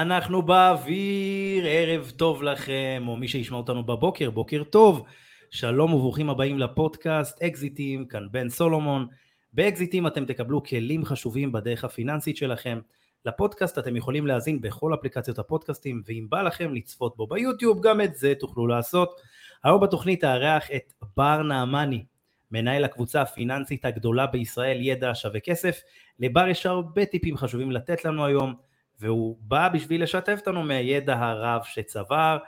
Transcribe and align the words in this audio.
אנחנו 0.00 0.42
באוויר, 0.42 1.64
ערב 1.66 2.12
טוב 2.16 2.42
לכם, 2.42 3.04
או 3.08 3.16
מי 3.16 3.28
שישמע 3.28 3.56
אותנו 3.56 3.84
בבוקר, 3.84 4.30
בוקר 4.30 4.62
טוב. 4.64 5.04
שלום 5.50 5.94
וברוכים 5.94 6.30
הבאים 6.30 6.58
לפודקאסט 6.58 7.42
אקזיטים, 7.42 8.06
כאן 8.06 8.26
בן 8.30 8.48
סולומון. 8.48 9.06
באקזיטים 9.52 10.06
אתם 10.06 10.24
תקבלו 10.24 10.62
כלים 10.62 11.04
חשובים 11.04 11.52
בדרך 11.52 11.84
הפיננסית 11.84 12.36
שלכם. 12.36 12.78
לפודקאסט 13.26 13.78
אתם 13.78 13.96
יכולים 13.96 14.26
להאזין 14.26 14.60
בכל 14.60 14.94
אפליקציות 14.94 15.38
הפודקאסטים, 15.38 16.02
ואם 16.06 16.26
בא 16.28 16.42
לכם 16.42 16.74
לצפות 16.74 17.16
בו 17.16 17.26
ביוטיוב, 17.26 17.80
גם 17.82 18.00
את 18.00 18.14
זה 18.14 18.34
תוכלו 18.40 18.66
לעשות. 18.66 19.20
היום 19.64 19.80
בתוכנית 19.80 20.24
אארח 20.24 20.70
את 20.76 20.92
בר 21.16 21.42
נעמני, 21.42 22.04
מנהל 22.50 22.84
הקבוצה 22.84 23.22
הפיננסית 23.22 23.84
הגדולה 23.84 24.26
בישראל, 24.26 24.78
ידע 24.80 25.10
שווה 25.14 25.40
כסף. 25.40 25.80
לבר 26.18 26.48
יש 26.48 26.66
הרבה 26.66 27.04
טיפים 27.04 27.36
חשובים 27.36 27.72
לתת 27.72 28.04
לנו 28.04 28.26
היום. 28.26 28.71
והוא 29.00 29.36
בא 29.40 29.68
בשביל 29.68 30.02
לשתף 30.02 30.38
אותנו 30.38 30.62
מהידע 30.62 31.14
הרב 31.18 31.60
שצבר. 31.64 32.38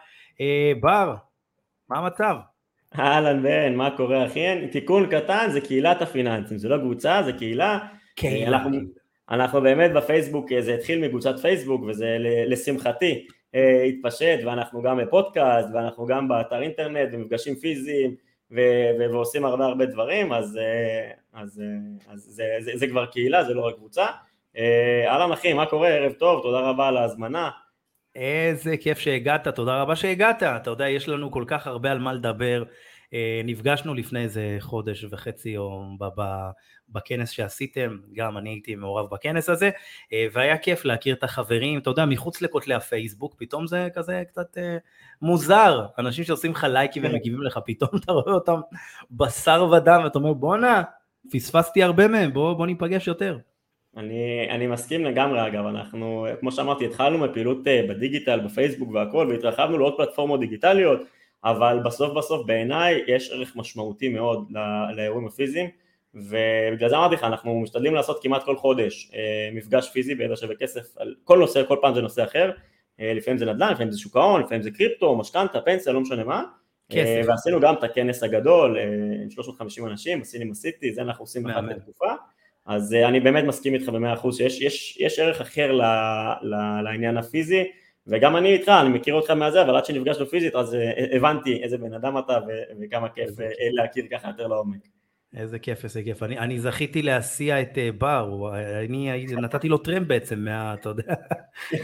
אה, 0.40 0.72
בר, 0.80 1.14
מה 1.88 1.98
המצב? 1.98 2.36
אהלן 2.98 3.42
בן, 3.42 3.74
מה 3.74 3.96
קורה 3.96 4.26
אחי? 4.26 4.68
תיקון 4.72 5.06
קטן 5.10 5.48
זה 5.52 5.60
קהילת 5.60 6.02
הפיננסים, 6.02 6.58
זה 6.58 6.68
לא 6.68 6.78
קבוצה, 6.78 7.22
זה 7.22 7.32
קהילה. 7.32 7.78
קהילה. 8.14 8.56
אנחנו, 8.56 8.78
אנחנו 9.30 9.62
באמת 9.62 9.92
בפייסבוק, 9.92 10.52
אה, 10.52 10.62
זה 10.62 10.74
התחיל 10.74 11.06
מקבוצת 11.06 11.38
פייסבוק 11.38 11.82
וזה 11.82 12.16
לשמחתי 12.46 13.26
אה, 13.54 13.82
התפשט 13.82 14.38
ואנחנו 14.44 14.82
גם 14.82 14.98
בפודקאסט 14.98 15.68
ואנחנו 15.74 16.06
גם 16.06 16.28
באתר 16.28 16.62
אינטרנט 16.62 17.08
ומפגשים 17.12 17.54
פיזיים 17.54 18.14
ו- 18.50 19.10
ועושים 19.10 19.44
הרבה 19.44 19.64
הרבה 19.64 19.86
דברים 19.86 20.32
אז, 20.32 20.56
אה, 20.56 21.10
אז, 21.32 21.62
אז 22.08 22.20
זה, 22.20 22.44
זה, 22.60 22.72
זה 22.74 22.86
כבר 22.86 23.06
קהילה, 23.06 23.44
זה 23.44 23.54
לא 23.54 23.66
רק 23.66 23.74
קבוצה. 23.74 24.06
אהלן 25.06 25.32
אחי, 25.32 25.52
מה 25.52 25.66
קורה? 25.66 25.88
ערב 25.88 26.12
טוב, 26.12 26.42
תודה 26.42 26.60
רבה 26.60 26.88
על 26.88 26.96
ההזמנה. 26.96 27.50
איזה 28.14 28.76
כיף 28.76 28.98
שהגעת, 28.98 29.48
תודה 29.48 29.82
רבה 29.82 29.96
שהגעת. 29.96 30.42
אתה 30.42 30.70
יודע, 30.70 30.88
יש 30.88 31.08
לנו 31.08 31.30
כל 31.30 31.44
כך 31.46 31.66
הרבה 31.66 31.90
על 31.90 31.98
מה 31.98 32.12
לדבר. 32.12 32.62
נפגשנו 33.44 33.94
לפני 33.94 34.22
איזה 34.22 34.56
חודש 34.60 35.04
וחצי 35.10 35.56
או 35.56 35.82
בכנס 36.88 37.30
שעשיתם, 37.30 37.96
גם 38.12 38.38
אני 38.38 38.50
הייתי 38.50 38.74
מעורב 38.74 39.10
בכנס 39.10 39.48
הזה, 39.48 39.70
והיה 40.32 40.58
כיף 40.58 40.84
להכיר 40.84 41.14
את 41.14 41.24
החברים, 41.24 41.78
אתה 41.78 41.90
יודע, 41.90 42.04
מחוץ 42.04 42.42
לכותלי 42.42 42.74
הפייסבוק, 42.74 43.34
פתאום 43.38 43.66
זה 43.66 43.88
כזה 43.94 44.22
קצת 44.28 44.58
מוזר, 45.22 45.86
אנשים 45.98 46.24
שעושים 46.24 46.50
לך 46.50 46.66
לייקים 46.70 47.02
כן. 47.02 47.10
ומגיבים 47.10 47.42
לך, 47.42 47.58
פתאום 47.66 47.90
אתה 48.04 48.12
רואה 48.12 48.32
אותם 48.32 48.60
בשר 49.10 49.68
ודם, 49.72 50.00
ואתה 50.04 50.18
אומר 50.18 50.32
בואנה, 50.32 50.82
פספסתי 51.32 51.82
הרבה 51.82 52.08
מהם, 52.08 52.32
בוא, 52.32 52.54
בוא 52.54 52.66
ניפגש 52.66 53.06
יותר. 53.06 53.38
אני, 53.96 54.50
אני 54.50 54.66
מסכים 54.66 55.04
לגמרי 55.04 55.46
אגב, 55.46 55.66
אנחנו, 55.66 56.26
כמו 56.40 56.52
שאמרתי, 56.52 56.86
התחלנו 56.86 57.18
מפעילות 57.18 57.66
אה, 57.66 57.82
בדיגיטל, 57.88 58.40
בפייסבוק 58.40 58.90
והכל, 58.90 59.26
והתרחבנו 59.30 59.78
לעוד 59.78 59.96
פלטפורמות 59.96 60.40
דיגיטליות, 60.40 61.00
אבל 61.44 61.78
בסוף 61.84 62.16
בסוף 62.16 62.46
בעיניי 62.46 63.02
יש 63.06 63.30
ערך 63.30 63.56
משמעותי 63.56 64.08
מאוד 64.08 64.52
לאירועים 64.96 65.26
הפיזיים, 65.26 65.70
ובגלל 66.14 66.88
זה 66.88 66.96
אמרתי 66.96 67.14
לך, 67.14 67.24
אנחנו 67.24 67.60
משתדלים 67.60 67.94
לעשות 67.94 68.22
כמעט 68.22 68.44
כל 68.44 68.56
חודש 68.56 69.10
אה, 69.14 69.50
מפגש 69.52 69.90
פיזי 69.90 70.14
בידע 70.14 70.36
שווה 70.36 70.54
כסף 70.56 70.96
על 70.96 71.14
כל 71.24 71.38
נושא, 71.38 71.62
כל 71.68 71.76
פעם 71.80 71.94
זה 71.94 72.02
נושא 72.02 72.24
אחר, 72.24 72.50
אה, 73.00 73.12
לפעמים 73.14 73.38
זה 73.38 73.44
נדל"ן, 73.46 73.72
לפעמים 73.72 73.90
זה 73.90 73.98
שוק 73.98 74.16
ההון, 74.16 74.40
לפעמים 74.40 74.62
זה 74.62 74.70
קריפטו, 74.70 75.16
משכנתה, 75.16 75.60
פנסיה, 75.60 75.92
לא 75.92 76.00
משנה 76.00 76.24
מה, 76.24 76.44
כסף. 76.90 77.22
ועשינו 77.28 77.60
גם 77.60 77.74
את 77.74 77.84
הכנס 77.84 78.22
הגדול 78.22 78.78
עם 79.22 79.30
350 79.30 79.86
אנשים, 79.86 80.20
בסינמה 80.20 80.54
סיטי, 80.54 80.92
זה 80.92 81.02
אנחנו 81.02 81.22
עושים 81.22 81.42
באחת 81.42 81.62
התקופה. 81.76 82.14
אז 82.66 82.94
אה, 82.94 83.08
אני 83.08 83.20
באמת 83.20 83.44
מסכים 83.44 83.74
איתך 83.74 83.88
במאה 83.88 84.12
אחוז 84.12 84.36
שיש 84.36 84.60
יש, 84.60 84.98
יש 85.00 85.18
ערך 85.18 85.40
אחר 85.40 85.72
ל, 85.72 85.82
ל, 86.42 86.80
לעניין 86.84 87.16
הפיזי 87.16 87.64
וגם 88.06 88.36
אני 88.36 88.52
איתך, 88.52 88.68
אני 88.68 88.88
מכיר 88.88 89.14
אותך 89.14 89.30
מהזה, 89.30 89.62
אבל 89.62 89.76
עד 89.76 89.84
שנפגשנו 89.84 90.26
פיזית 90.26 90.54
אז 90.54 90.74
אה, 90.74 91.16
הבנתי 91.16 91.62
איזה 91.62 91.78
בן 91.78 91.92
אדם 91.92 92.18
אתה 92.18 92.38
וכמה 92.80 93.08
כיף 93.08 93.40
אה, 93.40 93.46
להכיר 93.72 94.04
ככה 94.10 94.28
יותר 94.28 94.46
לעומק. 94.46 94.80
איזה 95.36 95.58
כיף, 95.58 95.84
איזה 95.84 96.02
כיף. 96.02 96.22
אני, 96.22 96.38
אני 96.38 96.58
זכיתי 96.58 97.02
להסיע 97.02 97.60
את 97.62 97.78
בר, 97.98 98.52
אני 98.84 99.10
נתתי 99.42 99.68
לו 99.68 99.78
טרמפ 99.78 100.06
בעצם, 100.06 100.38
מה, 100.38 100.74
אתה 100.74 100.88
יודע, 100.88 101.14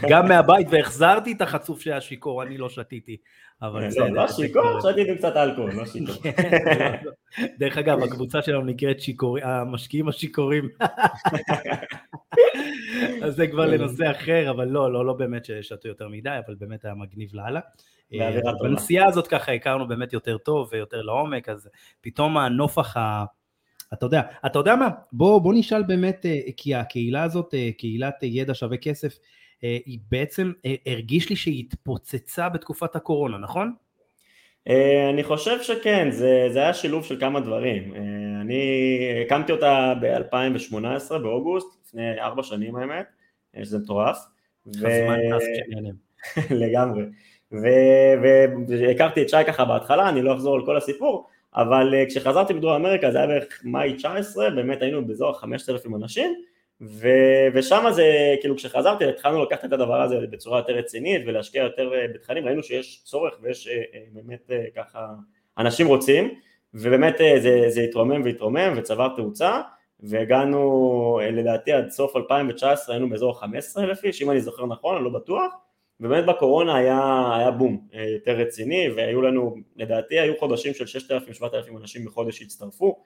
גם 0.09 0.27
מהבית, 0.27 0.67
והחזרתי 0.71 1.31
את 1.31 1.41
החצוף 1.41 1.81
שהיה 1.81 2.01
שיכור, 2.01 2.43
אני 2.43 2.57
לא 2.57 2.69
שתיתי. 2.69 3.17
אבל 3.61 3.89
זה... 3.89 3.99
לא 3.99 4.27
שיכור, 4.27 4.91
שתיתי 4.91 5.17
קצת 5.17 5.35
אלכוהול, 5.35 5.73
לא 5.73 5.85
שיכור. 5.85 6.15
כן, 6.23 6.61
לא, 6.65 6.71
לא. 7.05 7.11
דרך 7.59 7.77
אגב, 7.77 8.03
הקבוצה 8.03 8.41
שלנו 8.41 8.61
נקראת 8.61 8.97
המשקיעים 9.43 10.07
השיכורים. 10.07 10.69
אז 13.23 13.35
זה 13.35 13.47
כבר 13.47 13.65
לנושא 13.65 14.11
אחר, 14.11 14.49
אבל 14.49 14.67
לא, 14.67 14.93
לא, 14.93 15.05
לא 15.05 15.13
באמת 15.13 15.45
ששתו 15.45 15.87
יותר 15.87 16.07
מדי, 16.07 16.37
אבל 16.45 16.55
באמת 16.55 16.85
היה 16.85 16.93
מגניב 16.93 17.29
לאללה. 17.33 17.59
בנסיעה 18.61 19.07
הזאת 19.07 19.27
ככה 19.27 19.51
הכרנו 19.51 19.87
באמת 19.87 20.13
יותר 20.13 20.37
טוב 20.37 20.69
ויותר 20.71 21.01
לעומק, 21.01 21.49
אז 21.49 21.69
פתאום 22.01 22.37
הנופח 22.37 22.97
ה... 22.97 23.25
אתה 23.93 24.05
יודע, 24.05 24.21
אתה 24.45 24.59
יודע 24.59 24.75
מה? 24.75 24.89
בוא, 25.11 25.41
בוא 25.41 25.53
נשאל 25.53 25.83
באמת, 25.83 26.25
אה, 26.25 26.39
כי 26.57 26.75
הקהילה 26.75 27.23
הזאת, 27.23 27.53
אה, 27.53 27.69
קהילת 27.77 28.23
ידע 28.23 28.53
שווה 28.53 28.77
כסף, 28.77 29.13
אה, 29.13 29.19
היא 29.61 29.99
בעצם 30.11 30.51
הרגיש 30.85 31.29
לי 31.29 31.35
שהיא 31.35 31.59
התפוצצה 31.59 32.49
בתקופת 32.49 32.95
הקורונה, 32.95 33.37
נכון? 33.37 33.73
אני 35.13 35.23
חושב 35.23 35.61
שכן, 35.61 36.11
זה, 36.11 36.47
זה 36.51 36.59
היה 36.59 36.73
שילוב 36.73 37.05
של 37.05 37.19
כמה 37.19 37.39
דברים. 37.39 37.93
אני 38.41 38.99
הקמתי 39.25 39.51
אותה 39.51 39.93
ב-2018, 40.01 41.17
באוגוסט, 41.17 41.67
לפני 41.85 42.21
ארבע 42.21 42.43
שנים 42.43 42.75
האמת, 42.75 43.05
שזה 43.63 43.77
מטורף. 43.77 44.17
כשנהנים. 44.69 45.95
לגמרי. 46.61 47.03
והכרתי 48.67 49.21
את 49.21 49.29
שי 49.29 49.43
ככה 49.47 49.65
בהתחלה, 49.65 50.09
אני 50.09 50.21
לא 50.21 50.33
אחזור 50.33 50.55
על 50.55 50.65
כל 50.65 50.77
הסיפור, 50.77 51.27
אבל 51.55 51.93
אה, 51.95 52.05
כשחזרתי 52.05 52.53
בדרום 52.53 52.73
אמריקה 52.73 53.11
זה 53.11 53.17
היה 53.17 53.27
בערך 53.27 53.61
מאי 53.63 53.93
19, 53.93 54.49
באמת 54.49 54.81
היינו 54.81 55.07
באזור 55.07 55.39
5,000 55.39 55.95
אנשים, 55.95 56.33
ו... 56.81 57.07
ושם 57.53 57.85
זה, 57.91 58.35
כאילו 58.41 58.55
כשחזרתי 58.55 59.05
התחלנו 59.05 59.43
לקחת 59.43 59.65
את 59.65 59.73
הדבר 59.73 60.01
הזה 60.01 60.15
בצורה 60.31 60.59
יותר 60.59 60.73
רצינית 60.73 61.21
ולהשקיע 61.27 61.63
יותר 61.63 61.93
אה, 61.93 62.07
בתכנים, 62.13 62.45
ראינו 62.45 62.63
שיש 62.63 63.01
צורך 63.03 63.37
ויש 63.41 63.67
אה, 63.67 63.83
באמת 64.13 64.51
ככה, 64.75 65.07
אנשים 65.57 65.87
רוצים, 65.87 66.35
ובאמת 66.73 67.17
זה, 67.17 67.65
זה 67.67 67.81
התרומם 67.81 68.21
והתרומם 68.23 68.73
וצבר 68.77 69.07
תאוצה, 69.15 69.61
והגענו 69.99 71.19
לדעתי 71.31 71.71
עד 71.71 71.89
סוף 71.89 72.15
2019 72.15 72.95
היינו 72.95 73.09
באזור 73.09 73.39
15,000 73.39 74.03
איש, 74.03 74.21
אם 74.21 74.31
אני 74.31 74.41
זוכר 74.41 74.65
נכון, 74.65 74.95
אני 74.95 75.05
לא 75.05 75.09
בטוח, 75.09 75.53
ובאמת 76.01 76.25
בקורונה 76.25 76.75
היה, 76.75 77.31
היה 77.37 77.51
בום 77.51 77.87
אה, 77.93 78.03
יותר 78.03 78.31
רציני 78.31 78.89
והיו 78.95 79.21
לנו, 79.21 79.55
לדעתי 79.75 80.19
היו 80.19 80.37
חודשים 80.39 80.73
של 80.73 80.85
6,000-7,000 80.99 81.77
אנשים 81.77 82.05
בחודש 82.05 82.37
שהצטרפו 82.37 82.87
אה, 82.87 83.03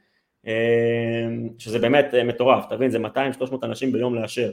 שזה 1.57 1.79
באמת 1.79 2.13
אה, 2.13 2.23
מטורף, 2.23 2.66
תבין 2.69 2.89
זה 2.89 2.97
200-300 2.97 3.01
אנשים 3.63 3.91
ביום 3.91 4.16
לאשר. 4.16 4.51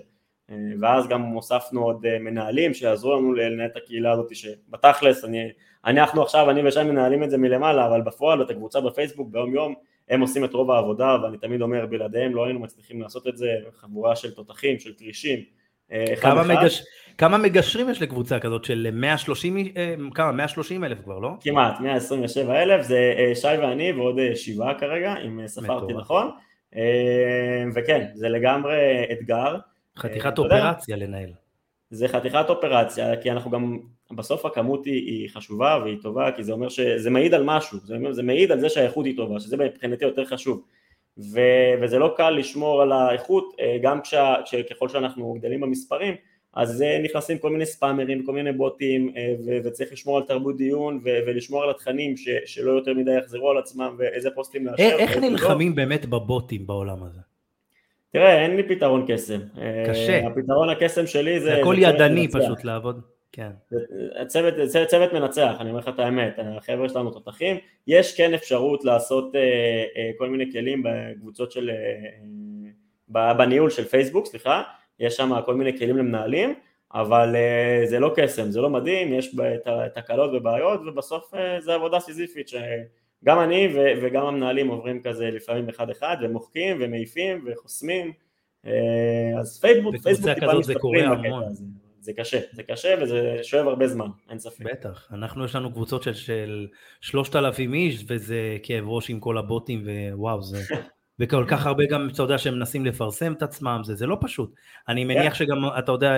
ואז 0.81 1.09
גם 1.09 1.23
הוספנו 1.23 1.85
עוד 1.85 2.19
מנהלים 2.19 2.75
שיעזרו 2.75 3.17
לנו 3.17 3.33
לנהל 3.33 3.67
את 3.67 3.77
הקהילה 3.77 4.13
הזאת 4.13 4.37
שבתכלס 4.37 5.25
אני, 5.25 5.49
אנחנו 5.85 6.23
עכשיו, 6.23 6.51
אני 6.51 6.69
ושי 6.69 6.83
מנהלים 6.83 7.23
את 7.23 7.31
זה 7.31 7.39
מלמעלה 7.39 7.87
אבל 7.87 8.01
בפועל 8.01 8.43
את 8.43 8.51
הקבוצה 8.51 8.81
בפייסבוק 8.81 9.29
ביום 9.31 9.55
יום 9.55 9.75
הם 10.09 10.21
עושים 10.21 10.45
את 10.45 10.55
רוב 10.55 10.71
העבודה 10.71 11.17
ואני 11.23 11.39
תמיד 11.39 11.63
אומר 11.63 11.87
בלעדיהם 11.87 12.35
לא 12.35 12.45
היינו 12.45 12.61
מצליחים 12.61 13.03
לעשות 13.03 13.29
את 13.29 13.37
זה, 13.37 13.55
חבורה 13.77 14.17
של 14.17 14.35
תותחים, 14.35 14.79
של 14.79 14.93
כרישים 14.99 15.39
כמה, 16.21 16.43
מגש... 16.43 16.83
כמה 17.19 17.39
מגשרים 17.39 17.91
יש 17.91 18.03
לקבוצה 18.03 18.39
כזאת 18.39 18.65
של 18.65 18.89
130, 18.93 19.57
אה, 19.57 19.95
כמה? 20.15 20.33
130 20.33 20.85
אלף 20.85 20.99
כבר, 21.05 21.19
לא? 21.19 21.31
כמעט, 21.41 21.81
127 21.81 22.63
אלף, 22.63 22.87
זה 22.87 23.15
אה, 23.19 23.35
שי 23.35 23.59
ואני 23.63 23.93
ועוד 23.93 24.19
אה, 24.19 24.37
שבעה 24.37 24.79
כרגע, 24.79 25.15
אם 25.27 25.41
ספרתי 25.47 25.93
נכון. 25.93 26.31
וכן, 27.75 28.07
זה 28.15 28.29
לגמרי 28.29 29.07
אתגר. 29.13 29.57
חתיכת 29.99 30.39
אופרציה 30.39 30.97
לנהל. 30.97 31.31
זה 31.91 32.09
חתיכת 32.09 32.45
אופרציה, 32.49 33.17
כי 33.17 33.31
אנחנו 33.31 33.51
גם, 33.51 33.79
בסוף 34.11 34.47
הכמות 34.47 34.85
היא, 34.85 34.95
היא 34.95 35.29
חשובה 35.31 35.79
והיא 35.85 35.99
טובה, 36.03 36.33
כי 36.33 36.45
זה 36.45 36.53
אומר 36.53 36.69
שזה 36.69 37.11
מעיד 37.11 37.35
על 37.35 37.45
משהו, 37.45 37.79
זה, 37.79 37.97
זה 38.11 38.23
מעיד 38.23 38.53
על 38.53 38.61
זה 38.61 38.69
שהאיכות 38.69 39.07
היא 39.07 39.17
טובה, 39.17 39.41
שזה 39.41 39.57
מבחינתי 39.57 40.05
יותר 40.05 40.25
חשוב. 40.25 40.63
ו, 41.19 41.41
וזה 41.83 41.99
לא 41.99 42.15
קל 42.17 42.31
לשמור 42.31 42.83
על 42.83 42.93
האיכות, 42.93 43.57
גם 43.83 44.01
כשה, 44.01 44.35
ככל 44.71 44.89
שאנחנו 44.89 45.33
גדלים 45.33 45.61
במספרים, 45.61 46.15
אז 46.55 46.85
נכנסים 47.05 47.39
כל 47.39 47.51
מיני 47.51 47.67
ספאמרים, 47.67 48.27
כל 48.27 48.33
מיני 48.33 48.53
בוטים, 48.53 49.13
אה, 49.17 49.35
וצריך 49.65 49.93
לשמור 49.93 50.17
על 50.17 50.23
תרבות 50.23 50.57
דיון, 50.57 51.01
ולשמור 51.05 51.63
על 51.63 51.71
התכנים 51.71 52.15
שלא 52.45 52.71
יותר 52.71 52.95
מדי 52.95 53.19
יחזרו 53.19 53.51
על 53.51 53.59
עצמם, 53.59 53.95
ואיזה 53.99 54.31
פוסטים 54.31 54.67
לאשר. 54.67 54.83
איך 54.83 55.17
נלחמים 55.17 55.69
לא. 55.69 55.77
באמת 55.77 56.07
בבוטים 56.07 56.67
בעולם 56.67 57.03
הזה? 57.03 57.21
תראה, 58.13 58.43
אין 58.43 58.57
לי 58.57 58.63
פתרון 58.63 59.05
קסם. 59.09 59.41
קשה. 59.89 60.21
אה, 60.23 60.27
הפתרון 60.27 60.69
הקסם 60.69 61.07
שלי 61.07 61.41
זה... 61.41 61.47
זה 61.47 61.61
הכל 61.61 61.77
ידני 61.79 62.29
פשוט 62.29 62.65
לעבוד. 62.65 63.01
כן. 63.33 63.51
צוות, 64.27 64.55
צוות, 64.69 64.89
צוות 64.89 65.13
מנצח, 65.13 65.57
אני 65.61 65.69
אומר 65.71 65.81
לך 65.81 65.89
את 65.89 65.99
האמת, 65.99 66.39
החבר'ה 66.39 66.89
שלנו 66.89 67.11
תותחים, 67.11 67.57
יש 67.87 68.17
כן 68.17 68.35
אפשרות 68.35 68.85
לעשות 68.85 69.35
אה, 69.35 69.41
אה, 69.97 70.11
כל 70.19 70.29
מיני 70.29 70.53
כלים 70.53 70.83
בקבוצות 70.83 71.53
של, 71.53 71.71
אה, 71.71 73.35
בניהול 73.35 73.71
של 73.71 73.85
פייסבוק, 73.85 74.27
סליחה, 74.27 74.63
יש 74.99 75.17
שם 75.17 75.33
כל 75.45 75.55
מיני 75.55 75.79
כלים 75.79 75.97
למנהלים, 75.97 76.55
אבל 76.95 77.35
uh, 77.35 77.89
זה 77.89 77.99
לא 77.99 78.13
קסם, 78.17 78.51
זה 78.51 78.61
לא 78.61 78.71
מדהים, 78.71 79.13
יש 79.13 79.37
תקלות 79.95 80.31
ובעיות 80.35 80.81
ובסוף 80.87 81.35
uh, 81.35 81.37
זה 81.61 81.75
עבודה 81.75 82.01
סיזיפית 82.01 82.49
שגם 82.49 83.41
אני 83.41 83.69
ו- 83.75 83.93
וגם 84.03 84.27
המנהלים 84.27 84.69
עוברים 84.69 85.03
כזה 85.03 85.31
לפעמים 85.31 85.69
אחד 85.69 85.91
אחד 85.91 86.17
ומוחקים 86.23 86.77
ומעיפים 86.81 87.45
וחוסמים. 87.47 88.13
uh, 88.65 88.69
אז 89.41 89.61
פייסבוק, 89.61 89.97
פייסבוק 89.97 90.35
טיפה 90.35 90.59
מסתפרים 90.59 91.11
בקטע 91.11 91.37
הזה 91.47 91.65
זה 92.03 92.13
קשה, 92.13 92.41
זה 92.53 92.63
קשה 92.63 92.95
וזה 93.03 93.39
שואב 93.43 93.67
הרבה 93.69 93.89
זמן, 93.89 94.07
אין 94.31 94.39
ספק. 94.39 94.65
בטח, 94.65 95.09
אנחנו 95.13 95.45
יש 95.45 95.57
לנו 95.57 95.73
קבוצות 95.73 96.03
של, 96.03 96.15
של 96.15 96.67
3,000 97.01 97.75
איש 97.75 98.05
וזה 98.09 98.57
כאב 98.63 98.85
ראש 98.89 99.11
עם 99.11 99.21
כל 99.21 99.39
הבוטים 99.39 99.89
ווואו 100.13 100.43
זה 100.43 100.59
וכל 101.21 101.45
כך 101.49 101.67
הרבה 101.67 101.85
גם, 101.87 102.09
אתה 102.13 102.23
יודע, 102.23 102.39
שהם 102.39 102.55
מנסים 102.55 102.87
לפרסם 102.87 103.33
את 103.33 103.43
עצמם, 103.43 103.81
זה, 103.85 103.95
זה 103.95 104.07
לא 104.07 104.19
פשוט. 104.21 104.55
אני 104.89 105.05
מניח 105.05 105.33
כן. 105.33 105.35
שגם, 105.35 105.59
אתה 105.79 105.93
יודע, 105.93 106.15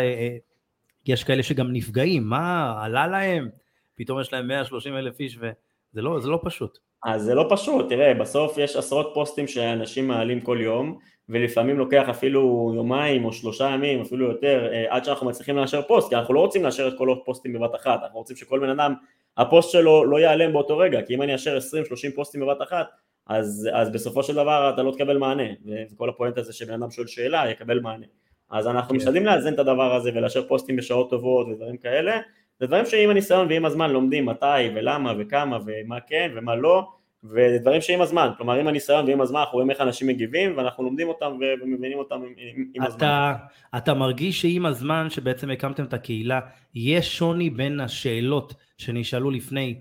יש 1.07 1.25
כאלה 1.25 1.43
שגם 1.43 1.73
נפגעים, 1.73 2.25
מה, 2.29 2.75
עלה 2.85 3.07
להם? 3.07 3.49
פתאום 3.95 4.21
יש 4.21 4.33
להם 4.33 4.49
130 4.49 4.97
אלף 4.97 5.21
איש 5.21 5.39
וזה 5.95 6.03
לא, 6.03 6.21
לא 6.25 6.41
פשוט. 6.43 6.79
אז 7.05 7.23
זה 7.23 7.35
לא 7.35 7.47
פשוט, 7.51 7.89
תראה, 7.89 8.15
בסוף 8.15 8.59
יש 8.59 8.77
עשרות 8.77 9.11
פוסטים 9.15 9.47
שאנשים 9.47 10.09
מעלים 10.09 10.41
כל 10.41 10.59
יום, 10.61 10.99
ולפעמים 11.29 11.79
לוקח 11.79 12.09
אפילו 12.11 12.73
יומיים 12.75 13.25
או 13.25 13.33
שלושה 13.33 13.65
ימים, 13.65 14.01
אפילו 14.01 14.31
יותר, 14.31 14.69
אה, 14.73 14.85
עד 14.89 15.05
שאנחנו 15.05 15.27
מצליחים 15.27 15.57
לאשר 15.57 15.83
פוסט, 15.83 16.09
כי 16.09 16.17
אנחנו 16.17 16.35
לא 16.35 16.41
רוצים 16.41 16.65
לאשר 16.65 16.89
את 16.89 16.93
כל 16.99 17.13
הפוסטים 17.13 17.53
בבת 17.53 17.75
אחת, 17.75 18.03
אנחנו 18.03 18.19
רוצים 18.19 18.37
שכל 18.37 18.61
בן 18.61 18.71
אדם, 18.71 18.95
הפוסט 19.37 19.71
שלו 19.71 20.05
לא 20.05 20.21
ייעלם 20.21 20.53
באותו 20.53 20.79
רגע, 20.79 21.03
כי 21.03 21.15
אם 21.15 21.23
אני 21.23 21.33
אאשר 21.33 21.59
20-30 21.59 22.15
פוסטים 22.15 22.41
בבת 22.41 22.63
אחת, 22.63 22.87
אז, 23.27 23.69
אז 23.73 23.93
בסופו 23.93 24.23
של 24.23 24.35
דבר 24.35 24.71
אתה 24.75 24.83
לא 24.83 24.93
תקבל 24.93 25.19
מענה, 25.19 25.49
וכל 25.93 26.09
הפואנט 26.09 26.39
הזה 26.39 26.53
שבן 26.53 26.75
אדם 26.75 26.91
שואל 26.91 27.07
שאלה 27.07 27.51
יקבל 27.51 27.81
מענה. 27.81 28.07
אז 28.51 28.67
אנחנו 28.67 28.91
כן. 28.91 28.97
משתדלים 28.97 29.27
לאזן 29.27 29.55
את 29.55 29.59
הדבר 29.59 29.95
הזה 29.95 30.11
ולאשר 30.15 30.49
פוסטים 30.49 30.77
בשעות 30.77 31.11
טובות 31.11 31.47
ודברים 31.47 31.77
כאלה, 31.77 32.21
זה 32.61 32.67
דברים 32.67 32.87
שעם 32.87 33.11
הניסיון 33.11 33.47
ועם 33.51 33.65
הזמן 33.65 33.91
לומדים 33.91 34.27
מתי 34.27 34.69
ולמה 34.75 35.13
וכמה 35.19 35.59
ומה 35.67 36.01
כן 36.01 36.33
ומה 36.37 36.55
לא, 36.55 36.89
ודברים 37.25 37.81
שעם 37.81 38.01
הזמן, 38.01 38.29
כלומר 38.37 38.55
עם 38.55 38.69
הניסיון 38.69 39.07
ועם 39.07 39.21
הזמן 39.21 39.41
אנחנו 39.41 39.55
רואים 39.55 39.71
איך 39.71 39.81
אנשים 39.81 40.07
מגיבים 40.09 40.57
ואנחנו 40.57 40.85
לומדים 40.85 41.09
אותם 41.09 41.33
ומבינים 41.63 41.99
אותם 41.99 42.15
עם, 42.15 42.65
עם 42.75 42.83
אתה, 42.83 42.87
הזמן. 42.87 43.33
אתה 43.77 43.95
מרגיש 43.95 44.43
שעם 44.43 44.67
הזמן 44.67 45.11
שבעצם 45.11 45.51
הקמתם 45.51 45.85
את 45.85 45.95
הקהילה, 45.95 46.41
יש 46.75 47.19
שוני 47.19 47.51
בין 47.51 47.81
השאלות 47.81 48.55
שנשאלו 48.79 49.31
לפני 49.31 49.81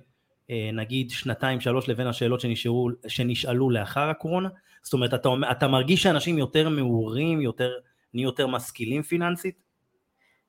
אה, 0.50 0.70
נגיד 0.74 1.10
שנתיים 1.10 1.60
שלוש 1.60 1.90
לבין 1.90 2.08
השאלות 2.08 2.42
שנשאלו, 2.42 2.88
שנשאלו 3.08 3.70
לאחר 3.70 4.10
הקורונה? 4.10 4.50
זאת 4.84 4.94
אומרת, 4.94 5.14
אתה, 5.14 5.30
אתה 5.52 5.68
מרגיש 5.68 6.04
שאנשים 6.04 6.38
יותר 6.38 6.70
מעורים, 6.70 7.42
יותר, 7.42 7.72
נהיו 8.14 8.26
יותר 8.26 8.48
משכילים 8.48 9.02
פיננסית? 9.02 9.63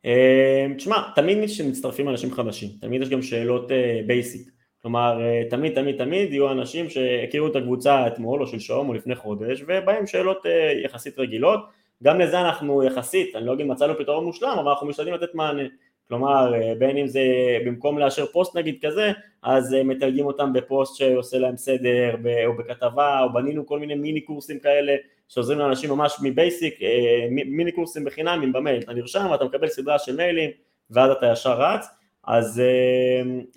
אה, 0.05 0.67
תשמע, 0.77 0.97
תמיד 1.15 1.39
כשמצטרפים 1.45 2.09
אנשים 2.09 2.31
חדשים, 2.33 2.69
תמיד 2.81 3.03
יש 3.03 3.09
גם 3.09 3.23
שאלות 3.23 3.71
basic. 4.07 4.47
אה, 4.47 4.53
כלומר, 4.83 5.19
תמיד 5.51 5.75
תמיד 5.75 5.97
תמיד 5.97 6.33
יהיו 6.33 6.53
אנשים 6.53 6.91
שהכירו 6.91 7.47
את 7.47 7.57
הקבוצה 7.57 8.07
אתמול 8.07 8.43
או 8.43 8.47
שלשום 8.47 8.89
או 8.89 8.95
לפני 8.95 9.15
חודש 9.15 9.63
ולהם 9.63 10.07
שאלות 10.07 10.47
יחסית 10.85 11.19
רגילות. 11.19 11.61
גם 12.03 12.21
לזה 12.21 12.41
אנחנו 12.41 12.83
יחסית, 12.83 13.37
אני 13.37 13.47
לא 13.47 13.53
אגיד 13.53 13.67
מצאנו 13.67 13.99
פתרון 13.99 14.25
מושלם, 14.25 14.57
אבל 14.59 14.71
אנחנו 14.71 14.87
משתדלים 14.87 15.15
לתת 15.15 15.35
מענה. 15.35 15.63
כלומר 16.09 16.55
אה, 16.55 16.73
בין 16.79 16.97
אם 16.97 17.07
זה 17.07 17.23
במקום 17.67 17.99
לאשר 17.99 18.27
פוסט 18.27 18.57
נגיד 18.57 18.79
כזה 18.83 19.13
אז 19.43 19.75
אה, 19.75 19.85
מתייגים 19.85 20.27
אותם 20.27 20.53
בפוסט 20.53 20.97
שעושה 20.97 21.39
להם 21.39 21.57
סדר 21.57 22.15
או 22.47 22.57
בכתבה 22.57 23.21
או 23.23 23.33
בנינו 23.33 23.67
כל 23.67 23.79
מיני 23.79 23.95
מיני 23.95 24.21
קורסים 24.21 24.59
כאלה 24.59 24.93
שעוזרים 25.35 25.59
לאנשים 25.59 25.91
ממש 25.91 26.17
מ 26.23 26.33
basic 26.33 26.83
אה, 26.83 27.27
מיני 27.31 27.73
קורסים 27.73 28.05
בחינמים 28.05 28.53
במייל 28.53 28.83
אתה 28.83 28.93
נרשם 28.93 29.27
ואתה 29.31 29.45
מקבל 29.45 29.69
סדרה 29.69 29.99
של 29.99 30.17
מיילים 30.17 30.51
ואז 30.91 31.11
אתה 31.11 31.27
ישר 31.33 31.61
רץ. 31.61 31.87
אז, 32.27 32.63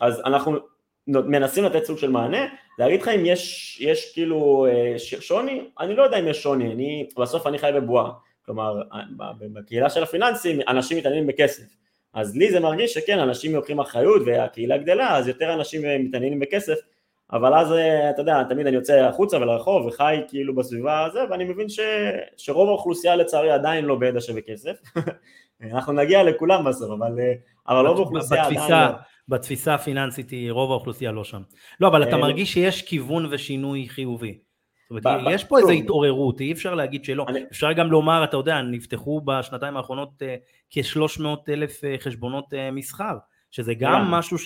אז 0.02 0.22
אנחנו 0.26 0.58
מנסים 1.08 1.64
לתת 1.64 1.86
סוג 1.86 1.98
של 1.98 2.10
מענה. 2.10 2.48
להגיד 2.80 3.02
לך 3.02 3.08
אם 3.08 3.26
יש, 3.26 3.78
יש 3.82 4.14
כאילו 4.14 4.68
שוני? 4.98 5.62
אני 5.80 5.96
לא 5.96 6.04
יודע 6.04 6.20
אם 6.20 6.28
יש 6.28 6.44
שוני 6.44 6.74
אני 6.74 7.10
בסוף 7.20 7.48
אני 7.48 7.58
חי 7.58 7.72
בבועה. 7.76 8.12
כלומר 8.46 8.82
בקהילה 9.54 9.90
של 9.90 10.04
הפיננסים 10.04 10.60
אנשים 10.68 10.98
מתעניינים 10.98 11.28
בכסף. 11.28 11.64
אז 12.14 12.38
לי 12.38 12.52
זה 12.52 12.60
מרגיש 12.60 12.94
שכן, 12.94 13.20
אנשים 13.20 13.56
לוקחים 13.56 13.80
אחריות 13.80 14.22
והקהילה 14.26 14.78
גדלה, 14.78 15.18
אז 15.18 15.28
יותר 15.28 15.54
אנשים 15.54 15.82
מתעניינים 16.00 16.40
בכסף, 16.40 16.78
אבל 17.34 17.54
אז 17.54 17.72
אה, 17.72 18.10
אתה 18.10 18.22
יודע, 18.22 18.44
תמיד 18.44 18.68
אני 18.68 18.76
יוצא 18.76 18.94
החוצה 18.94 19.38
ולרחוב 19.38 19.86
וחי 19.86 20.18
כאילו 20.28 20.56
בסביבה 20.56 21.06
הזה, 21.06 21.20
ואני 21.30 21.44
מבין 21.44 21.70
ש... 21.70 21.80
שרוב 22.38 22.70
האוכלוסייה 22.70 23.16
לצערי 23.16 23.52
עדיין 23.52 23.86
לא 23.86 23.96
בידע 23.96 24.22
שווה 24.22 24.42
כסף, 24.42 24.82
אנחנו 25.74 25.94
נגיע 25.94 26.24
לכולם 26.24 26.66
בסוף, 26.66 26.92
אבל, 26.92 27.20
אה, 27.20 27.34
אבל 27.68 27.88
רוב 27.88 27.98
האוכלוסייה 27.98 28.46
עדיין 28.46 28.72
לא. 28.72 28.98
בתפיסה 29.28 29.74
הפיננסית 29.74 30.30
היא 30.30 30.52
רוב 30.52 30.72
האוכלוסייה 30.72 31.12
לא 31.12 31.24
שם. 31.24 31.42
לא, 31.80 31.88
אבל 31.88 32.04
אתה 32.04 32.16
אה, 32.16 32.22
מרגיש 32.22 32.54
שיש 32.54 32.82
כיוון 32.82 33.28
ושינוי 33.32 33.90
חיובי. 33.90 34.38
זאת 34.90 35.06
אומרת, 35.06 35.22
יש 35.32 35.44
פה 35.44 35.60
איזו 35.60 35.72
התעוררות, 35.72 36.42
אי 36.42 36.52
אפשר 36.52 36.76
להגיד 36.76 37.06
שלא. 37.06 37.26
אפשר 37.52 37.72
גם 37.72 37.92
לומר, 37.92 38.24
אתה 38.24 38.38
יודע, 38.38 38.62
נפתחו 38.62 39.22
בשנתיים 39.22 39.78
האחרונות 39.78 40.10
אה, 40.22 40.36
כ-300 40.70 41.24
אלף 41.50 41.84
אה, 41.84 41.96
חשבונות 42.00 42.54
אה, 42.54 42.72
מסחר, 42.72 43.18
שזה 43.52 43.74
גם 43.74 44.02
משהו 44.02 44.38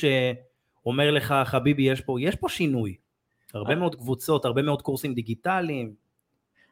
שאומר 0.84 1.12
לך, 1.12 1.36
חביבי, 1.46 1.84
יש 1.84 2.02
פה, 2.02 2.22
יש 2.22 2.36
פה 2.36 2.50
שינוי. 2.50 2.96
הרבה 3.54 3.76
מאוד 3.76 3.96
קבוצות, 3.96 4.46
הרבה 4.46 4.62
מאוד 4.62 4.82
קורסים 4.82 5.14
דיגיטליים. 5.14 5.94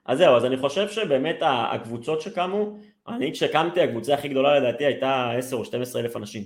אז 0.06 0.18
זהו, 0.18 0.36
אז 0.36 0.46
אני 0.46 0.58
חושב 0.58 0.90
שבאמת 0.90 1.38
הקבוצות 1.42 2.22
שקמו, 2.22 2.78
אני 3.08 3.32
כשקמתי 3.32 3.82
הקבוצה 3.82 4.14
הכי 4.14 4.28
גדולה 4.28 4.60
לדעתי 4.60 4.86
הייתה 4.86 5.32
10 5.38 5.56
או 5.56 5.66
12 5.66 6.02
אלף 6.02 6.16
אנשים. 6.16 6.44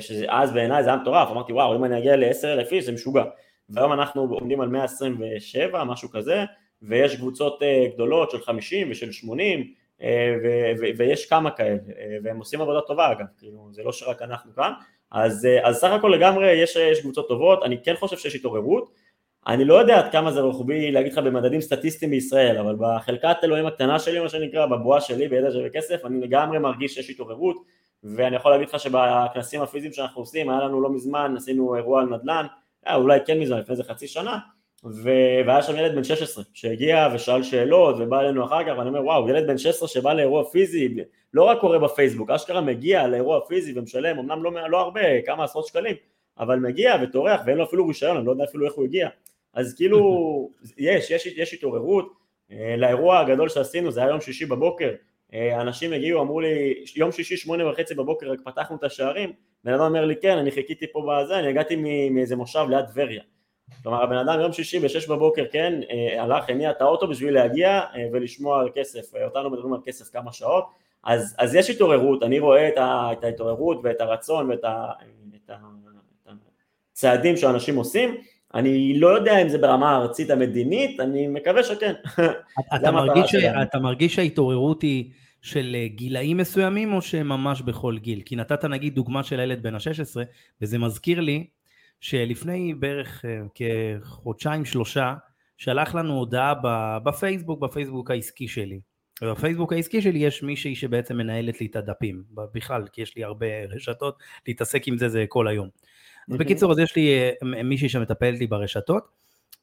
שאז 0.00 0.52
בעיניי 0.52 0.82
זה 0.82 0.90
היה 0.90 0.98
מטורף, 0.98 1.28
אמרתי 1.30 1.52
וואו 1.52 1.76
אם 1.76 1.84
אני 1.84 1.98
אגיע 1.98 2.16
ל-10 2.16 2.44
אלף 2.44 2.72
איש 2.72 2.84
זה 2.84 2.92
משוגע. 2.92 3.24
והיום 3.68 3.92
אנחנו 3.92 4.22
עומדים 4.22 4.60
על 4.60 4.68
127, 4.68 5.84
משהו 5.84 6.10
כזה, 6.10 6.44
ויש 6.82 7.16
קבוצות 7.16 7.62
אה, 7.62 7.86
גדולות 7.94 8.30
של 8.30 8.40
50 8.40 8.90
ושל 8.90 9.12
80, 9.12 9.74
אה, 10.02 10.34
ויש 10.96 11.26
כמה 11.26 11.50
כאלה, 11.50 11.78
אה, 11.98 12.16
והם 12.22 12.38
עושים 12.38 12.60
עבודה 12.60 12.80
טובה 12.80 13.12
אגב, 13.12 13.26
כאילו 13.38 13.68
זה 13.72 13.82
לא 13.82 13.92
שרק 13.92 14.22
אנחנו 14.22 14.54
כאן, 14.54 14.72
אז, 15.10 15.48
אז 15.62 15.76
סך 15.76 15.90
הכל 15.90 16.08
לגמרי 16.08 16.52
יש, 16.52 16.76
יש 16.76 17.00
קבוצות 17.00 17.28
טובות, 17.28 17.62
אני 17.62 17.82
כן 17.84 17.94
חושב 17.96 18.16
שיש 18.16 18.34
התעוררות, 18.34 18.90
אני 19.46 19.64
לא 19.64 19.74
יודע 19.74 19.98
עד 19.98 20.12
כמה 20.12 20.32
זה 20.32 20.40
רוחבי 20.40 20.90
להגיד 20.90 21.12
לך 21.12 21.18
במדדים 21.18 21.60
סטטיסטיים 21.60 22.10
בישראל, 22.10 22.58
אבל 22.58 22.76
בחלקת 22.78 23.36
אלוהים 23.44 23.66
הקטנה 23.66 23.98
שלי, 23.98 24.20
מה 24.20 24.28
שנקרא, 24.28 24.66
בבועה 24.66 25.00
שלי, 25.00 25.28
בידע 25.28 25.50
של 25.50 25.68
כסף, 25.72 26.04
אני 26.04 26.20
לגמרי 26.20 26.58
מרגיש 26.58 26.94
שיש 26.94 27.10
התעוררות, 27.10 27.56
ואני 28.04 28.36
יכול 28.36 28.50
להגיד 28.50 28.68
לך 28.68 28.80
שבכנסים 28.80 29.62
הפיזיים 29.62 29.92
שאנחנו 29.92 30.22
עושים, 30.22 30.50
היה 30.50 30.60
לנו 30.60 30.80
לא 30.80 30.90
מזמן, 30.90 31.34
עשינו 31.36 31.76
אירוע 31.76 32.00
על 32.00 32.06
נדל"ן, 32.06 32.46
היה 32.84 32.94
אה, 32.94 33.00
אולי 33.00 33.18
כן 33.26 33.38
מזמן, 33.38 33.58
לפני 33.58 33.72
איזה 33.72 33.84
חצי 33.84 34.06
שנה, 34.06 34.38
ו... 34.84 35.10
והיה 35.46 35.62
שם 35.62 35.76
ילד 35.76 35.94
בן 35.94 36.04
16 36.04 36.44
שהגיע 36.54 37.08
ושאל 37.14 37.42
שאלות 37.42 37.96
ובא 37.98 38.20
אלינו 38.20 38.44
אחר 38.44 38.64
כך 38.64 38.78
ואני 38.78 38.88
אומר 38.88 39.04
וואו 39.04 39.28
ילד 39.28 39.46
בן 39.46 39.58
16 39.58 39.88
שבא 39.88 40.12
לאירוע 40.12 40.44
פיזי 40.44 40.94
לא 41.34 41.42
רק 41.42 41.60
קורא 41.60 41.78
בפייסבוק 41.78 42.30
אשכרה 42.30 42.60
מגיע 42.60 43.06
לאירוע 43.06 43.40
פיזי 43.48 43.78
ומשלם 43.78 44.18
אמנם 44.18 44.42
לא, 44.42 44.68
לא 44.68 44.80
הרבה 44.80 45.22
כמה 45.26 45.44
עשרות 45.44 45.66
שקלים 45.66 45.96
אבל 46.38 46.58
מגיע 46.58 46.96
וטורח 47.02 47.40
ואין 47.46 47.58
לו 47.58 47.64
אפילו 47.64 47.86
רישיון 47.86 48.16
אני 48.16 48.26
לא 48.26 48.30
יודע 48.30 48.44
אפילו 48.44 48.66
איך 48.66 48.74
הוא 48.74 48.84
הגיע. 48.84 49.08
אז 49.54 49.74
כאילו 49.74 50.50
יש, 50.78 51.10
יש, 51.10 51.26
יש 51.26 51.54
התעוררות. 51.54 52.12
אה, 52.52 52.74
לאירוע 52.76 53.18
הגדול 53.18 53.48
שעשינו 53.48 53.90
זה 53.90 54.00
היה 54.00 54.08
יום 54.08 54.20
שישי 54.20 54.46
בבוקר. 54.46 54.90
אה, 55.34 55.60
אנשים 55.60 55.92
הגיעו 55.92 56.22
אמרו 56.22 56.40
לי 56.40 56.84
יום 56.96 57.12
שישי 57.12 57.36
שמונה 57.36 57.68
וחצי 57.68 57.94
בבוקר 57.94 58.32
רק 58.32 58.40
פתחנו 58.44 58.76
את 58.76 58.84
השערים. 58.84 59.32
בן 59.64 59.72
אדם 59.72 59.82
אומר 59.82 60.04
לי 60.04 60.16
כן 60.16 60.38
אני 60.38 60.50
חיכיתי 60.50 60.86
פה 60.92 61.06
בזה 61.08 61.38
אני 61.38 61.48
הגעתי 61.48 61.76
מאיזה 62.10 62.36
מושב 62.36 62.66
ליד 62.70 62.86
טבריה. 62.86 63.22
כלומר 63.82 64.02
הבן 64.02 64.16
אדם 64.16 64.40
יום 64.40 64.52
שישי 64.52 64.78
בשש 64.78 65.08
בבוקר 65.08 65.44
כן 65.52 65.80
אה, 65.90 66.22
הלך 66.22 66.48
הניע 66.48 66.70
את 66.70 66.80
האוטו 66.80 67.08
בשביל 67.08 67.34
להגיע 67.34 67.80
ולשמוע 68.12 68.60
על 68.60 68.68
כסף 68.74 69.14
אותנו 69.24 69.50
מדברים 69.50 69.72
על 69.72 69.80
כסף 69.84 70.10
כמה 70.10 70.32
שעות 70.32 70.64
אז, 71.04 71.34
אז 71.38 71.54
יש 71.54 71.70
התעוררות 71.70 72.22
אני 72.22 72.38
רואה 72.38 72.68
את, 72.68 72.78
ה, 72.78 73.08
את 73.12 73.24
ההתעוררות 73.24 73.80
ואת 73.82 74.00
הרצון 74.00 74.50
ואת 74.50 74.64
ה, 74.64 74.90
את 75.44 75.50
ה, 75.50 75.56
את 76.26 76.36
הצעדים 76.92 77.36
שאנשים 77.36 77.76
עושים 77.76 78.16
אני 78.54 79.00
לא 79.00 79.08
יודע 79.08 79.42
אם 79.42 79.48
זה 79.48 79.58
ברמה 79.58 79.90
הארצית 79.90 80.30
המדינית, 80.30 81.00
אני 81.00 81.28
מקווה 81.28 81.64
שכן. 81.64 81.92
אתה, 82.74 82.90
מרגיש, 82.92 83.34
אתה 83.62 83.78
מרגיש 83.78 84.14
שההתעוררות 84.14 84.82
היא 84.82 85.10
של 85.42 85.76
גילאים 85.86 86.36
מסוימים 86.36 86.92
או 86.92 87.02
שממש 87.02 87.62
בכל 87.62 87.98
גיל? 87.98 88.22
כי 88.24 88.36
נתת 88.36 88.64
נגיד 88.64 88.94
דוגמה 88.94 89.22
של 89.22 89.40
הילד 89.40 89.62
בן 89.62 89.74
ה-16 89.74 90.20
וזה 90.62 90.78
מזכיר 90.78 91.20
לי 91.20 91.46
שלפני 92.00 92.74
בערך 92.74 93.24
אה, 93.24 93.40
כחודשיים 93.54 94.64
שלושה 94.64 95.14
שלח 95.56 95.94
לנו 95.94 96.18
הודעה 96.18 96.54
בפייסבוק, 97.04 97.60
בפייסבוק 97.60 98.10
העסקי 98.10 98.48
שלי. 98.48 98.80
בפייסבוק 99.22 99.72
העסקי 99.72 100.02
שלי 100.02 100.18
יש 100.18 100.42
מישהי 100.42 100.74
שבעצם 100.74 101.16
מנהלת 101.16 101.60
לי 101.60 101.66
את 101.66 101.76
הדפים, 101.76 102.22
בכלל 102.34 102.84
כי 102.92 103.02
יש 103.02 103.16
לי 103.16 103.24
הרבה 103.24 103.46
רשתות, 103.70 104.18
להתעסק 104.48 104.88
עם 104.88 104.98
זה 104.98 105.08
זה 105.08 105.24
כל 105.28 105.48
היום. 105.48 105.68
אז 106.30 106.36
בקיצור 106.36 106.72
אז 106.72 106.78
יש 106.78 106.96
לי 106.96 107.18
אה, 107.18 107.62
מישהי 107.62 107.88
שמטפלת 107.88 108.38
לי 108.38 108.46
ברשתות 108.46 109.08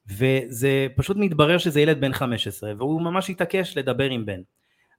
וזה 0.07 0.87
פשוט 0.95 1.17
מתברר 1.17 1.57
שזה 1.57 1.81
ילד 1.81 2.01
בן 2.01 2.13
15 2.13 2.73
והוא 2.77 3.01
ממש 3.01 3.29
התעקש 3.29 3.77
לדבר 3.77 4.09
עם 4.09 4.25
בן 4.25 4.41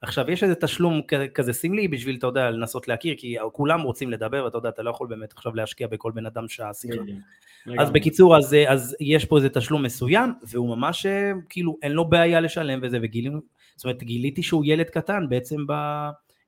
עכשיו, 0.02 0.30
יש 0.30 0.42
איזה 0.42 0.54
תשלום 0.54 1.00
כזה 1.34 1.52
סמלי 1.52 1.88
בשביל, 1.88 2.16
אתה 2.16 2.26
יודע, 2.26 2.50
לנסות 2.50 2.88
להכיר, 2.88 3.14
כי 3.18 3.36
כולם 3.52 3.80
רוצים 3.80 4.10
לדבר, 4.10 4.44
ואתה 4.44 4.58
יודע, 4.58 4.68
אתה 4.68 4.82
לא 4.82 4.90
יכול 4.90 5.06
באמת 5.06 5.32
עכשיו 5.32 5.54
להשקיע 5.54 5.86
בכל 5.86 6.12
בן 6.14 6.26
אדם 6.26 6.48
שעה 6.48 6.74
שיחה. 6.74 7.02
אז 7.78 7.90
בקיצור, 7.90 8.36
אז, 8.36 8.56
אז 8.68 8.96
יש 9.00 9.24
פה 9.24 9.36
איזה 9.36 9.48
תשלום 9.48 9.82
מסוים, 9.82 10.32
והוא 10.42 10.76
ממש, 10.76 11.06
כאילו, 11.48 11.76
אין 11.82 11.92
לו 11.92 12.04
בעיה 12.04 12.40
לשלם 12.40 12.80
וזה, 12.82 12.98
וגילינו, 13.02 13.40
זאת 13.78 13.84
אומרת, 13.84 14.02
גיליתי 14.02 14.42
שהוא 14.42 14.64
ילד 14.66 14.86
קטן 14.90 15.28
בעצם 15.28 15.66
ב... 15.66 15.72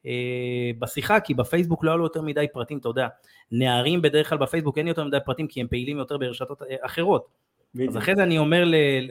אה, 0.07 0.71
בשיחה, 0.79 1.21
כי 1.21 1.35
בפייסבוק 1.35 1.85
לא 1.85 1.91
היה 1.91 1.97
לו 1.97 2.05
יותר 2.05 2.23
מדי 2.23 2.47
פרטים, 2.53 2.79
אתה 2.79 2.89
יודע, 2.89 3.09
נערים 3.53 4.03
בדרך 4.03 4.29
כלל 4.29 4.39
בפייסבוק 4.39 4.79
אין 4.79 4.89
יותר 4.89 5.05
מדי 5.05 5.19
פרטים 5.25 5.47
כי 5.47 5.61
הם 5.61 5.69
פעילים 5.69 5.99
יותר 5.99 6.19
ברשתות 6.19 6.63
אה, 6.63 6.77
אחרות. 6.81 7.27
אז 7.89 7.97
אחרי 7.97 8.17
זה 8.17 8.23
אני 8.23 8.39
אומר 8.39 8.65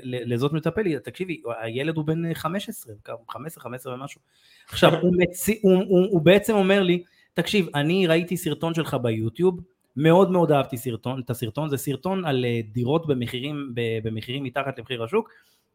לזאת 0.04 0.54
מטפלת, 0.54 1.04
תקשיבי, 1.04 1.42
הילד 1.62 1.98
הוא 1.98 2.06
בן 2.06 2.34
15, 2.34 2.94
15, 3.30 3.64
15 3.64 3.94
ומשהו. 3.94 4.22
עכשיו, 4.70 4.94
הוא, 5.02 5.14
מציא, 5.18 5.56
הוא, 5.62 5.74
הוא, 5.74 6.08
הוא 6.10 6.22
בעצם 6.22 6.54
אומר 6.56 6.84
לי, 6.84 7.04
תקשיב, 7.34 7.68
אני 7.76 8.08
ראיתי 8.08 8.38
סרטון 8.38 8.74
שלך 8.74 8.98
ביוטיוב, 9.02 9.60
מאוד 9.96 10.32
מאוד 10.32 10.52
אהבתי 10.52 10.78
סרטון, 10.78 11.22
את 11.26 11.30
הסרטון, 11.30 11.70
זה 11.70 11.78
סרטון 11.78 12.26
על 12.26 12.46
אה, 12.46 12.60
דירות 12.72 13.08
במחירים, 13.08 13.74
במחירים 14.04 14.44
מתחת 14.44 14.80
למחיר 14.80 15.04
השוק, 15.04 15.30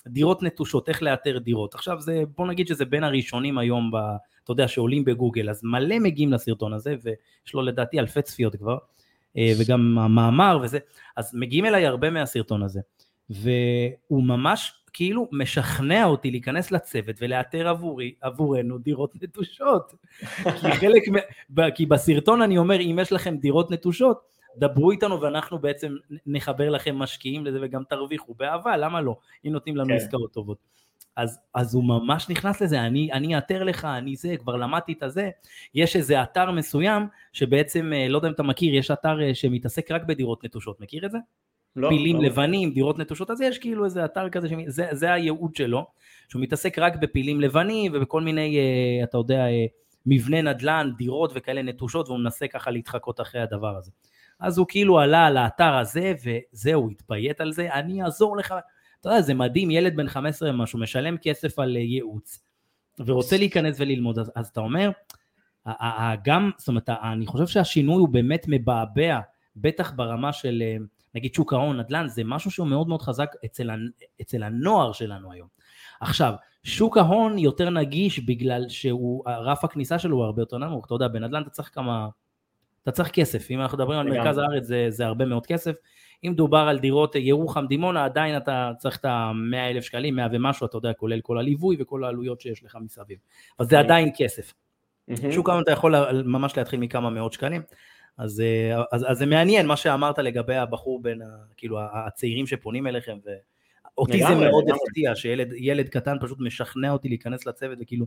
דירות 0.07 0.43
נטושות, 0.43 0.89
איך 0.89 1.03
לאתר 1.03 1.39
דירות. 1.39 1.75
עכשיו 1.75 2.01
זה, 2.01 2.23
בוא 2.37 2.47
נגיד 2.47 2.69
שזה 2.69 2.85
בין 2.85 3.05
הראשונים 3.05 3.59
היום, 3.59 3.91
ב, 3.91 3.97
אתה 4.45 4.53
יודע, 4.53 4.69
שעולים 4.69 5.05
בגוגל, 5.05 5.51
אז 5.51 5.61
מלא 5.65 5.99
מגיעים 5.99 6.33
לסרטון 6.33 6.73
הזה, 6.73 6.95
ויש 7.03 7.55
לו 7.55 7.63
לדעתי 7.63 7.99
אלפי 7.99 8.23
צפיות 8.23 8.57
כבר, 8.57 8.79
אה, 9.37 9.53
וגם 9.61 9.99
המאמר 9.99 10.59
וזה, 10.63 10.79
אז 11.17 11.31
מגיעים 11.35 11.67
אליי 11.67 11.87
הרבה 11.87 12.11
מהסרטון 12.11 12.63
הזה, 12.63 12.81
והוא 13.31 14.25
ממש 14.25 14.73
כאילו 14.93 15.29
משכנע 15.33 16.05
אותי 16.05 16.31
להיכנס 16.31 16.71
לצוות 16.71 17.17
ולאתר 17.21 17.69
עבורי, 17.69 18.15
עבורנו 18.21 18.79
דירות 18.79 19.23
נטושות. 19.23 19.95
כי 20.61 20.73
חלק, 20.73 21.03
כי 21.75 21.87
בסרטון 21.87 22.43
אני 22.43 22.59
אומר, 22.59 22.81
אם 22.81 22.99
יש 23.03 23.13
לכם 23.13 23.37
דירות 23.37 23.71
נטושות, 23.71 24.34
דברו 24.57 24.91
איתנו 24.91 25.21
ואנחנו 25.21 25.59
בעצם 25.59 25.97
נחבר 26.27 26.71
לכם 26.71 26.97
משקיעים 26.97 27.47
לזה 27.47 27.59
וגם 27.63 27.83
תרוויחו 27.89 28.35
באהבה, 28.35 28.77
למה 28.77 29.01
לא? 29.01 29.17
אם 29.47 29.53
נותנים 29.53 29.77
לנו 29.77 29.89
כן. 29.89 29.95
עסקאות 29.95 30.33
טובות. 30.33 30.59
אז, 31.17 31.41
אז 31.55 31.75
הוא 31.75 31.85
ממש 31.85 32.31
נכנס 32.31 32.63
לזה, 32.63 32.81
אני, 32.81 33.13
אני 33.13 33.37
אאתר 33.37 33.65
לך, 33.65 33.85
אני 33.85 34.17
זה, 34.17 34.37
כבר 34.37 34.57
למדתי 34.57 34.93
את 34.93 35.03
הזה. 35.03 35.31
יש 35.75 35.97
איזה 35.97 36.23
אתר 36.23 36.51
מסוים 36.51 37.07
שבעצם, 37.33 37.93
אה, 37.95 38.09
לא 38.09 38.19
יודע 38.19 38.29
אם 38.29 38.33
אתה 38.33 38.43
מכיר, 38.43 38.75
יש 38.75 38.91
אתר 38.91 39.23
אה, 39.23 39.35
שמתעסק 39.35 39.91
רק 39.91 40.03
בדירות 40.05 40.45
נטושות, 40.45 40.81
מכיר 40.81 41.07
את 41.07 41.11
זה? 41.11 41.19
לא. 41.77 41.89
פילים 41.89 42.17
לא. 42.17 42.23
לבנים, 42.23 42.71
דירות 42.71 42.99
נטושות, 42.99 43.31
אז 43.31 43.41
יש 43.41 43.59
כאילו 43.59 43.85
איזה 43.85 44.05
אתר 44.05 44.29
כזה, 44.29 44.49
שזה, 44.49 44.87
זה 44.91 45.13
הייעוד 45.13 45.55
שלו, 45.55 45.87
שהוא 46.29 46.43
מתעסק 46.43 46.79
רק 46.79 46.97
בפילים 46.97 47.41
לבנים 47.41 47.93
ובכל 47.95 48.21
מיני, 48.21 48.59
אה, 48.59 49.05
אתה 49.05 49.19
יודע, 49.19 49.45
מבנה 50.07 50.43
נדל"ן, 50.43 50.91
דירות 50.97 51.33
וכאלה 51.35 51.63
נטושות, 51.63 52.09
והוא 52.09 52.19
מנסה 52.19 52.49
ככה 52.49 52.71
להתחקות 52.71 53.21
אחרי 53.21 53.41
הדבר 53.41 53.77
הזה. 53.77 53.91
אז 54.41 54.59
הוא 54.59 54.67
כאילו 54.69 55.01
עלה 55.01 55.27
על 55.27 55.37
האתר 55.37 55.75
הזה, 55.75 56.13
וזהו, 56.25 56.91
התביית 56.91 57.41
על 57.41 57.53
זה, 57.53 57.75
אני 57.75 58.03
אעזור 58.03 58.37
לך. 58.37 58.55
אתה 59.01 59.09
יודע, 59.09 59.21
זה 59.21 59.35
מדהים, 59.35 59.71
ילד 59.71 59.97
בן 59.97 60.09
15 60.09 60.51
ומשהו, 60.51 60.79
משלם 60.79 61.17
כסף 61.17 61.59
על 61.59 61.77
אה, 61.77 61.83
ייעוץ, 61.83 62.45
ורוצה 63.07 63.37
להיכנס 63.37 63.77
וללמוד, 63.79 64.19
אז, 64.19 64.33
אז 64.35 64.47
אתה 64.47 64.61
אומר, 64.61 64.91
גם, 66.25 66.51
זאת 66.59 66.69
אומרת, 66.69 66.89
אני 66.89 67.27
חושב 67.27 67.47
שהשינוי 67.47 67.97
הוא 67.97 68.09
באמת 68.09 68.45
מבעבע, 68.49 69.21
בטח 69.57 69.93
ברמה 69.97 70.33
של 70.33 70.63
אה, 70.63 70.77
נגיד 71.15 71.35
שוק 71.35 71.53
ההון, 71.53 71.81
נדל"ן, 71.81 72.09
זה 72.09 72.23
משהו 72.25 72.51
שהוא 72.51 72.67
מאוד 72.67 72.89
מאוד 72.89 73.03
חזק 73.03 73.31
אצל, 73.45 73.71
אצל 74.21 74.43
הנוער 74.43 74.93
שלנו 74.93 75.33
היום. 75.33 75.49
עכשיו, 76.01 76.35
שוק 76.63 76.97
ההון 76.97 77.39
יותר 77.39 77.71
נגיש 77.71 78.19
בגלל 78.19 78.69
שהוא, 78.69 79.25
רף 79.27 79.65
הכניסה 79.65 79.99
שלו 79.99 80.17
הוא 80.17 80.25
הרבה 80.25 80.43
יותר 80.43 80.59
נמוך, 80.59 80.87
אתה 80.87 80.95
יודע, 80.95 81.09
בנדל"ן 81.09 81.43
אתה 81.43 81.51
צריך 81.51 81.71
כמה, 81.75 82.09
אתה 82.85 82.93
צריך 82.93 83.11
כסף, 83.11 83.51
אם 83.51 83.61
אנחנו 83.61 83.79
מדברים 83.79 83.99
על 83.99 84.09
מרכז 84.09 84.39
הארץ 84.39 84.65
זה, 84.65 84.87
זה 84.89 85.07
הרבה 85.07 85.25
מאוד 85.25 85.47
כסף, 85.47 85.77
אם 86.25 86.35
דובר 86.37 86.59
על 86.59 86.79
דירות 86.79 87.15
ירוחם 87.15 87.67
דימונה 87.67 88.05
עדיין 88.05 88.37
אתה 88.37 88.71
צריך 88.79 88.97
את 88.97 89.05
ה-100 89.05 89.57
אלף 89.57 89.85
שקלים, 89.85 90.17
100 90.17 90.27
ומשהו, 90.33 90.67
אתה 90.67 90.77
יודע, 90.77 90.93
כולל 90.93 91.21
כל 91.21 91.39
הליווי 91.39 91.77
וכל 91.79 92.05
העלויות 92.05 92.41
שיש 92.41 92.65
לך 92.65 92.79
מסביב, 92.81 93.19
אז 93.59 93.69
זה 93.69 93.79
עדיין 93.79 94.11
כסף. 94.17 94.53
שוק 95.31 95.49
ההון 95.49 95.63
אתה 95.63 95.73
יכול 95.73 96.23
ממש 96.23 96.57
להתחיל 96.57 96.81
מכמה 96.81 97.11
מאות 97.11 97.33
שקלים, 97.33 97.63
אז, 98.19 98.43
אז, 98.93 99.05
אז 99.09 99.19
זה 99.19 99.27
מעניין 99.27 99.67
מה 99.67 99.77
שאמרת 99.77 100.19
לגבי 100.19 100.57
הבחור 100.57 101.03
בין, 101.03 101.23
ה, 101.23 101.27
כאילו 101.57 101.79
הצעירים 101.81 102.47
שפונים 102.47 102.87
אליכם, 102.87 103.19
ואותי 103.25 104.19
זה 104.19 104.35
מאוד 104.35 104.65
הפתיע, 104.71 105.15
שילד 105.15 105.89
קטן 105.89 106.17
פשוט 106.21 106.39
משכנע 106.41 106.91
אותי 106.91 107.09
להיכנס 107.09 107.47
לצוות, 107.47 107.79
וכאילו 107.81 108.07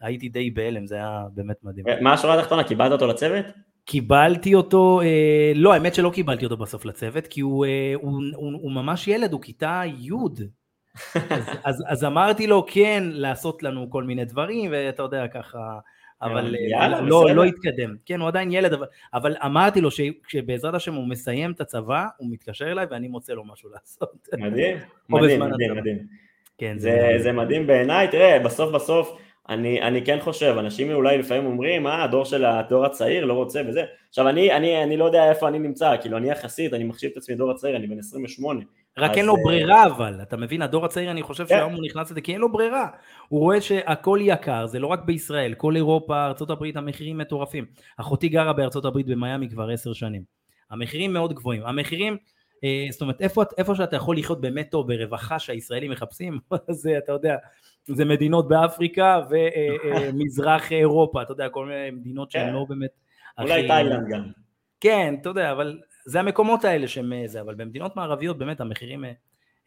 הייתי 0.00 0.28
די 0.28 0.50
בהלם, 0.50 0.86
זה 0.86 0.94
היה 0.94 1.24
באמת 1.34 1.64
מדהים. 1.64 1.86
מה 2.00 2.12
השורה 2.12 2.38
התחתונה, 2.38 2.64
קיבלת 2.64 2.92
אותו 2.92 3.06
לצוות? 3.06 3.44
קיבלתי 3.86 4.54
אותו, 4.54 5.00
אה, 5.00 5.52
לא 5.54 5.74
האמת 5.74 5.94
שלא 5.94 6.10
קיבלתי 6.14 6.44
אותו 6.44 6.56
בסוף 6.56 6.84
לצוות 6.84 7.26
כי 7.26 7.40
הוא, 7.40 7.66
אה, 7.66 7.92
הוא, 7.94 8.20
הוא, 8.34 8.52
הוא 8.52 8.72
ממש 8.72 9.08
ילד, 9.08 9.32
הוא 9.32 9.40
כיתה 9.42 9.82
י' 9.98 10.10
אז, 11.14 11.42
אז, 11.64 11.84
אז 11.86 12.04
אמרתי 12.04 12.46
לו 12.46 12.66
כן 12.68 13.04
לעשות 13.06 13.62
לנו 13.62 13.90
כל 13.90 14.04
מיני 14.04 14.24
דברים 14.24 14.70
ואתה 14.72 15.02
יודע 15.02 15.28
ככה 15.28 15.78
אבל 16.22 16.54
אה, 16.54 16.60
יאללה, 16.70 17.00
לא, 17.00 17.30
לא 17.34 17.44
התקדם, 17.44 17.94
כן 18.06 18.20
הוא 18.20 18.28
עדיין 18.28 18.52
ילד 18.52 18.72
אבל, 18.72 18.86
אבל 19.14 19.36
אמרתי 19.44 19.80
לו 19.80 19.88
שבעזרת 20.28 20.74
השם 20.74 20.94
הוא 20.94 21.08
מסיים 21.08 21.52
את 21.52 21.60
הצבא 21.60 22.06
הוא 22.16 22.28
מתקשר 22.30 22.72
אליי 22.72 22.86
ואני 22.90 23.08
מוצא 23.08 23.32
לו 23.32 23.44
משהו 23.44 23.70
לעשות. 23.74 24.28
מדהים, 24.38 24.76
מדהים, 25.08 25.40
מדהים, 25.40 25.76
מדהים. 25.76 25.98
כן, 26.58 26.78
זה, 26.78 26.98
זה, 27.16 27.22
זה 27.22 27.32
מדהים 27.32 27.66
בעיניי, 27.66 28.08
תראה 28.08 28.38
בסוף 28.38 28.74
בסוף 28.74 29.18
אני, 29.48 29.82
אני 29.82 30.04
כן 30.04 30.18
חושב, 30.20 30.54
אנשים 30.58 30.92
אולי 30.92 31.18
לפעמים 31.18 31.46
אומרים, 31.46 31.86
אה, 31.86 32.04
הדור 32.04 32.24
של 32.24 32.44
הדור 32.44 32.86
הצעיר 32.86 33.24
לא 33.24 33.32
רוצה 33.32 33.62
וזה. 33.68 33.84
עכשיו, 34.08 34.28
אני, 34.28 34.52
אני, 34.52 34.82
אני 34.82 34.96
לא 34.96 35.04
יודע 35.04 35.30
איפה 35.30 35.48
אני 35.48 35.58
נמצא, 35.58 35.96
כאילו, 36.00 36.16
אני 36.16 36.30
יחסית, 36.30 36.74
אני 36.74 36.84
מחשיב 36.84 37.10
את 37.10 37.16
עצמי 37.16 37.34
דור 37.34 37.50
הצעיר, 37.50 37.76
אני 37.76 37.86
בן 37.86 37.98
28. 37.98 38.60
רק 38.98 39.10
אז... 39.10 39.16
אין 39.16 39.26
לו 39.26 39.36
אה, 39.36 39.42
ברירה 39.44 39.86
אבל, 39.86 40.22
אתה 40.22 40.36
מבין? 40.36 40.62
הדור 40.62 40.84
הצעיר, 40.84 41.10
אני 41.10 41.22
חושב 41.22 41.44
כן. 41.44 41.54
שהיום 41.54 41.72
הוא 41.72 41.84
נכנס 41.84 42.10
לזה, 42.10 42.20
כי 42.20 42.32
אין 42.32 42.40
לו 42.40 42.52
ברירה. 42.52 42.88
הוא 43.28 43.40
רואה 43.40 43.60
שהכל 43.60 44.18
יקר, 44.22 44.66
זה 44.66 44.78
לא 44.78 44.86
רק 44.86 45.04
בישראל, 45.04 45.54
כל 45.54 45.76
אירופה, 45.76 46.26
ארה"ב, 46.26 46.64
המחירים 46.74 47.18
מטורפים. 47.18 47.64
אחותי 47.96 48.28
גרה 48.28 48.52
הברית 48.84 49.06
במיאמי 49.06 49.48
כבר 49.48 49.70
עשר 49.70 49.92
שנים. 49.92 50.22
המחירים 50.70 51.12
מאוד 51.12 51.32
גבוהים. 51.32 51.62
המחירים... 51.66 52.16
אה, 52.64 52.86
זאת 52.90 53.00
אומרת, 53.00 53.20
איפה, 53.20 53.42
איפה 53.58 53.74
שאתה 53.74 53.96
יכול 53.96 54.18
לחיות 54.18 54.40
באמת 54.40 54.70
טוב, 54.70 54.92
ברווחה 54.92 55.38
שהישראלים 55.38 55.90
מחפשים, 55.90 56.38
זה, 56.70 56.98
אתה 56.98 57.12
יודע, 57.12 57.36
זה 57.86 58.04
מדינות 58.04 58.48
באפריקה 58.48 59.20
ומזרח 59.30 60.72
אירופה, 60.72 61.22
אתה 61.22 61.32
יודע, 61.32 61.48
כל 61.48 61.66
מיני 61.66 61.90
מדינות 61.90 62.30
שהן 62.30 62.46
כן. 62.46 62.54
לא 62.54 62.64
באמת... 62.68 62.90
אולי 63.38 63.68
תאילנד 63.68 64.08
גם. 64.08 64.30
כן, 64.80 65.14
אתה 65.20 65.28
יודע, 65.28 65.52
אבל 65.52 65.80
זה 66.04 66.20
המקומות 66.20 66.64
האלה 66.64 66.88
שהם 66.88 67.12
זה, 67.26 67.40
אבל 67.40 67.54
במדינות 67.54 67.96
מערביות 67.96 68.38
באמת 68.38 68.60
המחירים 68.60 69.04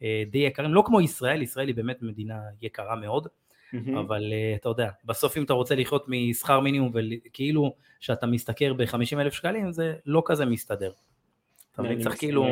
אה, 0.03 0.23
די 0.31 0.37
יקרים, 0.37 0.73
לא 0.73 0.83
כמו 0.85 1.01
ישראל, 1.01 1.41
ישראל 1.41 1.67
היא 1.67 1.75
באמת 1.75 2.01
מדינה 2.01 2.39
יקרה 2.61 2.95
מאוד, 2.95 3.27
אבל 3.99 4.33
אה, 4.33 4.53
אתה 4.55 4.69
יודע, 4.69 4.89
בסוף 5.05 5.37
אם 5.37 5.43
אתה 5.43 5.53
רוצה 5.53 5.75
לחיות 5.75 6.05
משכר 6.07 6.59
מינימום 6.59 6.91
וכאילו 7.25 7.75
שאתה 7.99 8.27
משתכר 8.27 8.73
ב-50 8.73 9.19
אלף 9.19 9.33
שקלים, 9.33 9.71
זה 9.71 9.95
לא 10.05 10.23
כזה 10.25 10.45
מסתדר. 10.45 10.91
אתה 11.71 11.81
מבין, 11.81 12.01
צריך 12.01 12.17
כאילו, 12.17 12.45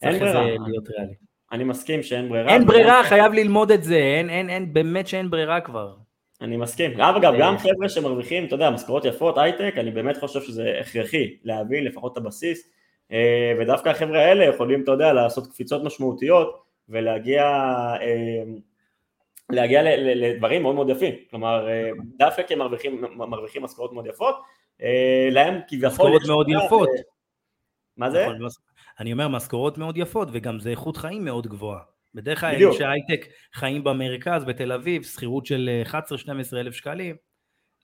צריך 0.00 0.22
להיות 0.22 0.88
ריאלי. 0.88 1.29
אני 1.52 1.64
מסכים 1.64 2.02
שאין 2.02 2.28
ברירה. 2.28 2.52
אין 2.52 2.66
ברירה, 2.66 3.04
חייב 3.04 3.32
ללמוד 3.32 3.70
את 3.70 3.84
זה, 3.84 3.96
אין, 3.96 4.30
אין, 4.30 4.50
אין, 4.50 4.72
באמת 4.72 5.08
שאין 5.08 5.30
ברירה 5.30 5.60
כבר. 5.60 5.94
אני 6.40 6.56
מסכים. 6.56 7.00
אגב, 7.00 7.32
גם 7.38 7.58
חבר'ה 7.58 7.88
שמרוויחים, 7.88 8.44
אתה 8.44 8.54
יודע, 8.54 8.70
משכורות 8.70 9.04
יפות, 9.04 9.38
הייטק, 9.38 9.74
אני 9.76 9.90
באמת 9.90 10.16
חושב 10.16 10.40
שזה 10.40 10.78
הכרחי 10.80 11.36
להבין 11.44 11.84
לפחות 11.84 12.12
את 12.12 12.16
הבסיס, 12.16 12.70
אה, 13.12 13.52
ודווקא 13.60 13.88
החבר'ה 13.88 14.20
האלה 14.20 14.44
יכולים, 14.44 14.82
אתה 14.82 14.92
יודע, 14.92 15.12
לעשות 15.12 15.46
קפיצות 15.46 15.84
משמעותיות 15.84 16.62
ולהגיע 16.88 17.42
אה, 18.00 18.42
להגיע 19.50 19.82
לדברים 19.96 20.62
מאוד 20.62 20.74
מאוד 20.74 20.90
יפים. 20.90 21.14
כלומר, 21.30 21.68
אה, 21.68 21.90
דווקא 22.16 22.42
כי 22.42 22.54
הם 22.54 22.58
מרוויחים, 22.58 23.04
מרוויחים 23.16 23.62
משכורות 23.62 23.92
מאוד 23.92 24.06
יפות, 24.06 24.36
להם 25.30 25.60
כביכול... 25.68 25.88
משכורות 25.88 26.22
מאוד 26.26 26.46
יפות. 26.48 26.88
מה 27.96 28.10
זה? 28.10 28.26
אני 29.00 29.12
אומר 29.12 29.28
משכורות 29.28 29.78
מאוד 29.78 29.96
יפות 29.96 30.28
וגם 30.32 30.60
זה 30.60 30.70
איכות 30.70 30.96
חיים 30.96 31.24
מאוד 31.24 31.46
גבוהה. 31.46 31.80
בדרך 32.14 32.40
כלל 32.40 32.66
אנשי 32.66 32.84
הייטק 32.84 33.26
חיים 33.54 33.84
במרכז, 33.84 34.44
בתל 34.44 34.72
אביב, 34.72 35.02
שכירות 35.02 35.46
של 35.46 35.82
11-12 35.86 35.92
אלף 36.52 36.74
שקלים, 36.74 37.16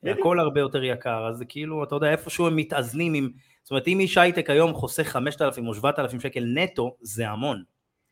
בדיוק. 0.03 0.19
הכל 0.19 0.41
הרבה 0.41 0.61
יותר 0.61 0.85
יקר, 0.85 1.27
אז 1.29 1.37
זה 1.37 1.45
כאילו, 1.45 1.85
אתה 1.85 1.95
יודע, 1.95 2.11
איפשהו 2.11 2.47
הם 2.47 2.57
מתאזנים 2.57 3.15
עם, 3.15 3.31
זאת 3.63 3.71
אומרת, 3.71 3.89
אם 3.89 4.01
איש 4.01 4.19
הייטק 4.19 4.51
היום 4.51 4.75
חוסך 4.75 5.03
5,000 5.03 5.69
או 5.69 5.75
7,000 5.75 6.21
שקל 6.21 6.45
נטו, 6.55 6.97
זה 7.01 7.29
המון. 7.29 7.63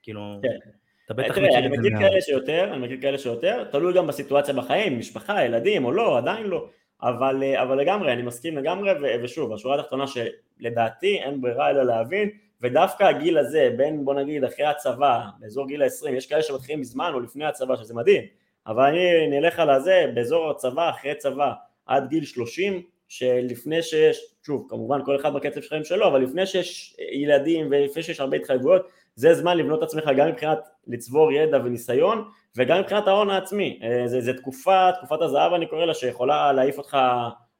כאילו, 0.02 0.40
כן. 0.42 0.70
אתה 1.06 1.14
בטח 1.14 1.30
מכיר 1.30 1.46
את 1.46 1.52
זה. 1.52 1.58
אני 1.58 1.68
מכיר 1.68 1.98
כאלה 1.98 2.20
שיותר, 2.20 2.70
אני 2.72 2.86
מכיר 2.86 3.00
כאלה 3.00 3.18
שיותר, 3.18 3.64
תלוי 3.64 3.94
גם 3.94 4.06
בסיטואציה 4.06 4.54
בחיים, 4.54 4.98
משפחה, 4.98 5.44
ילדים 5.44 5.84
או 5.84 5.92
לא, 5.92 6.18
עדיין 6.18 6.46
לא. 6.46 6.68
אבל, 7.02 7.42
אבל 7.62 7.80
לגמרי, 7.80 8.12
אני 8.12 8.22
מסכים 8.22 8.58
לגמרי, 8.58 8.90
ושוב, 9.22 9.52
השורה 9.52 9.80
התחתונה 9.80 10.04
שלדעתי 10.06 11.18
אין 11.18 11.40
ברירה 11.40 11.70
אלא 11.70 11.82
להבין 11.82 12.30
ודווקא 12.62 13.04
הגיל 13.04 13.38
הזה, 13.38 13.70
בין 13.76 14.04
בוא 14.04 14.14
נגיד 14.14 14.44
אחרי 14.44 14.66
הצבא, 14.66 15.20
באזור 15.38 15.66
גיל 15.66 15.82
ה-20, 15.82 16.10
יש 16.10 16.26
כאלה 16.26 16.42
שמתחילים 16.42 16.80
מזמן 16.80 17.10
או 17.14 17.20
לפני 17.20 17.44
הצבא, 17.44 17.76
שזה 17.76 17.94
מדהים, 17.94 18.22
אבל 18.66 18.82
אני 18.84 19.26
נלך 19.26 19.58
על 19.58 19.70
הזה, 19.70 20.06
באזור 20.14 20.50
הצבא, 20.50 20.90
אחרי 20.90 21.14
צבא, 21.14 21.52
עד 21.86 22.08
גיל 22.08 22.24
30, 22.24 22.82
שלפני 23.08 23.82
שיש, 23.82 24.20
שוב, 24.46 24.66
כמובן 24.68 25.04
כל 25.04 25.16
אחד 25.16 25.34
בקצב 25.34 25.60
חיים 25.60 25.84
שלו, 25.84 26.06
אבל 26.06 26.22
לפני 26.22 26.46
שיש 26.46 26.96
ילדים 27.12 27.66
ולפני 27.70 28.02
שיש 28.02 28.20
הרבה 28.20 28.36
התחייבויות, 28.36 28.88
זה 29.14 29.34
זמן 29.34 29.58
לבנות 29.58 29.78
את 29.78 29.82
עצמך 29.82 30.04
גם 30.16 30.28
מבחינת 30.28 30.58
לצבור 30.86 31.32
ידע 31.32 31.58
וניסיון, 31.64 32.24
וגם 32.56 32.80
מבחינת 32.80 33.06
ההון 33.06 33.30
העצמי. 33.30 33.80
אה, 33.82 34.08
זה, 34.08 34.20
זה 34.20 34.34
תקופה, 34.34 34.92
תקופת 34.92 35.22
הזהב 35.22 35.52
אני 35.52 35.66
קורא 35.66 35.84
לה, 35.84 35.94
שיכולה 35.94 36.52
להעיף 36.52 36.78
אותך 36.78 36.96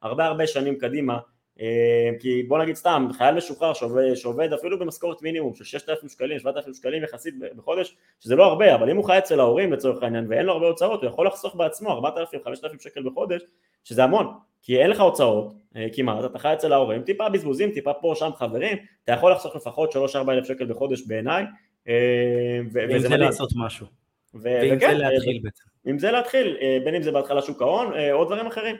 הרבה 0.01 0.25
הרבה 0.25 0.47
שנים 0.47 0.77
קדימה, 0.77 1.17
כי 2.19 2.43
בוא 2.43 2.59
נגיד 2.59 2.75
סתם, 2.75 3.07
חייל 3.13 3.35
משוחרר 3.35 3.73
שעובד, 3.73 4.13
שעובד 4.15 4.53
אפילו 4.53 4.79
במשכורת 4.79 5.21
מינימום 5.21 5.55
של 5.55 5.63
6,000 5.63 6.09
שקלים, 6.09 6.39
7,000 6.39 6.73
שקלים 6.73 7.03
יחסית 7.03 7.35
בחודש, 7.55 7.95
שזה 8.19 8.35
לא 8.35 8.45
הרבה, 8.45 8.75
אבל 8.75 8.89
אם 8.89 8.97
הוא 8.97 9.05
חי 9.05 9.17
אצל 9.17 9.39
ההורים 9.39 9.73
לצורך 9.73 10.03
העניין 10.03 10.25
ואין 10.29 10.45
לו 10.45 10.53
הרבה 10.53 10.67
הוצאות, 10.67 11.01
הוא 11.01 11.09
יכול 11.09 11.27
לחסוך 11.27 11.55
בעצמו 11.55 11.91
4,000, 11.91 12.39
5,000 12.43 12.79
שקל 12.79 13.03
בחודש, 13.03 13.41
שזה 13.83 14.03
המון, 14.03 14.33
כי 14.61 14.81
אין 14.81 14.89
לך 14.89 14.99
הוצאות 14.99 15.53
אה, 15.75 15.87
כמעט, 15.93 16.25
אתה 16.25 16.39
חי 16.39 16.53
אצל 16.53 16.73
ההורים, 16.73 17.01
טיפה 17.01 17.29
בזבוזים, 17.29 17.71
טיפה 17.71 17.93
פה 17.93 18.13
שם 18.15 18.29
חברים, 18.35 18.77
אתה 19.03 19.11
יכול 19.11 19.31
לחסוך 19.31 19.55
לפחות 19.55 19.93
3-4 19.93 19.97
אלף 20.29 20.47
שקל 20.47 20.65
בחודש 20.65 21.01
בעיניי, 21.07 21.43
אה, 21.87 22.59
ועם 22.71 22.99
זה 22.99 23.17
לעשות 23.17 23.49
משהו. 23.55 23.85
ועם 24.33 24.79
זה 24.79 24.93
להתחיל 24.93 25.39
בעצם. 25.43 25.63
עם 25.85 25.99
זה 25.99 26.11
להתחיל, 26.11 26.57
בין 26.83 26.95
אם 26.95 27.01
זה 27.01 27.11
בהתחלה 27.11 27.41
שוק 27.41 27.61
ההון 27.61 27.93
או 28.11 28.25
דברים 28.25 28.47
אחרים. 28.47 28.75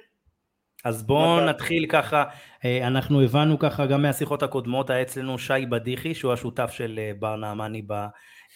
אז 0.86 1.04
בואו 1.04 1.46
נתחיל 1.46 1.86
ככה, 1.90 2.24
אה, 2.66 2.88
אנחנו 2.88 3.22
הבנו 3.22 3.60
ככה 3.60 3.86
גם 3.86 4.02
מהשיחות 4.02 4.44
הקודמות, 4.44 4.90
היה 4.90 5.02
אצלנו 5.02 5.40
שי 5.40 5.66
בדיחי, 5.70 6.14
שהוא 6.14 6.34
השותף 6.34 6.72
של 6.72 7.00
אה, 7.00 7.12
בר 7.20 7.36
נעמני 7.36 7.82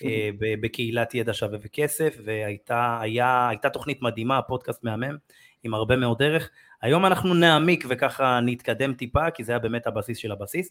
אה, 0.04 0.30
בקהילת 0.62 1.16
ידע 1.16 1.34
שווה 1.34 1.58
וכסף, 1.62 2.18
והייתה 2.26 3.70
תוכנית 3.74 4.02
מדהימה, 4.02 4.42
פודקאסט 4.42 4.84
מהמם, 4.84 5.18
עם 5.64 5.74
הרבה 5.74 5.96
מאוד 5.96 6.18
דרך. 6.18 6.50
היום 6.82 7.06
אנחנו 7.06 7.34
נעמיק 7.34 7.86
וככה 7.90 8.40
נתקדם 8.40 8.94
טיפה, 8.94 9.32
כי 9.32 9.44
זה 9.44 9.52
היה 9.52 9.60
באמת 9.60 9.88
הבסיס 9.88 10.18
של 10.18 10.32
הבסיס. 10.32 10.70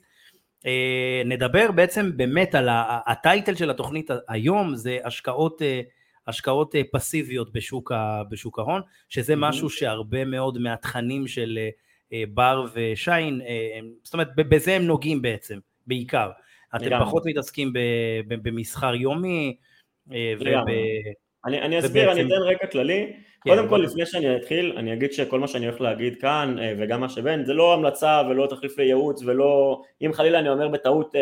נדבר 1.24 1.70
בעצם 1.72 2.16
באמת 2.16 2.54
על 2.54 2.68
הטייטל 3.06 3.54
של 3.54 3.70
התוכנית 3.70 4.10
היום, 4.28 4.76
זה 4.76 4.98
השקעות 5.04 5.62
השקעות 6.28 6.75
אה, 6.75 6.80
פסיביות 6.92 7.52
בשוק, 7.52 7.92
ה, 7.92 8.23
בשוק 8.30 8.58
ההון, 8.58 8.82
שזה 9.08 9.32
mm-hmm. 9.32 9.37
משהו 9.37 9.70
שהרבה 9.70 10.25
מאוד 10.25 10.58
מהתכנים 10.58 11.26
של 11.26 11.58
אה, 11.58 11.68
אה, 12.12 12.25
בר 12.35 12.66
ושיין, 12.75 13.40
זאת 14.02 14.14
אומרת 14.14 14.28
בזה 14.37 14.73
הם 14.73 14.82
נוגעים 14.82 15.23
בעצם, 15.23 15.58
בעיקר. 15.87 16.30
אתם 16.76 16.85
לגמרי. 16.85 17.06
פחות 17.06 17.23
מתעסקים 17.26 17.73
במסחר 18.28 18.94
יומי. 18.94 19.56
וב... 20.08 20.47
אני, 21.47 21.61
אני 21.62 21.78
אסביר, 21.78 22.12
אני 22.12 22.20
אתן 22.20 22.42
רקע 22.42 22.66
כללי. 22.66 23.12
כן, 23.44 23.50
קודם 23.50 23.68
כל, 23.68 23.76
לפני 23.76 24.06
שאני 24.06 24.37
אתחיל, 24.37 24.75
אני 24.76 24.92
אגיד 24.92 25.12
שכל 25.12 25.40
מה 25.40 25.49
שאני 25.49 25.66
הולך 25.66 25.80
להגיד 25.80 26.20
כאן, 26.20 26.56
וגם 26.78 27.00
מה 27.00 27.08
שבין, 27.08 27.44
זה 27.44 27.54
לא 27.54 27.75
המלצה 27.75 28.23
ולא 28.30 28.47
תחליף 28.50 28.78
לייעוץ 28.78 29.23
ולא, 29.23 29.82
אם 30.02 30.12
חלילה 30.12 30.38
אני 30.38 30.49
אומר 30.49 30.68
בטעות 30.68 31.14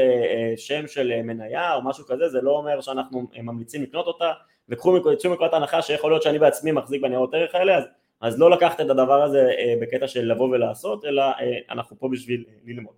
שם 0.56 0.86
של 0.86 1.22
מניה 1.22 1.74
או 1.74 1.82
משהו 1.82 2.04
כזה, 2.04 2.28
זה 2.28 2.40
לא 2.40 2.50
אומר 2.50 2.80
שאנחנו 2.80 3.26
ממליצים 3.42 3.82
לקנות 3.82 4.06
אותה, 4.06 4.32
וקחו 4.68 5.12
יצאו 5.12 5.30
מנקודת 5.30 5.52
ההנחה 5.52 5.82
שיכול 5.82 6.10
להיות 6.10 6.22
שאני 6.22 6.38
בעצמי 6.38 6.72
מחזיק 6.72 7.02
בניירות 7.02 7.34
ערך 7.34 7.54
האלה, 7.54 7.76
אז, 7.76 7.84
אז 8.20 8.38
לא 8.40 8.50
לקחת 8.50 8.80
את 8.80 8.90
הדבר 8.90 9.22
הזה 9.22 9.50
אה, 9.58 9.74
בקטע 9.80 10.08
של 10.08 10.32
לבוא 10.32 10.48
ולעשות, 10.48 11.04
אלא 11.04 11.22
אה, 11.22 11.58
אנחנו 11.70 11.98
פה 11.98 12.08
בשביל 12.12 12.44
ללמוד. 12.64 12.94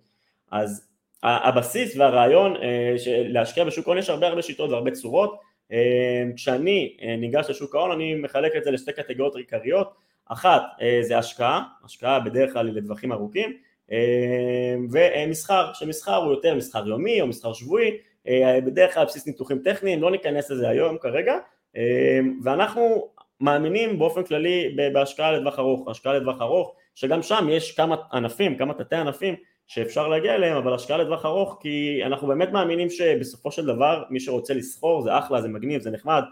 אז 0.51 0.87
הבסיס 1.23 1.97
והרעיון 1.97 2.55
אה, 2.55 2.93
של 2.97 3.23
להשקיע 3.27 3.63
בשוק 3.63 3.87
ההון 3.87 3.97
יש 3.97 4.09
הרבה 4.09 4.27
הרבה 4.27 4.41
שיטות 4.41 4.69
והרבה 4.69 4.91
צורות, 4.91 5.39
אה, 5.71 6.23
כשאני 6.35 6.97
אה, 7.01 7.15
ניגש 7.15 7.49
לשוק 7.49 7.75
ההון 7.75 7.91
אני 7.91 8.15
מחלק 8.15 8.55
את 8.57 8.63
זה 8.63 8.71
לשתי 8.71 8.93
קטגוריות 8.93 9.35
עיקריות, 9.35 9.93
אחת 10.25 10.61
אה, 10.81 10.99
זה 11.01 11.17
השקעה, 11.17 11.63
השקעה 11.85 12.19
בדרך 12.19 12.53
כלל 12.53 12.65
לטווחים 12.65 13.11
ארוכים, 13.11 13.57
אה, 13.91 14.75
ומסחר, 14.91 15.73
שמסחר 15.73 16.15
הוא 16.15 16.31
יותר 16.31 16.55
מסחר 16.55 16.87
יומי 16.87 17.21
או 17.21 17.27
מסחר 17.27 17.53
שבועי, 17.53 17.97
אה, 18.27 18.59
בדרך 18.65 18.93
כלל 18.93 19.05
בסיס 19.05 19.27
ניתוחים 19.27 19.59
טכניים, 19.63 20.01
לא 20.01 20.11
ניכנס 20.11 20.51
לזה 20.51 20.69
היום 20.69 20.97
כרגע, 20.97 21.37
ואנחנו 22.43 23.09
מאמינים 23.41 23.99
באופן 23.99 24.23
כללי 24.23 24.75
בהשקעה 24.93 25.31
לטווח 25.31 25.59
ארוך, 25.59 25.87
השקעה 25.87 26.13
לטווח 26.13 26.41
ארוך, 26.41 26.75
שגם 26.95 27.21
שם 27.21 27.47
יש 27.51 27.71
כמה 27.71 27.95
ענפים, 28.13 28.57
כמה 28.57 28.73
תתי 28.73 28.95
ענפים 28.95 29.35
שאפשר 29.67 30.07
להגיע 30.07 30.35
אליהם, 30.35 30.57
אבל 30.57 30.73
השקעה 30.73 30.97
לטווח 30.97 31.25
ארוך 31.25 31.57
כי 31.61 32.01
אנחנו 32.05 32.27
באמת 32.27 32.51
מאמינים 32.51 32.89
שבסופו 32.89 33.51
של 33.51 33.65
דבר 33.65 34.03
מי 34.09 34.19
שרוצה 34.19 34.53
לסחור 34.53 35.01
זה 35.01 35.17
אחלה, 35.17 35.41
זה 35.41 35.47
מגניב, 35.47 35.81
זה 35.81 35.91
נחמד, 35.91 36.23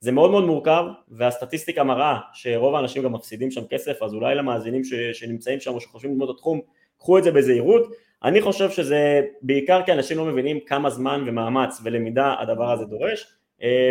זה 0.00 0.12
מאוד 0.12 0.30
מאוד 0.30 0.44
מורכב 0.44 0.84
והסטטיסטיקה 1.08 1.84
מראה 1.84 2.18
שרוב 2.32 2.74
האנשים 2.74 3.02
גם 3.02 3.12
מפסידים 3.12 3.50
שם 3.50 3.66
כסף 3.70 4.02
אז 4.02 4.14
אולי 4.14 4.34
למאזינים 4.34 4.84
ש, 4.84 4.94
שנמצאים 4.94 5.60
שם 5.60 5.74
או 5.74 5.80
שחושבים 5.80 6.12
ללמוד 6.12 6.28
את 6.28 6.34
התחום 6.34 6.60
קחו 6.98 7.18
את 7.18 7.24
זה 7.24 7.32
בזהירות. 7.32 7.82
אני 8.24 8.40
חושב 8.40 8.70
שזה 8.70 9.20
בעיקר 9.42 9.82
כי 9.86 9.92
אנשים 9.92 10.18
לא 10.18 10.24
מבינים 10.24 10.60
כמה 10.66 10.90
זמן 10.90 11.24
ומאמץ 11.26 11.80
ולמידה 11.84 12.34
הדבר 12.40 12.72
הזה 12.72 12.84
דורש 12.84 13.26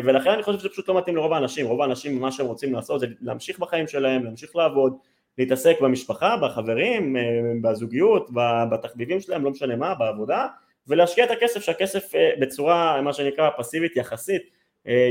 ולכן 0.04 0.30
אני 0.30 0.44
חושב 0.44 0.60
שזה 0.60 0.70
פשוט 0.70 0.90
לא 0.90 0.98
מתאים 0.98 1.16
לרוב 1.16 1.34
האנשים, 1.34 1.68
רוב 1.68 1.82
האנשים 1.82 2.22
מה 2.22 2.32
שהם 2.32 2.46
רוצים 2.46 2.74
לעשות 2.74 3.00
זה 3.00 3.08
להמשיך 3.22 3.60
בחיים 3.60 3.88
שלהם, 3.88 4.24
להמשיך 4.24 4.56
לעבוד, 4.56 4.94
להתעסק 5.38 5.82
במשפחה, 5.82 6.38
בחברים, 6.38 7.18
אה, 7.18 7.22
בזוגיות, 7.62 8.30
בתחביבים 8.72 9.20
שלהם, 9.20 9.44
לא 9.44 9.52
משנה 9.52 9.76
מה, 9.76 9.96
בעבודה, 9.96 10.48
ולהשקיע 10.88 11.26
את 11.26 11.32
הכסף, 11.32 11.62
שהכסף 11.62 12.16
אה, 12.16 12.32
בצורה 12.40 13.02
מה 13.02 13.14
שנקרא 13.14 13.50
פסיבית 13.58 13.96
יחסית 13.96 14.60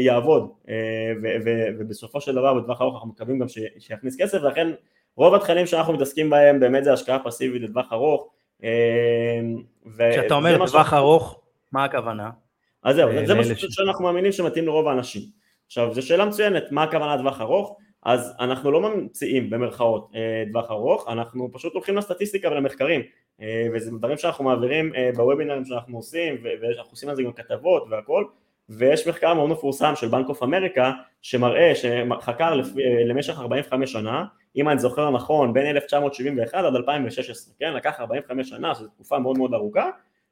יעבוד, 0.00 0.50
ובסופו 1.78 2.20
של 2.20 2.34
דבר 2.34 2.54
בטווח 2.54 2.80
ארוך 2.80 2.94
אנחנו 2.94 3.08
מקווים 3.08 3.38
גם 3.38 3.46
שיכניס 3.78 4.16
כסף, 4.20 4.38
ולכן 4.42 4.68
רוב 5.16 5.34
התכנים 5.34 5.66
שאנחנו 5.66 5.92
מתעסקים 5.92 6.30
בהם 6.30 6.60
באמת 6.60 6.84
זה 6.84 6.92
השקעה 6.92 7.18
פסיבית 7.24 7.62
לטווח 7.62 7.92
ארוך. 7.92 8.28
כשאתה 10.10 10.34
אומר 10.34 10.66
טווח 10.66 10.94
ארוך, 10.94 11.40
מה 11.72 11.84
הכוונה? 11.84 12.30
אז 12.88 12.96
זהו, 12.96 13.26
זה 13.26 13.34
מה 13.34 13.42
שאנחנו 13.44 14.04
מאמינים 14.04 14.32
שמתאים 14.32 14.66
לרוב 14.66 14.88
האנשים. 14.88 15.22
עכשיו, 15.66 15.94
זו 15.94 16.06
שאלה 16.06 16.24
מצוינת, 16.24 16.64
מה 16.70 16.82
הכוונה 16.82 17.18
טווח 17.18 17.40
ארוך? 17.40 17.76
אז 18.02 18.34
אנחנו 18.40 18.70
לא 18.70 18.80
ממציאים 18.80 19.50
במרכאות 19.50 20.10
אה, 20.14 20.44
טווח 20.52 20.70
ארוך, 20.70 21.08
אנחנו 21.08 21.48
פשוט 21.52 21.74
הולכים 21.74 21.96
לסטטיסטיקה 21.96 22.48
ולמחקרים, 22.48 23.00
אה, 23.40 23.66
וזה 23.74 23.90
דברים 23.90 24.18
שאנחנו 24.18 24.44
מעבירים 24.44 24.94
אה, 24.94 25.10
בוובינרים 25.16 25.64
שאנחנו 25.64 25.96
עושים, 25.96 26.36
ואנחנו 26.62 26.90
עושים 26.90 27.08
על 27.08 27.16
זה 27.16 27.22
גם 27.22 27.32
כתבות 27.32 27.84
והכל, 27.90 28.24
ויש 28.68 29.08
מחקר 29.08 29.34
מאוד 29.34 29.50
מפורסם 29.50 29.92
של 29.96 30.08
בנק 30.08 30.28
אוף 30.28 30.42
אמריקה, 30.42 30.92
שמראה, 31.22 31.72
שחקר 31.74 32.60
למשך 33.06 33.38
45 33.38 33.92
שנה, 33.92 34.24
אם 34.56 34.68
אני 34.68 34.78
זוכר 34.78 35.10
נכון, 35.10 35.52
בין 35.52 35.66
1971 35.66 36.54
עד 36.64 36.74
2016, 36.74 37.54
כן? 37.58 37.74
לקח 37.74 38.00
45 38.00 38.48
שנה, 38.48 38.74
שזו 38.74 38.88
תקופה 38.88 39.18
מאוד 39.18 39.38
מאוד 39.38 39.54
ארוכה, 39.54 39.90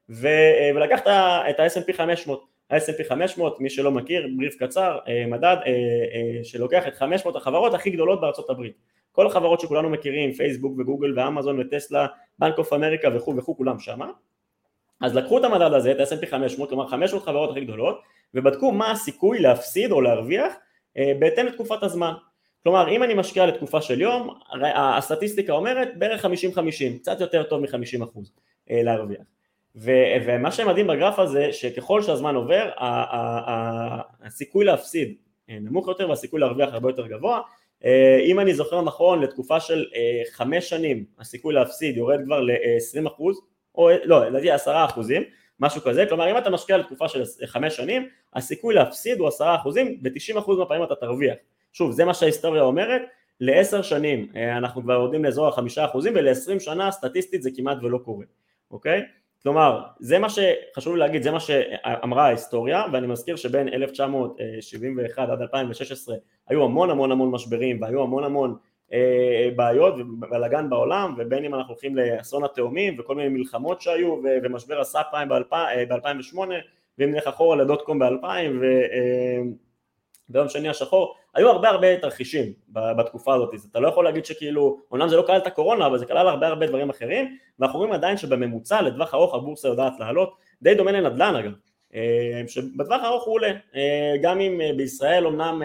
ו- 0.09 0.75
ולקח 0.75 0.99
את 1.49 1.59
ה-S&P 1.59 1.93
500, 1.93 2.45
ה-S&P 2.69 3.09
500, 3.09 3.59
מי 3.59 3.69
שלא 3.69 3.91
מכיר, 3.91 4.27
בריף 4.37 4.55
קצר, 4.55 4.99
אה, 5.07 5.25
מדד 5.27 5.43
אה, 5.65 5.71
אה, 5.71 6.43
שלוקח 6.43 6.87
את 6.87 6.95
500 6.95 7.35
החברות 7.35 7.73
הכי 7.73 7.89
גדולות 7.89 8.21
בארצות 8.21 8.49
הברית. 8.49 8.73
כל 9.11 9.27
החברות 9.27 9.59
שכולנו 9.59 9.89
מכירים, 9.89 10.33
פייסבוק 10.33 10.79
וגוגל 10.79 11.19
ואמזון 11.19 11.59
וטסלה, 11.59 12.07
בנק 12.39 12.57
אוף 12.57 12.73
אמריקה 12.73 13.07
וכו' 13.15 13.37
וכו', 13.37 13.57
כולם 13.57 13.79
שמה. 13.79 14.09
אז 15.01 15.15
לקחו 15.15 15.37
את 15.37 15.43
המדד 15.43 15.73
הזה, 15.73 15.91
את 15.91 15.99
ה-S&P 15.99 16.25
500, 16.25 16.69
כלומר 16.69 16.87
500 16.87 17.23
חברות 17.23 17.51
הכי 17.51 17.61
גדולות, 17.61 18.01
ובדקו 18.33 18.71
מה 18.71 18.91
הסיכוי 18.91 19.39
להפסיד 19.39 19.91
או 19.91 20.01
להרוויח 20.01 20.53
בהתאם 21.19 21.45
לתקופת 21.45 21.83
הזמן. 21.83 22.11
כלומר, 22.63 22.89
אם 22.89 23.03
אני 23.03 23.13
משקיע 23.13 23.45
לתקופה 23.45 23.81
של 23.81 24.01
יום, 24.01 24.39
הסטטיסטיקה 24.75 25.53
אומרת 25.53 25.97
בערך 25.97 26.25
50-50, 26.25 26.29
קצת 26.99 27.21
יותר 27.21 27.43
טוב 27.43 27.61
מ-50% 27.61 28.19
להרוויח. 28.69 29.36
ו- 29.77 30.25
ומה 30.25 30.51
שמדהים 30.51 30.87
בגרף 30.87 31.19
הזה, 31.19 31.53
שככל 31.53 32.01
שהזמן 32.01 32.35
עובר, 32.35 32.69
הסיכוי 34.23 34.65
להפסיד 34.65 35.15
אה, 35.49 35.57
נמוך 35.61 35.87
יותר 35.87 36.09
והסיכוי 36.09 36.39
להרוויח 36.39 36.73
הרבה 36.73 36.89
יותר 36.89 37.07
גבוה. 37.07 37.41
אה, 37.85 38.19
אם 38.25 38.39
אני 38.39 38.53
זוכר 38.53 38.81
נכון, 38.81 39.21
לתקופה 39.21 39.59
של 39.59 39.85
אה, 39.95 40.21
חמש 40.31 40.69
שנים 40.69 41.05
הסיכוי 41.19 41.53
להפסיד 41.53 41.97
יורד 41.97 42.19
כבר 42.25 42.41
ל-20 42.41 43.07
אחוז, 43.07 43.41
או 43.75 43.89
לא, 44.03 44.25
לדעתי 44.25 44.51
עשרה 44.51 44.85
אחוזים, 44.85 45.23
משהו 45.59 45.81
כזה, 45.81 46.05
כלומר 46.05 46.31
אם 46.31 46.37
אתה 46.37 46.49
משקיע 46.49 46.77
לתקופה 46.77 47.07
של 47.07 47.23
חמש 47.45 47.75
שנים, 47.75 48.07
הסיכוי 48.33 48.75
להפסיד 48.75 49.19
הוא 49.19 49.27
עשרה 49.27 49.55
אחוזים, 49.55 49.97
ב-90 50.01 50.39
אחוז 50.39 50.57
מהפעמים 50.59 50.83
אתה 50.83 50.95
תרוויח. 50.95 51.35
שוב, 51.73 51.91
זה 51.91 52.05
מה 52.05 52.13
שההיסטוריה 52.13 52.61
אומרת, 52.61 53.01
לעשר 53.39 53.81
שנים 53.81 54.31
אנחנו 54.57 54.81
כבר 54.81 54.93
יורדים 54.93 55.25
לאזור 55.25 55.47
החמישה 55.47 55.85
אחוזים 55.85 56.13
ולעשרים 56.15 56.59
שנה 56.59 56.91
סטטיסטית 56.91 57.43
זה 57.43 57.49
כמעט 57.55 57.77
ולא 57.81 57.97
קורה, 57.97 58.25
אוקיי? 58.71 59.01
כלומר, 59.47 59.81
זה 59.99 60.19
מה 60.19 60.27
שחשוב 60.29 60.93
לי 60.93 60.99
להגיד, 60.99 61.23
זה 61.23 61.31
מה 61.31 61.39
שאמרה 61.39 62.25
ההיסטוריה, 62.25 62.83
ואני 62.93 63.07
מזכיר 63.07 63.35
שבין 63.35 63.67
1971 63.67 65.29
עד 65.29 65.41
2016 65.41 66.15
היו 66.49 66.63
המון 66.63 66.89
המון 66.89 67.11
המון 67.11 67.31
משברים 67.31 67.81
והיו 67.81 68.03
המון 68.03 68.23
המון 68.23 68.55
אה, 68.93 69.49
בעיות 69.55 69.93
ובלאגן 69.93 70.69
בעולם, 70.69 71.15
ובין 71.17 71.45
אם 71.45 71.55
אנחנו 71.55 71.73
הולכים 71.73 71.95
לאסון 71.95 72.43
התאומים 72.43 72.95
וכל 72.99 73.15
מיני 73.15 73.29
מלחמות 73.29 73.81
שהיו 73.81 74.15
ומשבר 74.43 74.79
הסאב 74.79 75.03
פריים 75.11 75.29
ב-2008, 75.29 76.37
ואם 76.97 77.11
נלך 77.11 77.27
אחורה 77.27 77.55
לדוט 77.55 77.81
קום 77.81 77.99
ב-2000 77.99 78.25
ביום 80.29 80.49
שני 80.49 80.69
השחור, 80.69 81.15
היו 81.35 81.49
הרבה 81.49 81.69
הרבה 81.69 81.97
תרחישים 81.97 82.53
בתקופה 82.69 83.35
הזאת, 83.35 83.53
אז 83.53 83.67
אתה 83.71 83.79
לא 83.79 83.87
יכול 83.87 84.05
להגיד 84.05 84.25
שכאילו, 84.25 84.79
אומנם 84.91 85.09
זה 85.09 85.15
לא 85.15 85.21
כלל 85.21 85.37
את 85.37 85.47
הקורונה, 85.47 85.85
אבל 85.85 85.97
זה 85.97 86.05
כלל 86.05 86.27
הרבה 86.27 86.47
הרבה 86.47 86.67
דברים 86.67 86.89
אחרים, 86.89 87.37
ואנחנו 87.59 87.79
רואים 87.79 87.93
עדיין 87.93 88.17
שבממוצע 88.17 88.81
לטווח 88.81 89.13
ארוך 89.13 89.33
הבורסה 89.33 89.67
יודעת 89.67 89.93
לעלות, 89.99 90.33
די 90.61 90.75
דומה 90.75 90.91
לנדל"ן 90.91 91.35
אגב, 91.35 91.51
אה, 91.95 92.41
שבטווח 92.47 93.01
הארוך 93.01 93.25
הוא 93.25 93.33
עולה, 93.33 93.51
אה, 93.75 94.15
גם 94.21 94.39
אם 94.39 94.61
אה, 94.61 94.71
בישראל 94.77 95.27
אמנם 95.27 95.61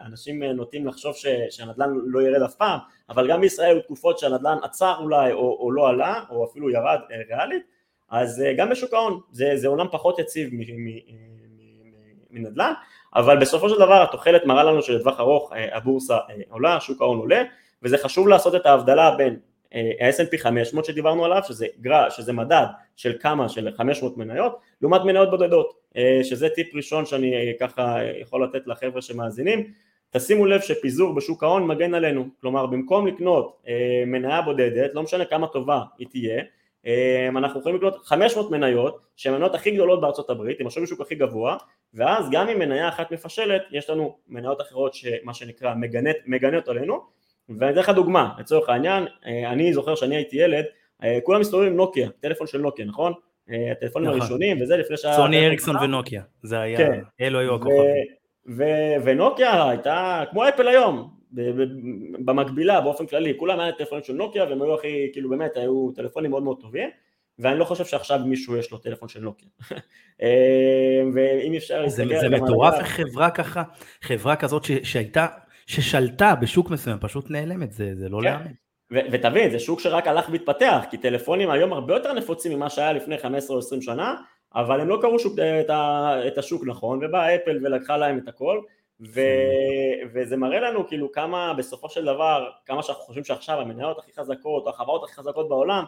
אנשים 0.00 0.42
נוטים 0.42 0.86
לחשוב 0.86 1.14
שהנדל"ן 1.50 1.90
לא 2.06 2.22
ירד 2.22 2.42
אף 2.42 2.54
פעם, 2.54 2.78
אבל 3.08 3.28
גם 3.28 3.40
בישראל 3.40 3.70
היו 3.70 3.82
תקופות 3.82 4.18
שהנדל"ן 4.18 4.56
עצר 4.62 4.94
אולי 5.00 5.32
או, 5.32 5.56
או 5.60 5.72
לא 5.72 5.88
עלה, 5.88 6.22
או 6.30 6.44
אפילו 6.44 6.70
ירד 6.70 6.98
ריאלית, 7.28 7.62
אז 8.10 8.42
גם 8.56 8.70
בשוק 8.70 8.94
ההון 8.94 9.20
זה, 9.30 9.52
זה 9.54 9.68
עולם 9.68 9.86
פחות 9.92 10.18
יציב 10.18 10.50
מנדל"ן, 12.30 12.72
אבל 13.16 13.38
בסופו 13.38 13.68
של 13.68 13.76
דבר 13.76 14.02
התוחלת 14.02 14.46
מראה 14.46 14.64
לנו 14.64 14.82
שלטווח 14.82 15.20
ארוך 15.20 15.52
הבורסה 15.72 16.18
עולה, 16.50 16.80
שוק 16.80 17.02
ההון 17.02 17.18
עולה, 17.18 17.42
וזה 17.82 17.98
חשוב 17.98 18.28
לעשות 18.28 18.54
את 18.54 18.66
ההבדלה 18.66 19.10
בין 19.16 19.36
ה-S&P 19.74 20.38
500 20.38 20.84
שדיברנו 20.84 21.24
עליו, 21.24 21.42
שזה, 21.46 21.66
גרע, 21.80 22.10
שזה 22.10 22.32
מדד 22.32 22.66
של 22.96 23.12
כמה, 23.20 23.48
של 23.48 23.68
500 23.76 24.16
מניות, 24.16 24.58
לעומת 24.80 25.00
מניות 25.00 25.30
בודדות, 25.30 25.74
אה, 25.96 26.20
שזה 26.22 26.48
טיפ 26.48 26.74
ראשון 26.74 27.06
שאני 27.06 27.34
אה, 27.34 27.52
ככה 27.60 27.98
יכול 28.20 28.44
לתת 28.44 28.66
לחבר'ה 28.66 29.02
שמאזינים, 29.02 29.72
תשימו 30.10 30.46
לב 30.46 30.60
שפיזור 30.60 31.14
בשוק 31.14 31.42
ההון 31.42 31.66
מגן 31.66 31.94
עלינו, 31.94 32.28
כלומר 32.40 32.66
במקום 32.66 33.06
לקנות 33.06 33.62
אה, 33.68 34.04
מניה 34.06 34.42
בודדת, 34.42 34.94
לא 34.94 35.02
משנה 35.02 35.24
כמה 35.24 35.46
טובה 35.46 35.80
היא 35.98 36.06
תהיה, 36.10 36.42
אנחנו 37.28 37.60
יכולים 37.60 37.76
לקנות 37.78 37.96
500 38.04 38.50
מניות 38.50 39.00
שהן 39.16 39.34
המניות 39.34 39.54
הכי 39.54 39.70
גדולות 39.70 40.00
בארצות 40.00 40.30
הברית, 40.30 40.60
עם 40.60 40.66
השווי 40.66 40.86
שוק 40.86 41.00
הכי 41.00 41.14
גבוה, 41.14 41.56
ואז 41.94 42.30
גם 42.30 42.48
אם 42.48 42.58
מניה 42.58 42.88
אחת 42.88 43.12
מפשלת, 43.12 43.62
יש 43.70 43.90
לנו 43.90 44.16
מניות 44.28 44.60
אחרות 44.60 44.94
שמה 44.94 45.34
שנקרא 45.34 45.74
מגנת, 45.74 46.16
מגנות 46.26 46.68
עלינו, 46.68 47.00
ואני 47.48 47.70
אתן 47.70 47.80
לך 47.80 47.88
דוגמה, 47.88 48.32
לצורך 48.38 48.68
העניין, 48.68 49.06
אני 49.46 49.72
זוכר 49.72 49.94
שאני 49.94 50.16
הייתי 50.16 50.36
ילד, 50.36 50.64
כולם 51.22 51.40
מסתובבים 51.40 51.70
עם 51.70 51.76
נוקיה, 51.76 52.08
טלפון 52.20 52.46
של 52.46 52.58
נוקיה, 52.58 52.84
נכון? 52.84 53.12
אה, 53.50 53.72
הטלפונים 53.72 54.08
נכון. 54.08 54.20
הראשונים 54.20 54.62
וזה 54.62 54.76
לפני 54.76 54.96
שהיה... 54.96 55.16
סוני 55.16 55.46
אריקסון 55.46 55.76
ונוקיה, 55.76 56.22
זה 56.42 56.60
היה, 56.60 56.76
כן. 56.76 57.00
אלו 57.20 57.38
היו 57.38 57.54
הכוכבים. 57.54 58.04
ונוקיה 59.04 59.68
הייתה 59.70 60.24
כמו 60.30 60.48
אפל 60.48 60.68
היום, 60.68 61.14
במקבילה 62.24 62.80
באופן 62.80 63.06
כללי, 63.06 63.34
כולם 63.38 63.60
היה 63.60 63.72
טלפונים 63.72 64.04
של 64.04 64.12
נוקיה 64.12 64.44
והם 64.44 64.62
היו 64.62 64.74
הכי, 64.74 65.08
כאילו 65.12 65.30
באמת 65.30 65.56
היו 65.56 65.90
טלפונים 65.94 66.30
מאוד 66.30 66.42
מאוד 66.42 66.60
טובים 66.60 66.90
ואני 67.38 67.58
לא 67.58 67.64
חושב 67.64 67.84
שעכשיו 67.84 68.18
מישהו 68.24 68.56
יש 68.56 68.70
לו 68.70 68.78
טלפון 68.78 69.08
של 69.08 69.20
נוקיה. 69.20 69.48
אה, 70.22 71.02
ואם 71.14 71.54
אפשר 71.56 71.82
להסתכל... 71.82 72.20
זה 72.20 72.28
מטורף 72.28 72.74
איך 72.74 72.86
חברה 72.86 73.30
ככה, 73.30 73.62
חברה 74.02 74.36
כזאת 74.36 74.64
שהייתה, 74.82 75.26
ששלטה 75.66 76.34
בשוק 76.34 76.70
מסוים, 76.70 76.98
פשוט 77.00 77.30
נעלמת, 77.30 77.72
זה 77.72 78.08
לא 78.08 78.18
כן. 78.18 78.24
להאמין. 78.24 78.52
ותבין, 78.90 79.50
זה 79.50 79.58
שוק 79.58 79.80
שרק 79.80 80.06
הלך 80.06 80.28
והתפתח, 80.32 80.84
כי 80.90 80.96
טלפונים 80.96 81.50
היום 81.50 81.72
הרבה 81.72 81.94
יותר 81.94 82.12
נפוצים 82.12 82.52
ממה 82.52 82.70
שהיה 82.70 82.92
לפני 82.92 83.18
15 83.18 83.54
או 83.56 83.60
20 83.60 83.82
שנה, 83.82 84.14
אבל 84.54 84.80
הם 84.80 84.88
לא 84.88 84.98
קראו 85.00 85.18
שוק, 85.18 85.38
את, 85.38 85.70
ה, 85.70 86.14
את 86.26 86.38
השוק 86.38 86.62
נכון, 86.66 87.04
ובאה 87.04 87.34
אפל 87.34 87.58
ולקחה 87.62 87.96
להם 87.96 88.18
את 88.18 88.28
הכל, 88.28 88.60
ו, 89.00 89.20
וזה 90.12 90.36
מראה 90.36 90.60
לנו 90.60 90.88
כאילו 90.88 91.12
כמה 91.12 91.54
בסופו 91.54 91.88
של 91.88 92.04
דבר, 92.04 92.50
כמה 92.66 92.82
שאנחנו 92.82 93.02
חושבים 93.02 93.24
שעכשיו 93.24 93.60
המניות 93.60 93.98
הכי 93.98 94.12
חזקות, 94.12 94.66
החברות 94.68 95.04
הכי 95.04 95.14
חזקות 95.14 95.48
בעולם, 95.48 95.84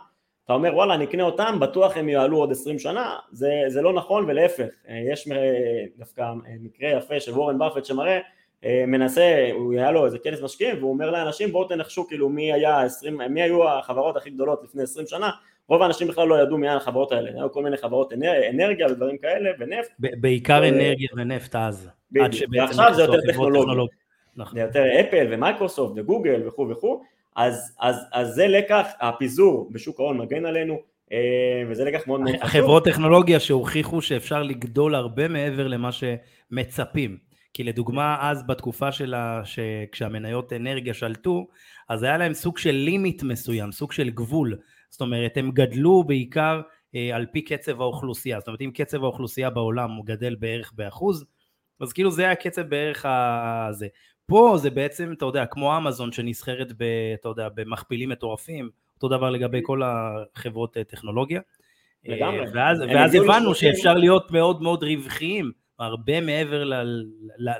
אתה 0.46 0.54
אומר 0.54 0.74
וואלה 0.74 0.94
אני 0.94 1.04
אקנה 1.04 1.22
אותם, 1.22 1.56
בטוח 1.60 1.96
הם 1.96 2.08
יעלו 2.08 2.38
עוד 2.38 2.52
20 2.52 2.78
שנה, 2.78 3.16
זה, 3.32 3.50
זה 3.68 3.82
לא 3.82 3.92
נכון 3.92 4.24
ולהפך, 4.28 4.66
יש 4.88 5.28
דווקא 5.98 6.32
מקרה 6.60 6.90
יפה 6.90 7.20
של 7.20 7.32
וורן 7.32 7.58
באפט 7.58 7.84
שמראה 7.84 8.20
אה, 8.64 8.84
מנסה, 8.86 9.48
הוא 9.52 9.72
היה 9.72 9.90
לו 9.90 10.06
איזה 10.06 10.18
כנס 10.18 10.40
משקיעים 10.42 10.76
והוא 10.78 10.90
אומר 10.90 11.10
לאנשים 11.10 11.52
בואו 11.52 11.68
תנחשו 11.68 12.06
כאילו 12.06 12.28
מי 12.28 12.52
היה 12.52 12.80
20, 12.80 13.20
מי 13.30 13.42
היו 13.42 13.68
החברות 13.68 14.16
הכי 14.16 14.30
גדולות 14.30 14.64
לפני 14.64 14.82
20 14.82 15.06
שנה. 15.06 15.30
רוב 15.68 15.82
האנשים 15.82 16.08
בכלל 16.08 16.28
לא 16.28 16.42
ידעו 16.42 16.58
מי 16.58 16.68
החברות 16.68 17.12
האלה, 17.12 17.30
היו 17.30 17.52
כל 17.52 17.62
מיני 17.62 17.76
חברות 17.76 18.12
אנרגיה 18.50 18.86
ודברים 18.86 19.18
כאלה 19.18 19.50
ונפט. 19.58 19.90
בעיקר 19.98 20.62
אה, 20.62 20.68
אנרגיה 20.68 21.08
ונפט 21.16 21.56
אז. 21.56 21.88
ועכשיו 22.52 22.94
זה 22.94 23.02
יותר 23.02 23.20
טכנולוגיה. 23.20 23.96
נכון. 24.36 24.54
זה 24.54 24.60
יותר 24.60 24.84
אפל 25.00 25.26
ומייקרוסופט 25.30 25.92
וגוגל 25.96 26.42
וכו' 26.48 26.68
וכו' 26.68 27.02
אז, 27.36 27.76
אז, 27.80 27.96
אז 28.12 28.34
זה 28.34 28.46
לקח, 28.46 28.86
הפיזור 29.00 29.68
בשוק 29.72 30.00
ההון 30.00 30.18
מגן 30.18 30.46
עלינו 30.46 30.78
אה, 31.12 31.62
וזה 31.68 31.84
לקח 31.84 32.06
מאוד 32.06 32.20
מאוד 32.20 32.34
חשוב. 32.34 32.44
החברות 32.44 32.84
טכנולוגיה 32.84 33.40
שהוכיחו 33.40 34.02
שאפשר 34.02 34.42
לגדול 34.42 34.94
הרבה 34.94 35.28
מעבר 35.28 35.68
למה 35.68 35.90
שמצפים. 35.92 37.18
כי 37.54 37.64
לדוגמה 37.64 38.16
אז 38.20 38.46
בתקופה 38.46 38.92
שלה, 38.92 39.42
כשהמניות 39.92 40.52
אנרגיה 40.52 40.94
שלטו, 40.94 41.46
אז 41.88 42.02
היה 42.02 42.18
להם 42.18 42.34
סוג 42.34 42.58
של 42.58 42.70
לימיט 42.70 43.22
מסוים, 43.22 43.72
סוג 43.72 43.92
של 43.92 44.10
גבול. 44.10 44.56
זאת 44.90 45.00
אומרת, 45.00 45.36
הם 45.36 45.50
גדלו 45.50 46.04
בעיקר 46.04 46.60
אה, 46.94 47.16
על 47.16 47.26
פי 47.32 47.42
קצב 47.42 47.80
האוכלוסייה. 47.80 48.40
זאת 48.40 48.48
אומרת, 48.48 48.60
אם 48.60 48.70
קצב 48.74 49.02
האוכלוסייה 49.04 49.50
בעולם 49.50 49.90
הוא 49.90 50.06
גדל 50.06 50.36
בערך 50.38 50.72
באחוז, 50.74 51.24
אז 51.80 51.92
כאילו 51.92 52.10
זה 52.10 52.22
היה 52.22 52.34
קצב 52.34 52.62
בערך 52.62 53.06
הזה. 53.08 53.86
פה 54.26 54.54
זה 54.56 54.70
בעצם, 54.70 55.12
אתה 55.12 55.24
יודע, 55.24 55.46
כמו 55.46 55.76
אמזון 55.76 56.12
שנסחרת, 56.12 56.72
ב, 56.76 56.84
אתה 57.14 57.28
יודע, 57.28 57.48
במכפילים 57.54 58.08
מטורפים, 58.08 58.70
אותו 58.94 59.08
דבר 59.08 59.30
לגבי 59.30 59.60
כל 59.62 59.82
החברות 59.84 60.76
אה, 60.76 60.84
טכנולוגיה. 60.84 61.40
לגמרי. 62.04 62.40
אה, 62.40 62.50
ואז, 62.54 62.80
ואז 62.80 63.14
הבנו 63.14 63.54
שאפשר 63.54 63.94
להיות 63.94 64.30
מאוד 64.30 64.62
מאוד 64.62 64.84
רווחיים. 64.84 65.52
הרבה 65.78 66.20
מעבר 66.20 66.64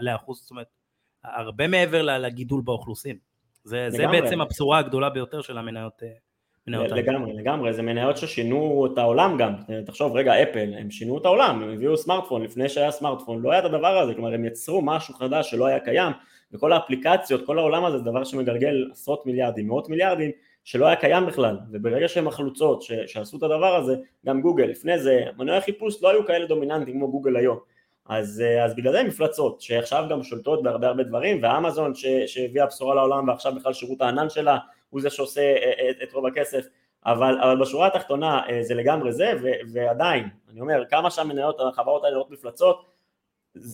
לאחוז, 0.00 0.40
זאת 0.40 0.50
אומרת, 0.50 0.66
הרבה 1.24 1.68
מעבר 1.68 2.02
לגידול 2.02 2.60
באוכלוסין. 2.64 3.16
זה, 3.64 3.86
זה 3.90 4.06
בעצם 4.06 4.40
הבשורה 4.40 4.78
הגדולה 4.78 5.10
ביותר 5.10 5.40
של 5.40 5.58
המניות. 5.58 6.02
אה, 6.02 6.08
מניות 6.66 6.90
לגמרי, 6.90 7.32
לגמרי, 7.32 7.72
זה 7.72 7.82
מניות 7.82 8.16
ששינו 8.16 8.88
את 8.92 8.98
העולם 8.98 9.36
גם, 9.38 9.54
תחשוב 9.86 10.16
רגע 10.16 10.42
אפל, 10.42 10.74
הם 10.78 10.90
שינו 10.90 11.18
את 11.18 11.24
העולם, 11.24 11.62
הם 11.62 11.70
הביאו 11.70 11.96
סמארטפון, 11.96 12.42
לפני 12.42 12.68
שהיה 12.68 12.90
סמארטפון 12.90 13.42
לא 13.42 13.50
היה 13.50 13.58
את 13.58 13.64
הדבר 13.64 13.98
הזה, 13.98 14.14
כלומר 14.14 14.34
הם 14.34 14.44
יצרו 14.44 14.82
משהו 14.82 15.14
חדש 15.14 15.50
שלא 15.50 15.66
היה 15.66 15.80
קיים, 15.80 16.12
וכל 16.56 16.72
האפליקציות, 16.72 17.46
כל 17.46 17.58
העולם 17.58 17.84
הזה 17.84 17.98
זה 17.98 18.04
דבר 18.04 18.24
שמגלגל 18.24 18.88
עשרות 18.92 19.26
מיליארדים, 19.26 19.68
מאות 19.68 19.88
מיליארדים, 19.88 20.30
שלא 20.64 20.86
היה 20.86 20.96
קיים 20.96 21.26
בכלל, 21.26 21.58
וברגע 21.72 22.08
שהם 22.08 22.28
החלוצות 22.28 22.82
שעשו 22.82 23.36
את 23.36 23.42
הדבר 23.42 23.76
הזה, 23.76 23.96
גם 24.26 24.40
גוגל, 24.40 24.64
לפני 24.64 24.98
זה 24.98 25.24
מנועי 25.38 25.60
חיפוש 25.60 26.02
לא 26.02 26.10
היו 26.10 26.26
כאלה 26.26 26.46
דומיננטיים 26.46 26.96
כמו 26.96 27.10
גוגל 27.10 27.36
היום, 27.36 27.58
אז, 28.08 28.42
אה, 28.46 28.64
אז 28.64 28.76
בגלל 28.76 28.92
זה 28.92 29.02
מפלצות, 29.02 29.60
שעכשיו 29.60 30.04
גם 30.10 30.22
שולטות 30.22 30.62
בהרבה 30.62 30.86
הרבה 30.86 31.02
דברים, 31.02 31.38
ואמזון 31.42 31.92
שהביאה 32.26 32.66
בשורה 32.66 32.94
לעולם 32.94 33.28
ועכשיו 33.28 33.54
בכלל 33.54 33.72
שירות 33.72 34.00
הענן 34.00 34.30
שלה 34.30 34.58
הוא 34.90 35.00
זה 35.00 35.10
שעושה 35.10 35.40
אה, 35.40 35.72
אה, 35.78 35.90
את, 35.90 35.96
את 36.02 36.12
רוב 36.12 36.26
הכסף, 36.26 36.66
אבל, 37.06 37.38
אבל 37.42 37.60
בשורה 37.60 37.86
התחתונה 37.86 38.42
זה 38.60 38.74
לגמרי 38.74 39.12
זה, 39.12 39.32
ו, 39.42 39.46
ועדיין, 39.72 40.28
אני 40.52 40.60
אומר, 40.60 40.82
כמה 40.90 41.10
שהמניות, 41.10 41.60
החברות 41.60 42.04
האלה 42.04 42.14
נראות 42.14 42.30
מפלצות, 42.30 42.84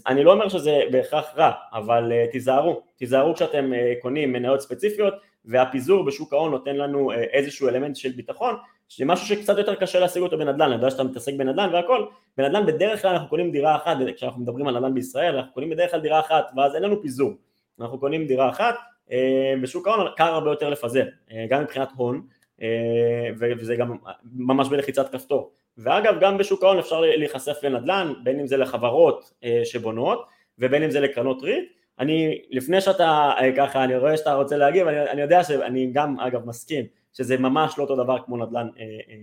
אני 0.06 0.24
לא 0.24 0.32
אומר 0.32 0.48
שזה 0.48 0.80
בהכרח 0.92 1.24
רע, 1.36 1.52
אבל 1.72 2.12
תיזהרו, 2.32 2.82
תיזהרו 2.96 3.34
כשאתם 3.34 3.72
קונים 4.00 4.32
מניות 4.32 4.60
ספציפיות, 4.60 5.14
והפיזור 5.44 6.04
בשוק 6.04 6.32
ההון 6.32 6.50
נותן 6.50 6.76
לנו 6.76 7.12
איזשהו 7.12 7.68
אלמנט 7.68 7.96
של 7.96 8.12
ביטחון, 8.12 8.54
שזה 8.88 9.04
משהו 9.04 9.26
שקצת 9.26 9.58
יותר 9.58 9.74
קשה 9.74 10.00
להשיג 10.00 10.22
אותו 10.22 10.38
בנדל"ן, 10.38 10.62
אני 10.62 10.74
יודע 10.74 10.90
שאתה 10.90 11.04
מתעסק 11.04 11.32
בנדל"ן 11.34 11.70
והכל, 11.72 12.06
בנדל"ן 12.36 12.66
בדרך 12.66 13.02
כלל 13.02 13.10
אנחנו 13.10 13.28
קונים 13.28 13.52
דירה 13.52 13.76
אחת, 13.76 13.96
כשאנחנו 14.16 14.40
מדברים 14.42 14.68
על 14.68 14.78
נדל"ן 14.78 14.94
בישראל, 14.94 15.36
אנחנו 15.36 15.52
קונים 15.52 15.70
בדרך 15.70 15.90
כלל 15.90 16.00
דירה 16.00 16.20
אחת, 16.20 16.50
ואז 16.56 16.74
אין 16.74 16.82
לנו 16.82 17.02
פיזור, 17.02 17.32
אנחנו 17.80 17.98
קונים 17.98 18.26
דירה 18.26 18.48
אחת, 18.48 18.74
אה, 19.12 19.54
בשוק 19.62 19.88
ההון 19.88 20.06
קל 20.16 20.24
הרבה 20.34 20.50
יותר 20.50 20.70
לפזר, 20.70 21.04
אה, 21.32 21.46
גם 21.48 21.62
מבחינת 21.62 21.88
הון, 21.96 22.22
אה, 22.62 23.28
וזה 23.38 23.76
גם 23.76 23.96
ממש 24.32 24.68
בלחיצת 24.68 25.12
כפתור, 25.12 25.52
ואגב 25.78 26.14
גם 26.20 26.38
בשוק 26.38 26.62
ההון 26.62 26.78
אפשר 26.78 27.00
להיחשף 27.00 27.56
לנדל"ן, 27.62 28.12
בין 28.22 28.40
אם 28.40 28.46
זה 28.46 28.56
לחברות 28.56 29.32
שבונות, 29.64 30.26
ובין 30.58 30.82
אם 30.82 30.90
זה 30.90 31.00
לקרנות 31.00 31.42
ריט, 31.42 31.64
אני, 31.98 32.38
לפני 32.50 32.80
שאתה 32.80 33.32
ככה, 33.56 33.84
אני 33.84 33.96
רואה 33.96 34.16
שאתה 34.16 34.34
רוצה 34.34 34.56
להגיב, 34.56 34.86
אני, 34.86 35.10
אני 35.10 35.22
יודע 35.22 35.44
שאני 35.44 35.90
גם 35.92 36.20
אגב 36.20 36.46
מסכים 36.46 36.84
שזה 37.12 37.38
ממש 37.38 37.78
לא 37.78 37.82
אותו 37.82 37.96
דבר 37.96 38.16
כמו 38.26 38.36
נדל"ן 38.36 38.68
אה, 38.78 38.82
אה, 38.82 39.16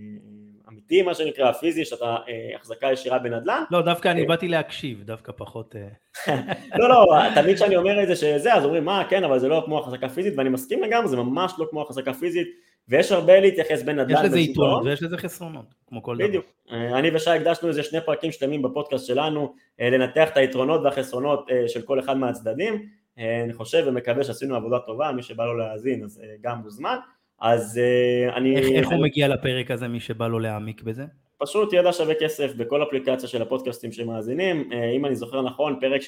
אמיתי 0.68 1.02
מה 1.02 1.14
שנקרא, 1.14 1.52
פיזי, 1.52 1.84
שאתה 1.84 2.16
אה, 2.28 2.56
החזקה 2.56 2.92
ישירה 2.92 3.18
בנדל"ן. 3.18 3.62
לא, 3.70 3.82
דווקא 3.82 4.08
אני 4.08 4.26
באתי 4.26 4.48
להקשיב, 4.48 5.02
דווקא 5.02 5.32
פחות... 5.36 5.74
לא, 6.78 6.88
לא, 6.88 7.06
תמיד 7.34 7.56
כשאני 7.56 7.76
אומר 7.76 8.02
את 8.02 8.08
זה 8.08 8.16
שזה, 8.16 8.54
אז 8.54 8.64
אומרים, 8.64 8.84
מה, 8.84 9.04
כן, 9.08 9.24
אבל 9.24 9.38
זה 9.38 9.48
לא 9.48 9.62
כמו 9.64 9.78
החזקה 9.78 10.08
פיזית, 10.08 10.34
ואני 10.36 10.48
מסכים 10.48 10.82
לגמרי, 10.82 11.08
זה 11.08 11.16
ממש 11.16 11.52
לא 11.58 11.66
כמו 11.70 11.82
החזקה 11.82 12.12
פיזית, 12.12 12.48
ויש 12.88 13.12
הרבה 13.12 13.40
להתייחס 13.40 13.82
בין 13.82 13.98
נדל"ן 13.98 14.18
יש 14.18 14.24
לזה 14.24 14.40
יתרונות 14.40 14.84
ויש 14.84 15.02
לזה 15.02 15.18
חסרונות, 15.18 15.74
כמו 15.86 16.02
כל 16.02 16.16
דבר. 16.16 16.28
בדיוק. 16.28 16.44
אני 16.70 17.10
ושי 17.14 17.30
הקדשנו 17.30 17.68
איזה 17.68 17.82
שני 17.82 18.00
פרקים 18.06 18.32
שלמים 18.32 18.62
בפודקאסט 18.62 19.06
שלנו, 19.06 19.54
לנתח 19.78 20.28
את 20.32 20.36
היתרונות 20.36 20.80
והחסרונות 20.84 21.48
של 21.66 21.82
כל 21.82 22.00
אחד 22.00 22.16
מהצדדים. 22.16 22.86
אני 23.18 23.52
חושב 23.52 23.84
ומקווה 23.86 24.24
שעשינו 24.24 24.56
עבודה 24.56 24.78
טובה, 24.78 25.12
מי 25.12 25.22
שבא 25.22 25.44
לו 25.44 25.56
להאזין 25.56 26.04
אז 26.04 26.22
גם 26.40 26.58
מוזמן. 26.58 26.96
אז 27.40 27.80
אני... 28.36 28.56
איך, 28.56 28.66
איך 28.74 28.88
הוא 28.88 29.02
מגיע 29.02 29.28
לפרק 29.28 29.70
הזה, 29.70 29.88
מי 29.88 30.00
שבא 30.00 30.28
לו 30.28 30.38
להעמיק 30.38 30.82
בזה? 30.82 31.04
פשוט 31.38 31.72
ידע 31.72 31.92
שווה 31.92 32.14
כסף 32.14 32.54
בכל 32.54 32.82
אפליקציה 32.82 33.28
של 33.28 33.42
הפודקאסטים 33.42 33.92
שמאזינים, 33.92 34.70
אם 34.96 35.06
אני 35.06 35.16
זוכר 35.16 35.42
נכון, 35.42 35.78
פרק 35.80 36.00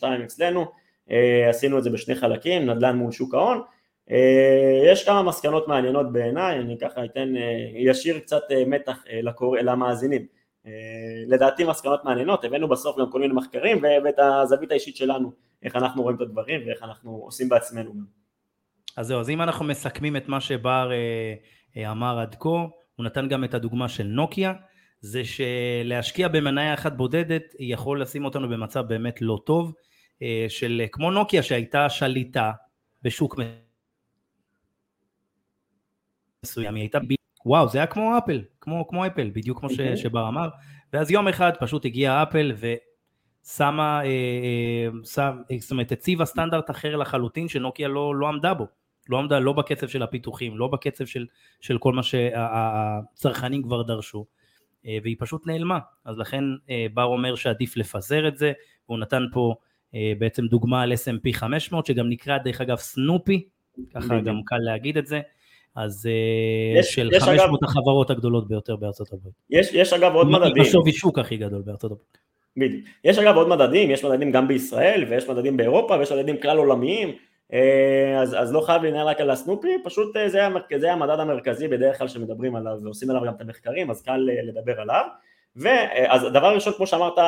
61-62 0.00 0.04
אצלנו, 0.24 0.66
עשינו 1.48 1.78
את 1.78 1.82
זה 1.82 1.90
בשני 1.90 2.14
חלקים, 2.14 2.70
נדל"ן 2.70 2.96
מול 2.96 3.12
שוק 3.12 3.34
ההון, 3.34 3.60
יש 4.92 5.04
כמה 5.04 5.22
מסקנות 5.22 5.68
מעניינות 5.68 6.12
בעיניי, 6.12 6.58
אני 6.58 6.78
ככה 6.78 7.04
אתן, 7.04 7.32
ישיר 7.74 8.18
קצת 8.18 8.42
מתח 8.66 9.04
לקור... 9.22 9.56
למאזינים. 9.56 10.26
לדעתי 11.26 11.64
מסקנות 11.64 12.04
מעניינות, 12.04 12.44
הבאנו 12.44 12.68
בסוף 12.68 12.98
גם 12.98 13.10
כל 13.10 13.20
מיני 13.20 13.34
מחקרים 13.34 13.82
ואת 14.04 14.18
הזווית 14.18 14.70
האישית 14.70 14.96
שלנו, 14.96 15.32
איך 15.62 15.76
אנחנו 15.76 16.02
רואים 16.02 16.16
את 16.16 16.20
הדברים 16.20 16.60
ואיך 16.66 16.82
אנחנו 16.82 17.10
עושים 17.10 17.48
בעצמנו. 17.48 17.92
אז 18.96 19.06
זהו, 19.06 19.20
אז 19.20 19.30
אם 19.30 19.42
אנחנו 19.42 19.64
מסכמים 19.64 20.16
את 20.16 20.28
מה 20.28 20.40
שבר 20.40 20.90
אמר 21.90 22.18
עד 22.18 22.36
כה, 22.38 22.48
הוא 22.96 23.06
נתן 23.06 23.28
גם 23.28 23.44
את 23.44 23.54
הדוגמה 23.54 23.88
של 23.88 24.04
נוקיה, 24.04 24.52
זה 25.00 25.22
שלהשקיע 25.24 26.28
במניה 26.28 26.74
אחת 26.74 26.92
בודדת 26.92 27.42
יכול 27.58 28.02
לשים 28.02 28.24
אותנו 28.24 28.48
במצב 28.48 28.80
באמת 28.88 29.22
לא 29.22 29.38
טוב, 29.46 29.72
של 30.48 30.82
כמו 30.92 31.10
נוקיה 31.10 31.42
שהייתה 31.42 31.88
שליטה 31.88 32.52
בשוק 33.02 33.38
מסוים, 36.44 36.74
היא 36.74 36.82
הייתה, 36.82 36.98
וואו 37.46 37.68
זה 37.68 37.78
היה 37.78 37.86
כמו 37.86 38.18
אפל, 38.18 38.42
כמו, 38.60 38.88
כמו 38.88 39.06
אפל, 39.06 39.30
בדיוק 39.34 39.58
כמו 39.60 39.70
ש, 39.70 39.80
שבר 39.80 40.28
אמר, 40.28 40.48
ואז 40.92 41.10
יום 41.10 41.28
אחד 41.28 41.52
פשוט 41.60 41.84
הגיעה 41.84 42.22
אפל 42.22 42.52
ושמה, 42.56 44.00
אה, 44.00 44.06
אה, 44.06 44.88
שם, 45.04 45.42
זאת 45.58 45.70
אומרת 45.70 45.92
הציבה 45.92 46.24
סטנדרט 46.24 46.70
אחר 46.70 46.96
לחלוטין 46.96 47.48
שנוקיה 47.48 47.88
לא, 47.88 48.14
לא 48.14 48.28
עמדה 48.28 48.54
בו, 48.54 48.66
לא 49.08 49.18
עמדה 49.18 49.38
לא 49.38 49.52
בקצב 49.52 49.88
של 49.88 50.02
הפיתוחים, 50.02 50.58
לא 50.58 50.66
בקצב 50.68 51.06
של, 51.06 51.26
של 51.60 51.78
כל 51.78 51.92
מה 51.92 52.02
שהצרכנים 52.02 53.62
כבר 53.62 53.82
דרשו, 53.82 54.26
אה, 54.86 54.98
והיא 55.02 55.16
פשוט 55.18 55.46
נעלמה, 55.46 55.78
אז 56.04 56.18
לכן 56.18 56.44
בר 56.94 57.04
אומר 57.04 57.34
שעדיף 57.34 57.76
לפזר 57.76 58.28
את 58.28 58.38
זה, 58.38 58.52
והוא 58.88 58.98
נתן 58.98 59.22
פה 59.32 59.54
בעצם 60.18 60.46
דוגמה 60.46 60.82
על 60.82 60.92
S&P 60.92 61.32
500 61.32 61.86
שגם 61.86 62.08
נקרא 62.08 62.38
דרך 62.38 62.60
אגב 62.60 62.76
סנופי, 62.76 63.48
ככה 63.94 64.20
גם 64.20 64.40
קל 64.44 64.58
להגיד 64.58 64.98
את 64.98 65.06
זה, 65.06 65.20
אז 65.76 66.08
יש, 66.78 66.94
של 66.94 67.10
יש 67.12 67.22
500 67.22 67.62
אגב, 67.62 67.70
החברות 67.70 68.10
הגדולות 68.10 68.48
ביותר 68.48 68.76
בארצות 68.76 69.12
הברית. 69.12 69.34
יש, 69.50 69.72
יש 69.72 69.92
אגב 69.92 70.14
עוד 70.14 70.30
מדדים. 70.30 70.62
בשווי 70.62 70.92
שוק 70.92 71.18
הכי 71.18 71.36
גדול 71.36 71.62
בארצות 71.62 71.90
הברית. 71.90 72.18
בדיוק. 72.56 72.84
יש 73.04 73.18
אגב 73.18 73.36
עוד 73.36 73.48
מדדים, 73.48 73.90
יש 73.90 74.04
מדדים 74.04 74.32
גם 74.32 74.48
בישראל 74.48 75.04
ויש 75.10 75.28
מדדים 75.28 75.56
באירופה 75.56 75.96
ויש 75.98 76.12
מדדים 76.12 76.40
כלל 76.40 76.58
עולמיים, 76.58 77.12
אה, 77.52 78.20
אז, 78.22 78.36
אז 78.38 78.52
לא 78.52 78.60
חייב 78.60 78.82
להנהל 78.82 79.06
רק 79.06 79.20
על 79.20 79.30
הסנופי, 79.30 79.68
פשוט 79.84 80.16
אה, 80.16 80.28
זה, 80.28 80.40
זה 80.78 80.92
המדד 80.92 81.20
המרכזי 81.20 81.68
בדרך 81.68 81.98
כלל 81.98 82.08
שמדברים 82.08 82.56
עליו 82.56 82.78
ועושים 82.82 83.10
עליו 83.10 83.22
גם 83.26 83.34
את 83.34 83.40
המחקרים, 83.40 83.90
אז 83.90 84.02
קל 84.02 84.30
אה, 84.30 84.42
לדבר 84.42 84.80
עליו. 84.80 85.04
ואז 85.56 86.24
הדבר 86.24 86.46
הראשון 86.46 86.72
כמו 86.72 86.86
שאמרת 86.86 87.18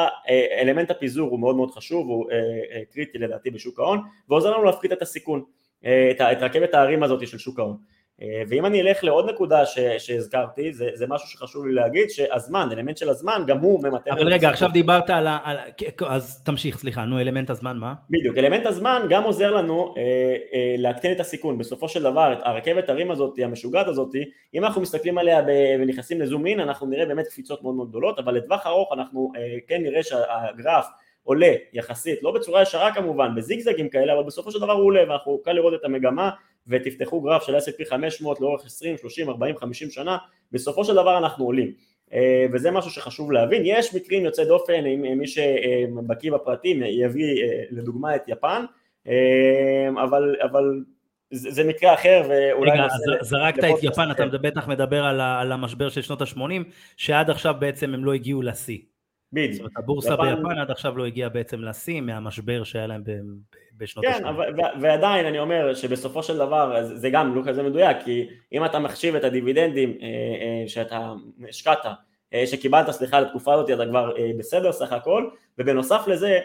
אלמנט 0.61 0.91
הפיזור 0.91 1.31
הוא 1.31 1.41
מאוד 1.41 1.57
מאוד 1.57 1.71
חשוב 1.71 2.09
הוא 2.09 2.27
קריטי 2.93 3.19
לדעתי 3.19 3.51
בשוק 3.51 3.81
ההון 3.81 4.01
ועוזר 4.29 4.51
לנו 4.51 4.65
להפחית 4.65 4.93
את 4.93 5.03
הסיכון 5.03 5.43
את 5.81 6.21
רכבת 6.21 6.75
ההרים 6.75 7.03
הזאת 7.03 7.27
של 7.27 7.39
שוק 7.39 7.59
ההון 7.59 7.77
אה, 7.77 8.02
ואם 8.49 8.67
אני 8.67 8.81
אלך 8.81 9.05
לעוד 9.05 9.31
נקודה 9.31 9.67
ש, 9.67 9.79
שהזכרתי, 9.99 10.73
זה, 10.73 10.89
זה 10.95 11.07
משהו 11.09 11.29
שחשוב 11.29 11.67
לי 11.67 11.73
להגיד, 11.73 12.11
שהזמן, 12.11 12.69
אלמנט 12.73 12.97
של 12.97 13.09
הזמן, 13.09 13.43
גם 13.47 13.59
הוא 13.59 13.83
ממתן... 13.83 14.13
אבל 14.13 14.33
רגע, 14.33 14.49
עכשיו 14.49 14.71
דיברת 14.73 15.11
על 15.11 15.27
ה... 15.27 15.39
על... 15.45 15.57
אז 16.07 16.43
תמשיך, 16.45 16.79
סליחה, 16.79 17.05
נו, 17.05 17.21
אלמנט 17.21 17.51
הזמן, 17.51 17.77
מה? 17.77 17.95
בדיוק, 18.11 18.39
אלמנט 18.39 18.67
הזמן 18.67 19.07
גם 19.09 19.23
עוזר 19.23 19.51
לנו 19.51 19.95
אה, 19.97 20.03
אה, 20.55 20.75
להקטין 20.79 21.13
את 21.13 21.21
הסיכון. 21.21 21.59
בסופו 21.59 21.89
של 21.89 22.03
דבר, 22.03 22.35
הרכבת 22.43 22.89
הרים 22.89 23.11
הזאת, 23.11 23.39
המשוגעת 23.43 23.89
הזאת, 23.89 24.15
אם 24.55 24.65
אנחנו 24.65 24.81
מסתכלים 24.81 25.19
עליה 25.19 25.43
ב, 25.43 25.47
ונכנסים 25.81 26.21
לזום 26.21 26.47
אין, 26.47 26.61
אנחנו 26.61 26.87
נראה 26.87 27.07
באמת 27.07 27.27
קפיצות 27.27 27.63
מאוד 27.63 27.75
מאוד 27.75 27.89
גדולות, 27.89 28.19
אבל 28.19 28.35
לטווח 28.35 28.67
ארוך 28.67 28.93
אנחנו 28.93 29.33
אה, 29.37 29.57
כן 29.67 29.83
נראה 29.83 30.03
שהגרף 30.03 30.87
עולה 31.25 31.53
יחסית, 31.73 32.23
לא 32.23 32.31
בצורה 32.31 32.63
ישרה 32.63 32.95
כמובן, 32.95 33.35
בזיגזגים 33.35 33.89
כאלה, 33.89 34.13
אבל 34.13 34.23
בסופו 34.23 34.51
של 34.51 34.61
דבר 34.61 34.73
הוא 34.73 34.85
עולה, 34.85 35.01
ואנחנו 35.09 35.41
קל 35.45 35.53
לראות 35.53 35.75
את 35.75 35.85
המגמה 35.85 36.31
ותפתחו 36.67 37.21
גרף 37.21 37.43
של 37.43 37.57
S&P 37.57 37.85
500 37.89 38.41
לאורך 38.41 38.67
20, 38.67 38.97
30, 38.97 39.29
40, 39.29 39.57
50 39.57 39.91
שנה, 39.91 40.17
בסופו 40.53 40.85
של 40.85 40.93
דבר 40.93 41.19
אנחנו 41.19 41.45
עולים. 41.45 41.73
אה, 42.13 42.47
וזה 42.53 42.71
משהו 42.71 42.91
שחשוב 42.91 43.33
להבין, 43.33 43.63
יש 43.65 43.95
מקרים 43.95 44.25
יוצאי 44.25 44.45
דופן, 44.45 44.87
אם 44.87 45.19
מי 45.19 45.27
שבקיא 45.27 46.33
בפרטים 46.33 46.83
יביא 46.83 47.43
אה, 47.43 47.63
לדוגמה 47.71 48.17
את 48.17 48.23
יפן, 48.29 48.65
אה, 49.09 50.03
אבל, 50.05 50.37
אבל 50.43 50.65
זה, 51.31 51.65
מקרה 51.65 51.95
אחר 51.95 52.23
ואולי... 52.29 52.71
רגע, 52.71 52.87
זרקת 53.21 53.65
את 53.65 53.83
יפן, 53.83 54.11
אתה 54.11 54.27
בטח 54.27 54.69
מדבר 54.69 55.05
על 55.05 55.53
המשבר 55.53 55.89
של 55.89 56.03
שנות 56.03 56.23
ה-80, 56.23 56.41
שעד 56.97 57.31
עכשיו 57.31 57.55
בעצם 57.59 57.95
הם 57.95 58.05
לא 58.05 58.13
הגיעו 58.13 58.43
לשיא. 58.43 58.79
בדיוק. 59.33 59.53
זאת 59.53 59.61
אומרת, 59.61 59.73
הבורסה 59.77 60.15
יפן... 60.15 60.37
ביפן 60.37 60.59
עד 60.59 60.71
עכשיו 60.71 60.99
לא 60.99 61.07
הגיעה 61.07 61.29
בעצם 61.29 61.61
לשיא 61.61 62.01
מהמשבר 62.01 62.65
שהיה 62.65 62.87
להם 62.87 63.03
בשנות 63.77 64.05
כן, 64.05 64.25
ה-80. 64.25 64.57
כן, 64.57 64.81
ועדיין 64.81 65.27
אני 65.27 65.39
אומר 65.39 65.75
שבסופו 65.75 66.23
של 66.23 66.37
דבר 66.37 66.83
זה 66.83 67.11
גם 67.11 67.35
לא 67.35 67.43
כזה 67.47 67.63
מדויק, 67.63 67.97
כי 68.05 68.29
אם 68.53 68.65
אתה 68.65 68.79
מחשיב 68.79 69.15
את 69.15 69.25
הדיבידנדים 69.25 69.99
אה, 70.03 70.07
אה, 70.07 70.69
שאתה 70.69 71.13
השקעת, 71.49 71.87
אה, 72.35 72.47
שקיבלת, 72.47 72.91
סליחה, 72.91 73.21
לתקופה 73.21 73.55
הזאת, 73.55 73.71
אתה 73.71 73.87
כבר 73.87 74.13
בסדר 74.39 74.73
סך 74.73 74.93
הכל, 74.93 75.29
ובנוסף 75.59 76.05
לזה 76.07 76.41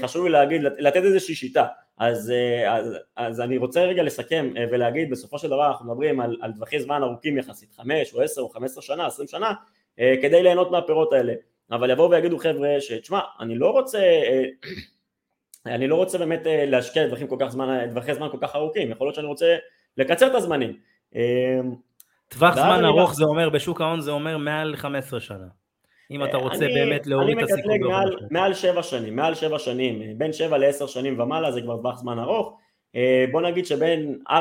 חשוב 0.00 0.24
לי 0.24 0.30
להגיד, 0.30 0.62
לתת 0.62 1.02
איזושהי 1.02 1.34
שיטה. 1.34 1.66
אז, 1.98 2.32
אז, 2.68 2.96
אז 3.16 3.40
אני 3.40 3.56
רוצה 3.56 3.84
רגע 3.84 4.02
לסכם 4.02 4.52
ולהגיד, 4.70 5.10
בסופו 5.10 5.38
של 5.38 5.48
דבר 5.48 5.68
אנחנו 5.68 5.86
מדברים 5.86 6.20
על, 6.20 6.36
על 6.40 6.52
טווחי 6.52 6.80
זמן 6.80 7.02
ארוכים 7.02 7.38
יחסית, 7.38 7.72
5 7.76 8.14
או 8.14 8.22
10 8.22 8.40
או 8.40 8.48
15 8.48 8.82
שנה, 8.82 9.06
20 9.06 9.28
שנה, 9.28 9.52
כדי 9.96 10.42
ליהנות 10.42 10.70
מהפירות 10.70 11.12
האלה. 11.12 11.32
אבל 11.70 11.90
יבואו 11.90 12.10
ויגידו 12.10 12.38
חבר'ה 12.38 12.80
שתשמע, 12.80 13.20
אני 13.40 13.58
לא 13.58 13.70
רוצה 13.70 14.00
אני 15.66 15.88
לא 15.88 15.94
רוצה 15.94 16.18
באמת 16.18 16.46
אה, 16.46 16.66
להשקיע 16.66 17.06
דברים 17.06 17.26
כל 17.26 17.36
כך 17.40 17.48
זמן, 17.48 17.86
דרכי 17.94 18.14
זמן 18.14 18.28
כל 18.30 18.38
כך 18.40 18.56
ארוכים, 18.56 18.90
יכול 18.90 19.06
להיות 19.06 19.14
שאני 19.14 19.26
רוצה 19.26 19.56
לקצר 19.96 20.26
את 20.26 20.34
הזמנים. 20.34 20.76
אמ, 21.14 21.20
טווח 22.28 22.54
זמן 22.54 22.84
ארוך 22.84 23.14
זה 23.14 23.24
אומר, 23.24 23.50
בשוק 23.50 23.80
ההון 23.80 24.00
זה 24.00 24.10
אומר 24.10 24.36
מעל 24.36 24.76
15 24.76 25.20
שנה. 25.20 25.46
אם 26.10 26.24
אתה 26.24 26.36
רוצה 26.36 26.64
אני, 26.64 26.74
באמת 26.74 27.06
להוריד 27.06 27.38
את 27.38 27.44
הסיכון. 27.44 27.70
אני 27.70 27.78
מקטלג 27.78 27.90
מעל, 27.90 28.16
מעל 28.30 28.54
7 28.54 28.82
שנים, 28.82 29.16
מעל 29.16 29.34
7 29.34 29.58
שנים, 29.58 30.18
בין 30.18 30.32
7 30.32 30.58
ל-10 30.58 30.86
שנים 30.86 31.20
ומעלה 31.20 31.52
זה 31.52 31.62
כבר 31.62 31.76
טווח 31.76 31.98
זמן 31.98 32.18
ארוך. 32.18 32.58
אה, 32.96 33.24
בוא 33.32 33.40
נגיד 33.40 33.66
שבין 33.66 34.18
4-5 34.28 34.32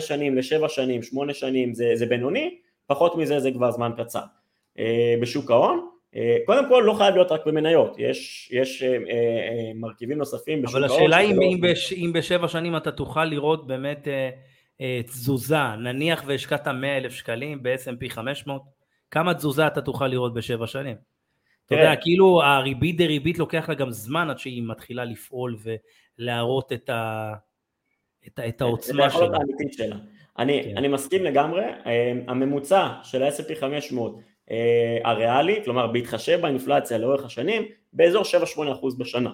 שנים 0.00 0.36
ל-7 0.36 0.68
שנים, 0.68 1.02
8 1.02 1.34
שנים 1.34 1.74
זה, 1.74 1.90
זה 1.94 2.06
בינוני, 2.06 2.58
פחות 2.86 3.16
מזה 3.16 3.40
זה 3.40 3.50
כבר 3.50 3.70
זמן 3.70 3.92
קצר. 3.96 4.22
אה, 4.78 5.14
בשוק 5.20 5.50
ההון, 5.50 5.78
אה, 5.78 5.91
קודם 6.46 6.68
כל 6.68 6.82
לא 6.86 6.94
חייב 6.94 7.14
להיות 7.14 7.32
רק 7.32 7.46
במניות, 7.46 7.96
יש, 7.98 8.50
יש 8.52 8.82
אה, 8.82 8.88
אה, 8.88 9.72
מרכיבים 9.74 10.18
נוספים 10.18 10.62
בשוק 10.62 10.76
ההון. 10.76 10.84
אבל 10.84 10.94
השאלה 10.94 11.20
אם, 11.20 11.42
אם, 11.42 11.60
בש, 11.60 11.92
אם 11.92 12.12
בשבע 12.14 12.48
שנים 12.48 12.76
אתה 12.76 12.92
תוכל 12.92 13.24
לראות 13.24 13.66
באמת 13.66 14.08
אה, 14.08 14.30
אה, 14.80 15.00
תזוזה, 15.02 15.76
נניח 15.78 16.24
והשקעת 16.26 16.68
100 16.68 16.96
אלף 16.96 17.12
שקלים 17.12 17.62
ב-S&P 17.62 18.08
500, 18.08 18.62
כמה 19.10 19.34
תזוזה 19.34 19.66
אתה 19.66 19.80
תוכל 19.80 20.06
לראות 20.06 20.34
בשבע 20.34 20.66
שנים? 20.66 20.96
אתה 21.66 21.74
יודע, 21.74 21.96
כאילו 21.96 22.42
הריבית 22.42 22.96
דריבית 22.96 23.38
לוקח 23.38 23.68
לה 23.68 23.74
גם 23.74 23.90
זמן 23.90 24.30
עד 24.30 24.38
שהיא 24.38 24.62
מתחילה 24.66 25.04
לפעול 25.04 25.56
ולהראות 26.18 26.72
את, 26.72 26.90
ה, 26.90 27.32
את, 28.26 28.40
את 28.48 28.60
העוצמה 28.60 29.10
שלה. 29.10 29.38
שלה. 29.72 29.96
אני, 30.38 30.62
כן. 30.64 30.76
אני 30.76 30.88
מסכים 30.88 31.24
לגמרי, 31.24 31.64
הממוצע 32.26 32.88
של 33.02 33.22
ה-S&P 33.22 33.54
500 33.60 34.16
אה, 34.16 34.31
הריאלי, 35.04 35.64
כלומר 35.64 35.86
בהתחשב 35.86 36.40
באינפלציה 36.40 36.98
לאורך 36.98 37.24
השנים, 37.24 37.62
באזור 37.92 38.22
7-8% 38.22 38.98
בשנה. 38.98 39.30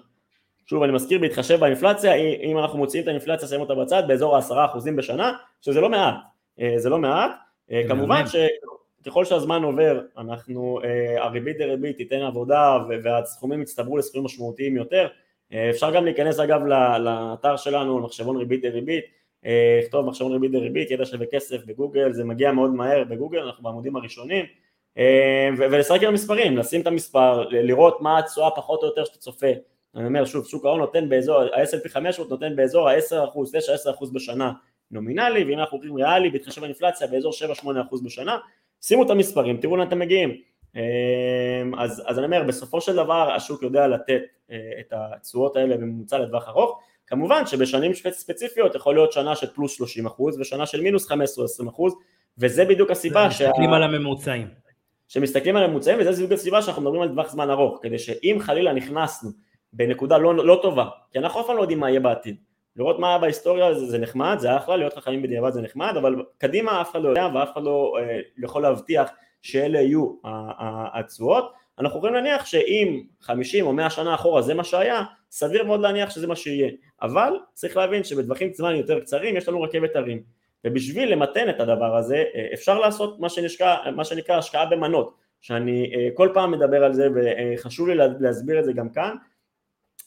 שוב 0.67 0.83
אני 0.83 0.93
מזכיר 0.93 1.19
בהתחשב 1.19 1.61
באינפלציה, 1.61 2.15
אם 2.15 2.59
אנחנו 2.59 2.79
מוציאים 2.79 3.03
את 3.03 3.09
האינפלציה, 3.09 3.49
שמים 3.49 3.61
אותה 3.61 3.75
בצד, 3.75 4.03
באזור 4.09 4.37
ה-10% 4.37 4.79
בשנה, 4.97 5.33
שזה 5.61 5.81
לא 5.81 5.89
מעט, 5.89 6.15
אה, 6.61 6.75
זה 6.77 6.89
לא 6.89 6.99
מעט, 6.99 7.31
אה, 7.71 7.83
כמובן 7.89 8.23
שככל 8.27 9.25
שהזמן 9.25 9.63
עובר, 9.63 10.01
אנחנו, 10.19 10.81
הריבית 11.19 11.59
דריבית 11.59 11.97
תיתן 11.97 12.23
עבודה 12.23 12.79
והסכומים 13.05 13.63
יצטברו 13.63 13.97
לסכומים 13.97 14.25
משמעותיים 14.25 14.77
יותר, 14.77 15.09
אפשר 15.71 15.91
גם 15.91 16.05
להיכנס 16.05 16.41
אגב 16.41 16.61
לאתר 16.99 17.57
שלנו, 17.57 17.99
מחשבון 17.99 18.37
ריבית 18.37 18.63
דריבית, 18.63 19.05
לכתוב 19.83 20.07
מחשבון 20.07 20.33
ריבית 20.33 20.53
דריבית, 20.53 20.91
ידע 20.91 21.05
שווה 21.05 21.27
כסף 21.33 21.65
בגוגל, 21.67 22.13
זה 22.13 22.25
מגיע 22.25 22.53
מאוד 22.53 22.71
מהר 22.71 23.05
בגוגל, 23.05 23.39
אנחנו 23.39 23.65
בעמודים 23.65 23.97
הראשונים, 23.97 24.45
אה, 24.99 25.49
ולשחק 25.59 26.03
עם 26.03 26.09
המספרים, 26.09 26.57
לשים 26.57 26.81
את 26.81 26.87
המספר, 26.87 27.49
לראות 27.49 28.01
מה 28.01 28.19
התשואה 28.19 28.51
פחות 28.51 28.83
או 28.83 28.89
יותר 28.89 29.05
שאתה 29.05 29.19
צופה. 29.19 29.47
אני 29.97 30.07
אומר 30.07 30.25
שוב, 30.25 30.47
שוק 30.47 30.65
ההון 30.65 30.81
נותן 30.81 31.09
באזור, 31.09 31.41
ה-S&P 31.41 31.89
500 31.89 32.31
נותן 32.31 32.57
באזור 32.57 32.89
ה-10%, 32.89 33.39
9-10% 34.01 34.13
בשנה 34.13 34.53
נומינלי, 34.91 35.45
ואם 35.45 35.59
אנחנו 35.59 35.77
הולכים 35.77 35.97
ריאלי, 35.97 36.31
בהתחשב 36.31 36.61
באינפלציה, 36.61 37.07
באזור 37.07 37.33
7-8% 37.63 37.67
בשנה, 38.05 38.39
שימו 38.81 39.03
את 39.03 39.11
המספרים, 39.11 39.57
תראו 39.57 39.77
לאן 39.77 39.89
אתם 39.89 39.99
מגיעים. 39.99 40.37
אה, 40.77 40.83
אז, 41.79 42.03
אז 42.07 42.19
אני 42.19 42.27
אומר, 42.27 42.43
בסופו 42.43 42.81
של 42.81 42.97
דבר 42.97 43.33
השוק 43.33 43.63
יודע 43.63 43.87
לתת 43.87 44.21
אה, 44.51 44.57
את 44.81 44.93
התשואות 44.93 45.57
האלה 45.57 45.77
בממוצע 45.77 46.19
לטווח 46.19 46.49
ארוך, 46.49 46.81
כמובן 47.07 47.47
שבשנים 47.47 47.93
ספציפיות 48.11 48.75
יכול 48.75 48.95
להיות 48.95 49.13
שנה 49.13 49.37
של 49.37 49.47
פלוס 49.47 49.77
30 49.77 50.07
ושנה 50.41 50.67
של 50.67 50.81
מינוס 50.81 51.07
15 51.07 51.45
20 51.45 51.71
וזה 52.39 52.65
בדיוק 52.65 52.91
הסיבה 52.91 53.31
שה... 53.31 53.49
מסתכלים 53.49 53.73
על 53.73 53.83
הממוצעים. 53.83 54.49
שמסתכלים 55.09 55.57
על 55.57 55.67
ממוצעים 55.67 55.99
וזה 56.01 56.13
זוג 56.13 56.33
הסיבה 56.33 56.63
שאנחנו 56.63 56.83
מדברים 56.83 57.03
על 57.03 57.09
טווח 57.09 57.31
זמן 57.31 57.51
ארוך, 57.51 57.79
כדי 57.83 57.99
שאם 57.99 58.37
חלילה 58.41 58.73
נכנסנו 58.73 59.31
בנקודה 59.73 60.19
לא, 60.19 60.35
לא 60.35 60.59
טובה, 60.63 60.89
כי 61.13 61.19
אנחנו 61.19 61.41
אף 61.41 61.47
פעם 61.47 61.57
לא 61.57 61.63
יודעים 61.63 61.81
מה 61.81 61.91
יהיה 61.91 62.01
בעתיד, 62.01 62.37
לראות 62.77 62.99
מה 62.99 63.09
היה 63.09 63.19
בהיסטוריה 63.19 63.75
זה, 63.75 63.87
זה 63.87 63.99
נחמד, 63.99 64.37
זה 64.39 64.57
אחלה, 64.57 64.77
להיות 64.77 64.95
חכמים 64.95 65.23
בדיעבד 65.23 65.51
זה 65.51 65.63
נחמד, 65.63 65.95
אבל 65.97 66.23
קדימה 66.39 66.81
אף 66.81 66.91
אחד 66.91 67.03
לא 67.03 67.09
יודע 67.09 67.29
ואף 67.35 67.53
אחד 67.53 67.63
לא 67.63 67.95
אה, 67.99 68.21
יכול 68.39 68.63
להבטיח 68.63 69.11
שאלה 69.43 69.81
יהיו 69.81 70.13
התשואות, 70.95 71.53
אנחנו 71.79 71.99
יכולים 71.99 72.15
להניח 72.15 72.47
שאם 72.47 73.03
50 73.21 73.67
או 73.67 73.73
100 73.73 73.91
שנה 73.91 74.15
אחורה 74.15 74.43
זה 74.43 74.55
מה 74.55 74.65
שהיה, 74.65 75.03
סביר 75.31 75.65
מאוד 75.65 75.81
להניח 75.81 76.11
שזה 76.11 76.27
מה 76.27 76.37
שיהיה, 76.37 76.71
אבל 77.03 77.33
צריך 77.55 77.77
להבין 77.77 78.05
שבטווחים 78.05 78.53
זמן 78.53 78.75
יותר 78.75 79.01
קצרים 79.01 79.37
יש 79.37 79.49
לנו 79.49 79.63
רכבת 79.63 79.97
הרים, 79.97 80.23
ובשביל 80.65 81.13
למתן 81.13 81.49
את 81.49 81.61
הדבר 81.61 81.97
הזה 81.97 82.25
אה, 82.35 82.47
אפשר 82.55 82.79
לעשות 82.79 83.21
מה 83.21 83.29
שנשקע, 83.29 83.77
מה 83.97 84.05
שנקרא 84.05 84.37
השקעה 84.37 84.67
במנות, 84.67 85.15
שאני 85.41 85.93
אה, 85.95 86.09
כל 86.15 86.29
פעם 86.35 86.51
מדבר 86.51 86.85
על 86.85 86.95
זה 86.95 87.09
וחשוב 87.15 87.89
לי 87.89 87.95
להסביר 88.21 88.59
את 88.59 88.65
זה 88.65 88.73
גם 88.73 88.89
כאן, 88.89 89.17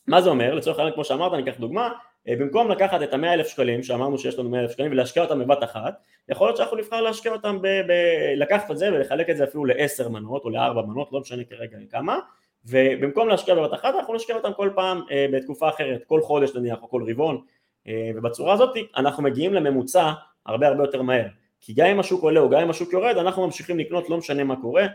מה 0.08 0.22
זה 0.22 0.30
אומר? 0.30 0.54
לצורך 0.54 0.78
העניין 0.78 0.94
כמו 0.94 1.04
שאמרת, 1.04 1.34
אני 1.34 1.44
אקח 1.44 1.60
דוגמה, 1.60 1.90
אה, 2.28 2.36
במקום 2.36 2.72
לקחת 2.72 3.04
את 3.04 3.14
המאה 3.14 3.34
אלף 3.34 3.48
שקלים 3.48 3.84
שאמרנו 3.84 4.18
שיש 4.18 4.40
לנו 4.40 4.50
מאה 4.50 4.60
אלף 4.60 4.72
שקלים 4.72 4.92
ולהשקיע 4.92 5.24
אותם 5.24 5.40
בבת 5.40 5.64
אחת 5.64 6.02
יכול 6.30 6.48
להיות 6.48 6.58
שאנחנו 6.58 6.78
נבחר 6.78 7.02
להשקיע 7.02 7.32
אותם, 7.32 7.58
ב- 7.62 7.68
ב- 7.68 8.34
לקחת 8.36 8.72
את 8.72 8.78
זה 8.78 8.94
ולחלק 8.94 9.30
את 9.30 9.38
זה 9.38 9.44
אפילו 9.44 9.66
לעשר 9.66 10.10
מנות 10.10 10.46
או 10.46 10.50
לארבע 10.50 10.82
מנות, 10.82 11.12
לא 11.12 11.20
משנה 11.20 11.44
כרגע 11.44 11.78
כמה 11.90 12.20
ובמקום 12.66 13.28
להשקיע 13.28 13.56
בבת 13.56 13.74
אחת 13.74 13.96
אנחנו 13.96 14.14
נשקיע 14.14 14.36
אותם 14.36 14.54
כל 14.54 14.70
פעם 14.76 15.02
אה, 15.12 15.26
בתקופה 15.34 15.70
אחרת, 15.70 16.04
כל 16.08 16.22
חודש 16.22 16.56
נניח 16.56 16.82
או 16.82 16.90
כל 16.90 17.04
רבעון 17.10 17.42
אה, 17.88 18.12
ובצורה 18.16 18.54
הזאת 18.54 18.78
אנחנו 18.98 19.24
מגיעים 19.24 19.54
לממוצע 19.54 20.12
הרבה 20.45 20.67
הרבה 20.67 20.84
יותר 20.84 21.01
מהר. 21.01 21.27
כי 21.60 21.73
גם 21.73 21.88
אם 21.88 21.99
השוק 21.99 22.23
עולה 22.23 22.39
או 22.39 22.49
גם 22.49 22.62
אם 22.62 22.69
השוק 22.69 22.93
יורד 22.93 23.17
אנחנו 23.17 23.45
ממשיכים 23.45 23.80
לקנות 23.80 24.10
לא 24.10 24.17
משנה 24.17 24.43
מה 24.43 24.56
קורה 24.62 24.88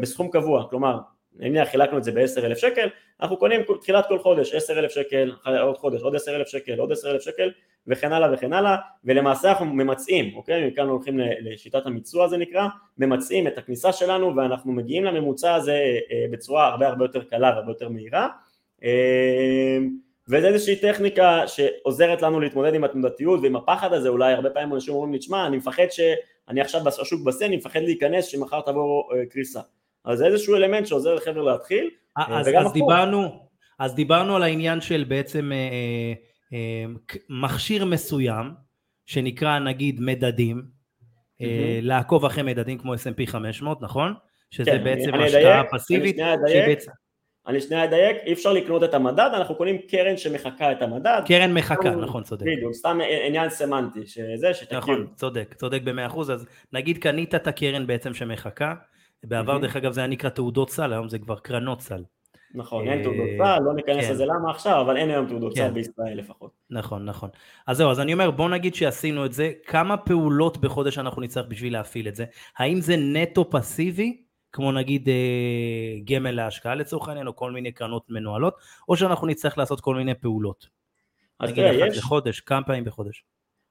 בסכום 0.00 0.30
קבוע, 0.30 0.68
כלומר 0.70 0.98
נניח 1.36 1.68
חילקנו 1.68 1.98
את 1.98 2.04
זה 2.04 2.12
ב-10,000 2.12 2.56
שקל, 2.56 2.88
אנחנו 3.20 3.36
קונים 3.36 3.60
תחילת 3.80 4.06
כל 4.08 4.18
חודש 4.18 4.54
10,000 4.54 4.90
שקל, 4.90 5.32
עוד 5.60 5.76
חודש 5.76 6.02
עוד 6.02 6.14
10,000 6.14 6.48
שקל, 6.48 6.78
עוד 6.78 6.92
10,000 6.92 7.20
שקל 7.20 7.50
וכן 7.86 8.12
הלאה 8.12 8.34
וכן 8.34 8.52
הלאה 8.52 8.76
ולמעשה 9.04 9.48
אנחנו 9.48 9.66
ממצעים, 9.66 10.36
אוקיי, 10.36 10.66
מכאן 10.66 10.88
הולכים 10.88 11.18
לשיטת 11.18 11.86
המיצוע 11.86 12.28
זה 12.28 12.36
נקרא, 12.36 12.66
ממצעים 12.98 13.46
את 13.46 13.58
הכניסה 13.58 13.92
שלנו 13.92 14.36
ואנחנו 14.36 14.72
מגיעים 14.72 15.04
לממוצע 15.04 15.54
הזה 15.54 15.98
אה, 16.12 16.24
בצורה 16.30 16.66
הרבה 16.66 16.88
הרבה 16.88 17.04
יותר 17.04 17.22
קלה 17.24 17.50
והרבה 17.50 17.70
יותר 17.70 17.88
מהירה. 17.88 18.28
אה, 18.84 19.78
וזה 20.28 20.48
איזושהי 20.48 20.76
טכניקה 20.76 21.42
שעוזרת 21.46 22.22
לנו 22.22 22.40
להתמודד 22.40 22.74
עם 22.74 22.84
התנודתיות 22.84 23.40
ועם 23.42 23.56
הפחד 23.56 23.92
הזה, 23.92 24.08
אולי 24.08 24.32
הרבה 24.32 24.50
פעמים 24.50 24.74
אנשים 24.74 24.94
אומרים 24.94 25.12
לי, 25.12 25.18
תשמע, 25.18 25.46
אני 25.46 25.56
מפחד 25.56 25.86
שאני 25.90 26.60
עכשיו 26.60 26.84
בשוק 26.84 27.26
בסן, 27.26 27.44
אני 27.44 27.56
מפחד 27.56 27.80
להיכנס 27.80 28.26
שמחר 28.26 28.60
תבוא 28.60 29.14
אה, 29.14 29.26
קריסה. 29.26 29.60
אז 30.04 30.18
זה 30.18 30.26
איזשהו 30.26 30.56
אלמנט 30.56 30.86
שעוזר 30.86 31.14
לחבר'ה 31.14 31.52
להתחיל. 31.52 31.90
אז, 32.16 32.48
אז, 32.48 32.72
דיברנו, 32.72 33.48
אז 33.78 33.94
דיברנו 33.94 34.36
על 34.36 34.42
העניין 34.42 34.80
של 34.80 35.04
בעצם 35.08 35.52
אה, 35.52 35.56
אה, 35.56 36.12
אה, 36.52 36.84
מכשיר 37.28 37.84
מסוים, 37.84 38.50
שנקרא 39.06 39.58
נגיד 39.58 40.00
מדדים, 40.00 40.62
mm-hmm. 40.62 41.44
אה, 41.44 41.78
לעקוב 41.82 42.24
אחרי 42.24 42.42
מדדים 42.42 42.78
כמו 42.78 42.94
S&P 42.94 43.26
500, 43.26 43.82
נכון? 43.82 44.14
שזה 44.50 44.70
כן, 44.70 44.84
בעצם 44.84 45.14
אני 45.14 45.24
השקעה 45.24 45.60
אדייק, 45.60 45.72
פסיבית. 45.72 46.18
אני 46.18 46.38
שנייה 46.44 46.64
אדייק, 46.64 46.78
אני 47.48 47.60
שנייה 47.60 47.84
אדייק, 47.84 48.16
אי 48.26 48.32
אפשר 48.32 48.52
לקנות 48.52 48.84
את 48.84 48.94
המדד, 48.94 49.30
אנחנו 49.34 49.54
קונים 49.54 49.78
קרן 49.90 50.16
שמחקה 50.16 50.72
את 50.72 50.82
המדד. 50.82 51.22
קרן 51.26 51.54
מחקה, 51.54 51.90
נכון, 51.90 52.22
צודק. 52.22 52.46
בדיוק, 52.46 52.72
סתם 52.72 52.98
עניין 53.26 53.50
סמנטי, 53.50 54.06
שזה, 54.06 54.54
שתכיר. 54.54 54.78
נכון, 54.78 55.06
צודק, 55.14 55.54
צודק 55.58 55.80
במאה 55.84 56.06
אחוז, 56.06 56.30
אז 56.30 56.46
נגיד 56.72 56.98
קנית 56.98 57.34
את 57.34 57.46
הקרן 57.46 57.86
בעצם 57.86 58.14
שמחקה, 58.14 58.74
בעבר 59.24 59.58
דרך 59.58 59.76
אגב 59.76 59.92
זה 59.92 60.00
היה 60.00 60.08
נקרא 60.08 60.30
תעודות 60.30 60.70
סל, 60.70 60.92
היום 60.92 61.08
זה 61.08 61.18
כבר 61.18 61.38
קרנות 61.38 61.80
סל. 61.80 62.02
נכון, 62.54 62.88
אין 62.88 63.02
תעודות 63.02 63.26
אה, 63.40 63.56
סל, 63.56 63.62
לא 63.64 63.74
ניכנס 63.74 64.04
כן. 64.04 64.12
לזה 64.12 64.26
למה 64.26 64.50
עכשיו, 64.50 64.80
אבל 64.80 64.96
אין 64.96 65.10
היום 65.10 65.26
תעודות 65.26 65.54
סל 65.54 65.68
כן. 65.68 65.74
בישראל 65.74 66.18
לפחות. 66.18 66.50
נכון, 66.70 67.04
נכון. 67.04 67.30
אז 67.66 67.76
זהו, 67.76 67.90
אז 67.90 68.00
אני 68.00 68.12
אומר, 68.12 68.30
בוא 68.30 68.48
נגיד 68.48 68.74
שעשינו 68.74 69.26
את 69.26 69.32
זה, 69.32 69.52
כמה 69.66 69.96
פעולות 69.96 70.58
בחודש 70.58 70.98
אנחנו 70.98 71.22
נצטרך 71.22 71.46
בשביל 71.48 71.72
להפעיל 71.72 72.08
את 72.08 72.14
זה? 72.14 72.24
האם 72.58 72.80
זה 72.80 72.96
נטו 72.96 73.50
פסיבי, 73.50 74.22
כמו 74.52 74.72
נגיד 74.72 75.08
אה, 75.08 75.14
גמל 76.04 76.30
להשקעה 76.30 76.74
לצורך 76.74 77.08
העניין, 77.08 77.26
או 77.26 77.36
כל 77.36 77.52
מיני 77.52 77.72
קרנות 77.72 78.04
מנוהלות, 78.08 78.54
או 78.88 78.96
שאנחנו 78.96 79.26
נצטרך 79.26 79.58
לעשות 79.58 79.80
כל 79.80 79.94
מיני 79.94 80.14
פעולות? 80.14 80.66
נגיד 81.42 81.64
אחת 81.64 81.96
לחודש, 81.96 82.40
כמה 82.40 82.62
פעמים 82.62 82.84
בחודש? 82.84 83.24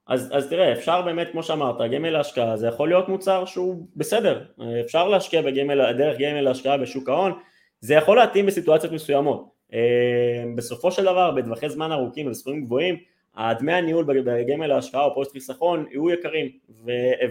אז, 0.07 0.29
אז 0.33 0.49
תראה, 0.49 0.73
אפשר 0.73 1.01
באמת, 1.01 1.27
כמו 1.31 1.43
שאמרת, 1.43 1.91
גמל 1.91 2.09
להשקעה 2.09 2.57
זה 2.57 2.67
יכול 2.67 2.89
להיות 2.89 3.09
מוצר 3.09 3.45
שהוא 3.45 3.87
בסדר, 3.95 4.45
אפשר 4.85 5.07
להשקיע 5.07 5.41
בגמל, 5.41 5.91
דרך 5.91 6.17
גמל 6.19 6.41
להשקעה 6.41 6.77
בשוק 6.77 7.09
ההון, 7.09 7.39
זה 7.79 7.93
יכול 7.93 8.17
להתאים 8.17 8.45
בסיטואציות 8.45 8.93
מסוימות. 8.93 9.49
אה, 9.73 10.43
בסופו 10.55 10.91
של 10.91 11.03
דבר, 11.03 11.31
בטווחי 11.31 11.69
זמן 11.69 11.91
ארוכים 11.91 12.27
ובסכומים 12.27 12.65
גבוהים, 12.65 12.97
הדמי 13.35 13.73
הניהול 13.73 14.05
בגמל 14.05 14.67
להשקעה 14.67 15.03
או 15.03 15.15
פוסט 15.15 15.31
חיסכון 15.31 15.85
יהיו 15.91 16.09
יקרים, 16.09 16.51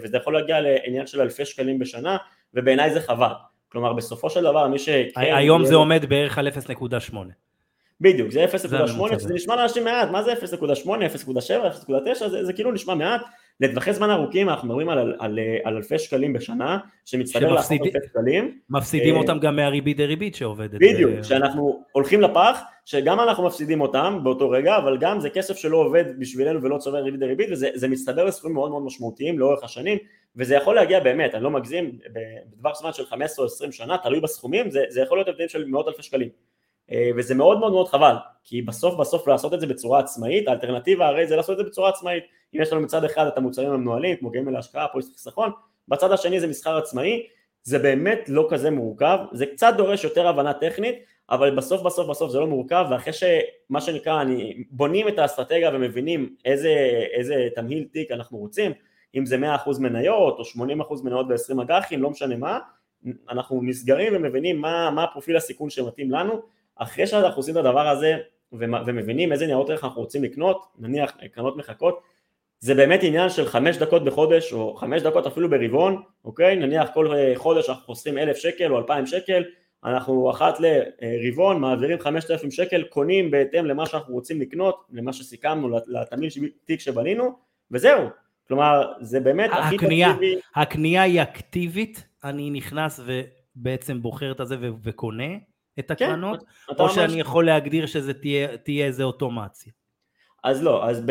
וזה 0.02 0.16
יכול 0.16 0.34
להגיע 0.34 0.60
לעניין 0.60 1.06
של 1.06 1.20
אלפי 1.20 1.44
שקלים 1.44 1.78
בשנה, 1.78 2.16
ובעיניי 2.56 2.90
זה 2.90 3.00
חבל. 3.00 3.32
כלומר, 3.68 3.92
בסופו 3.92 4.30
של 4.30 4.42
דבר, 4.42 4.68
מי 4.68 4.78
ש... 4.78 4.88
היום 5.16 5.64
זה 5.64 5.74
עומד 5.74 6.04
בערך 6.08 6.38
על 6.38 6.48
0.8. 6.48 7.16
בדיוק, 8.00 8.30
זה 8.30 8.44
0.8, 8.44 9.16
זה 9.18 9.34
נשמע 9.34 9.56
לאנשים 9.56 9.84
מעט, 9.84 10.08
מה 10.08 10.22
זה 10.22 10.32
0.8, 10.32 10.36
0.7, 10.36 10.88
0.9, 12.18 12.28
זה, 12.28 12.44
זה 12.44 12.52
כאילו 12.52 12.72
נשמע 12.72 12.94
מעט, 12.94 13.20
לטווחי 13.60 13.92
זמן 13.92 14.10
ארוכים 14.10 14.48
אנחנו 14.48 14.68
מדברים 14.68 14.88
על, 14.88 14.98
על, 14.98 15.14
על, 15.18 15.38
על 15.64 15.76
אלפי 15.76 15.98
שקלים 15.98 16.32
בשנה, 16.32 16.78
שמצטבר 17.04 17.52
לעשות 17.52 17.80
אלפי 17.82 17.98
שקלים. 18.08 18.58
מפסידים 18.70 19.14
אה, 19.14 19.20
אותם 19.20 19.38
גם 19.38 19.56
מהריבית 19.56 19.96
דריבית 19.96 20.34
שעובדת. 20.34 20.80
בדיוק, 20.80 21.10
ב... 21.18 21.22
שאנחנו 21.22 21.82
הולכים 21.92 22.20
לפח, 22.20 22.60
שגם 22.84 23.20
אנחנו 23.20 23.46
מפסידים 23.46 23.80
אותם 23.80 24.18
באותו 24.22 24.50
רגע, 24.50 24.76
אבל 24.76 24.98
גם 24.98 25.20
זה 25.20 25.30
כסף 25.30 25.56
שלא 25.56 25.76
עובד 25.76 26.04
בשבילנו 26.18 26.62
ולא 26.62 26.78
צובר 26.78 26.98
ריבית 26.98 27.20
דריבית, 27.20 27.48
וזה 27.50 27.88
מצטבר 27.88 28.24
לסכומים 28.24 28.54
מאוד 28.54 28.70
מאוד 28.70 28.82
משמעותיים 28.82 29.38
לאורך 29.38 29.64
השנים, 29.64 29.98
וזה 30.36 30.54
יכול 30.54 30.74
להגיע 30.74 31.00
באמת, 31.00 31.34
אני 31.34 31.42
לא 31.42 31.50
מגזים, 31.50 31.98
בטווח 32.52 32.80
זמן 32.80 32.92
של 32.92 33.06
15 33.06 33.44
או 33.44 33.46
20 33.50 33.72
שנה, 33.72 33.98
תלוי 33.98 34.20
בסכומים, 34.20 34.70
זה, 34.70 34.84
זה 34.88 35.00
יכול 35.00 35.18
להיות 35.18 35.28
הבדלים 35.28 35.48
של 35.48 35.64
מאות 35.64 35.88
אלפי 35.88 36.02
שקלים. 36.02 36.28
אה, 36.92 37.10
וזה 37.16 37.34
מאוד 37.34 37.58
מאוד 37.58 37.72
מאוד 37.72 37.88
חבל, 37.88 38.14
כי 38.44 38.62
בסוף 38.62 38.94
בסוף 38.94 39.28
לעשות 39.28 39.54
את 39.54 39.60
זה 39.60 39.66
בצורה 39.66 40.00
עצמאית, 40.00 40.48
האלטרנטיבה 40.48 41.06
הרי 41.06 41.26
זה 41.26 41.36
לעשות 41.36 41.52
את 41.52 41.64
זה 41.64 41.70
בצורה 41.70 41.88
עצמאית, 41.88 42.24
אם 42.54 42.60
יש 42.60 42.72
לנו 42.72 42.80
מצד 42.80 43.04
אחד 43.04 43.26
את 43.26 43.36
המוצרים 43.38 43.72
המנוהלים 43.72 44.16
כמו 44.16 44.30
גמל 44.30 44.52
להשקעה, 44.52 44.88
פוליסט 44.88 45.12
חיסכון, 45.12 45.50
בצד 45.88 46.12
השני 46.12 46.40
זה 46.40 46.46
מסחר 46.46 46.76
עצמאי, 46.76 47.26
זה 47.62 47.78
באמת 47.78 48.20
לא 48.28 48.46
כזה 48.50 48.70
מורכב, 48.70 49.18
זה 49.32 49.46
קצת 49.46 49.74
דורש 49.76 50.04
יותר 50.04 50.28
הבנה 50.28 50.52
טכנית, 50.52 50.94
אבל 51.30 51.56
בסוף 51.56 51.82
בסוף 51.82 52.08
בסוף 52.08 52.30
זה 52.30 52.38
לא 52.38 52.46
מורכב, 52.46 52.86
ואחרי 52.90 53.12
שמה 53.12 53.80
שנקרא, 53.80 54.22
אני, 54.22 54.64
בונים 54.70 55.08
את 55.08 55.18
האסטרטגיה 55.18 55.70
ומבינים 55.74 56.34
איזה, 56.44 56.70
איזה 57.12 57.48
תמהיל 57.54 57.84
תיק 57.92 58.10
אנחנו 58.10 58.38
רוצים, 58.38 58.72
אם 59.14 59.26
זה 59.26 59.36
100% 59.66 59.80
מניות 59.80 60.38
או 60.38 60.44
80% 60.98 61.04
מניות 61.04 61.28
ב-20 61.28 61.62
אג"חים, 61.62 62.02
לא 62.02 62.10
משנה 62.10 62.36
מה, 62.36 62.58
אנחנו 63.30 63.60
נסגרים 63.62 64.12
ומבינים 64.16 64.60
מה, 64.60 64.90
מה 64.90 65.04
הפרופיל 65.04 65.36
הסיכון 65.36 65.70
שמתאים 65.70 66.10
לנו, 66.10 66.42
אחרי 66.76 67.06
שאנחנו 67.06 67.38
עושים 67.38 67.54
את 67.54 67.64
הדבר 67.64 67.88
הזה 67.88 68.16
ומבינים 68.52 69.32
איזה 69.32 69.46
ניירות 69.46 69.70
ערך 69.70 69.84
אנחנו 69.84 70.00
רוצים 70.00 70.24
לקנות, 70.24 70.66
נניח 70.78 71.16
קרנות 71.32 71.56
מחכות, 71.56 72.02
זה 72.58 72.74
באמת 72.74 73.00
עניין 73.02 73.30
של 73.30 73.46
חמש 73.46 73.76
דקות 73.76 74.04
בחודש 74.04 74.52
או 74.52 74.74
חמש 74.74 75.02
דקות 75.02 75.26
אפילו 75.26 75.50
ברבעון, 75.50 76.02
אוקיי? 76.24 76.56
נניח 76.56 76.88
כל 76.94 77.12
חודש 77.34 77.68
אנחנו 77.68 77.84
חוסכים 77.84 78.18
אלף 78.18 78.36
שקל 78.36 78.72
או 78.72 78.78
אלפיים 78.78 79.06
שקל, 79.06 79.44
אנחנו 79.84 80.30
אחת 80.30 80.58
לרבעון 80.60 81.60
מעבירים 81.60 81.98
חמשת 82.00 82.30
אלפים 82.30 82.50
שקל, 82.50 82.82
קונים 82.82 83.30
בהתאם 83.30 83.66
למה 83.66 83.86
שאנחנו 83.86 84.14
רוצים 84.14 84.40
לקנות, 84.40 84.84
למה 84.92 85.12
שסיכמנו, 85.12 85.78
לתמהיל 85.86 86.30
תיק 86.64 86.80
שבנינו, 86.80 87.38
וזהו. 87.70 88.08
כלומר, 88.48 88.92
זה 89.00 89.20
באמת 89.20 89.50
הכי 89.52 89.78
פסיבי. 89.78 90.38
הקנייה 90.54 91.02
היא 91.02 91.22
אקטיבית, 91.22 92.04
אני 92.24 92.50
נכנס 92.50 93.00
ובעצם 93.06 94.02
בוחר 94.02 94.32
את 94.32 94.40
זה 94.44 94.56
וקונה, 94.82 95.34
את 95.78 95.92
כן, 95.92 96.04
הקרנות, 96.04 96.44
כן, 96.66 96.74
או 96.78 96.90
שאני 96.90 97.06
ממש... 97.06 97.16
יכול 97.16 97.46
להגדיר 97.46 97.86
שזה 97.86 98.14
תהיה, 98.14 98.56
תהיה 98.56 98.86
איזה 98.86 99.02
אוטומציה? 99.02 99.72
אז 100.44 100.62
לא, 100.62 100.88
אז 100.88 101.02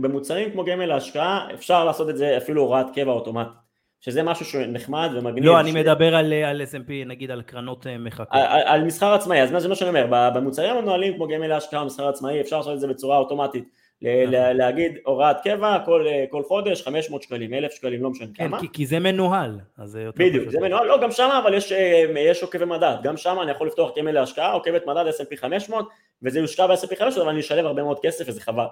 במוצרים 0.00 0.50
כמו 0.50 0.64
גמל 0.64 0.86
להשקעה 0.86 1.48
אפשר 1.54 1.84
לעשות 1.84 2.08
את 2.10 2.16
זה 2.16 2.36
אפילו 2.36 2.62
הוראת 2.62 2.86
קבע 2.94 3.12
אוטומטית, 3.12 3.52
שזה 4.00 4.22
משהו 4.22 4.46
שנחמד 4.46 5.10
ומגניב. 5.14 5.44
לא, 5.44 5.52
ש... 5.52 5.60
אני 5.60 5.72
מדבר 5.72 6.16
על, 6.16 6.32
על 6.32 6.62
S&P, 6.62 6.90
נגיד 7.06 7.30
על 7.30 7.42
קרנות 7.42 7.86
אה, 7.86 7.98
מחכות. 7.98 8.28
על, 8.30 8.62
על 8.66 8.84
מסחר 8.84 9.14
עצמאי, 9.14 9.42
אז 9.42 9.50
זה 9.58 9.68
מה 9.68 9.74
שאני 9.74 9.88
אומר, 9.88 10.30
במוצרים 10.34 10.76
המנוהלים 10.76 11.16
כמו 11.16 11.28
גמל 11.28 11.46
להשקעה 11.46 11.84
מסחר 11.84 12.08
עצמאי 12.08 12.40
אפשר 12.40 12.56
לעשות 12.56 12.74
את 12.74 12.80
זה 12.80 12.86
בצורה 12.86 13.16
אוטומטית. 13.16 13.81
נכון. 14.02 14.56
להגיד 14.56 14.98
הוראת 15.04 15.36
קבע 15.44 15.78
כל, 15.84 16.06
כל 16.30 16.42
חודש 16.42 16.82
500 16.82 17.22
שקלים, 17.22 17.54
1,000 17.54 17.72
שקלים, 17.72 18.02
לא 18.02 18.10
משנה 18.10 18.26
כן, 18.34 18.48
כמה. 18.48 18.60
כי, 18.60 18.68
כי 18.72 18.86
זה 18.86 18.98
מנוהל. 18.98 19.58
אז 19.78 19.90
זה 19.90 20.08
בדיוק, 20.16 20.50
זה 20.50 20.60
מנוהל, 20.60 20.86
לא, 20.86 21.02
גם 21.02 21.10
שם 21.10 21.30
אבל 21.42 21.54
יש, 21.54 21.72
אה, 21.72 22.04
יש 22.16 22.42
עוקבי 22.42 22.64
מדד, 22.64 22.96
גם 23.02 23.16
שם 23.16 23.36
אני 23.42 23.50
יכול 23.50 23.66
לפתוח 23.66 23.90
קמל 23.94 24.10
להשקעה, 24.10 24.52
עוקבת 24.52 24.86
מדד 24.86 25.04
S&P 25.08 25.36
500, 25.36 25.88
וזה 26.22 26.38
יושקע 26.38 26.66
ב-S&P 26.66 26.96
500, 26.96 27.18
אבל 27.18 27.28
אני 27.28 27.40
אשלם 27.40 27.66
הרבה 27.66 27.82
מאוד 27.82 27.98
כסף 28.02 28.24
וזה 28.28 28.40
חבל. 28.40 28.66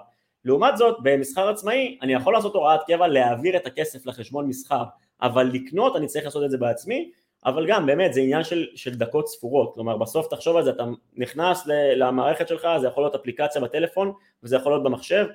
לעומת 0.45 0.77
זאת, 0.77 0.97
במסחר 1.03 1.49
עצמאי, 1.49 1.97
אני 2.01 2.13
יכול 2.13 2.33
לעשות 2.33 2.55
הוראת 2.55 2.79
קבע, 2.87 3.07
להעביר 3.07 3.57
את 3.57 3.67
הכסף 3.67 4.05
לחשבון 4.05 4.47
מסחר, 4.47 4.83
אבל 5.21 5.49
לקנות 5.53 5.95
אני 5.95 6.07
צריך 6.07 6.25
לעשות 6.25 6.43
את 6.43 6.51
זה 6.51 6.57
בעצמי, 6.57 7.11
אבל 7.45 7.67
גם 7.67 7.85
באמת 7.85 8.13
זה 8.13 8.21
עניין 8.21 8.43
של, 8.43 8.65
של 8.75 8.95
דקות 8.95 9.27
ספורות, 9.27 9.73
כלומר 9.73 9.97
בסוף 9.97 10.27
תחשוב 10.27 10.57
על 10.57 10.63
זה, 10.63 10.69
אתה 10.69 10.85
נכנס 11.17 11.63
למערכת 11.95 12.47
שלך, 12.47 12.67
זה 12.81 12.87
יכול 12.87 13.03
להיות 13.03 13.15
אפליקציה 13.15 13.61
בטלפון 13.61 14.11
וזה 14.43 14.55
יכול 14.55 14.71
להיות 14.71 14.83
במחשב, 14.83 15.25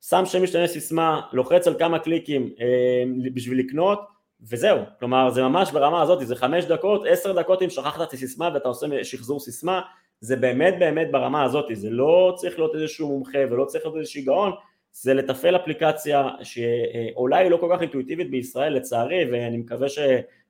שם 0.00 0.22
שם 0.26 0.42
משתנה 0.42 0.66
סיסמה, 0.66 1.20
לוחץ 1.32 1.66
על 1.66 1.74
כמה 1.78 1.98
קליקים 1.98 2.50
אה, 2.60 3.30
בשביל 3.34 3.58
לקנות 3.58 4.00
וזהו, 4.40 4.78
כלומר 4.98 5.30
זה 5.30 5.42
ממש 5.42 5.72
ברמה 5.72 6.02
הזאת, 6.02 6.26
זה 6.26 6.36
חמש 6.36 6.64
דקות, 6.64 7.02
עשר 7.08 7.32
דקות 7.32 7.62
אם 7.62 7.70
שכחת 7.70 8.08
את 8.08 8.12
הסיסמה 8.12 8.50
ואתה 8.54 8.68
עושה 8.68 9.04
שחזור 9.04 9.40
סיסמה, 9.40 9.80
זה 10.20 10.36
באמת 10.36 10.74
באמת 10.78 11.10
ברמה 11.10 11.44
הזאת, 11.44 11.64
זה 11.72 11.90
לא 11.90 12.32
צריך 12.36 12.58
להיות 12.58 12.74
איזשהו 12.74 13.08
מומחה 13.08 13.38
ולא 13.50 13.64
צריך 13.64 13.84
להיות 13.84 13.96
איזשהו 13.96 14.22
גאון, 14.24 14.52
זה 14.92 15.14
לתפעל 15.14 15.56
אפליקציה 15.56 16.28
שאולי 16.42 17.44
היא 17.44 17.50
לא 17.50 17.56
כל 17.56 17.68
כך 17.72 17.82
אינטואיטיבית 17.82 18.30
בישראל 18.30 18.72
לצערי 18.72 19.24
ואני 19.32 19.56
מקווה 19.56 19.88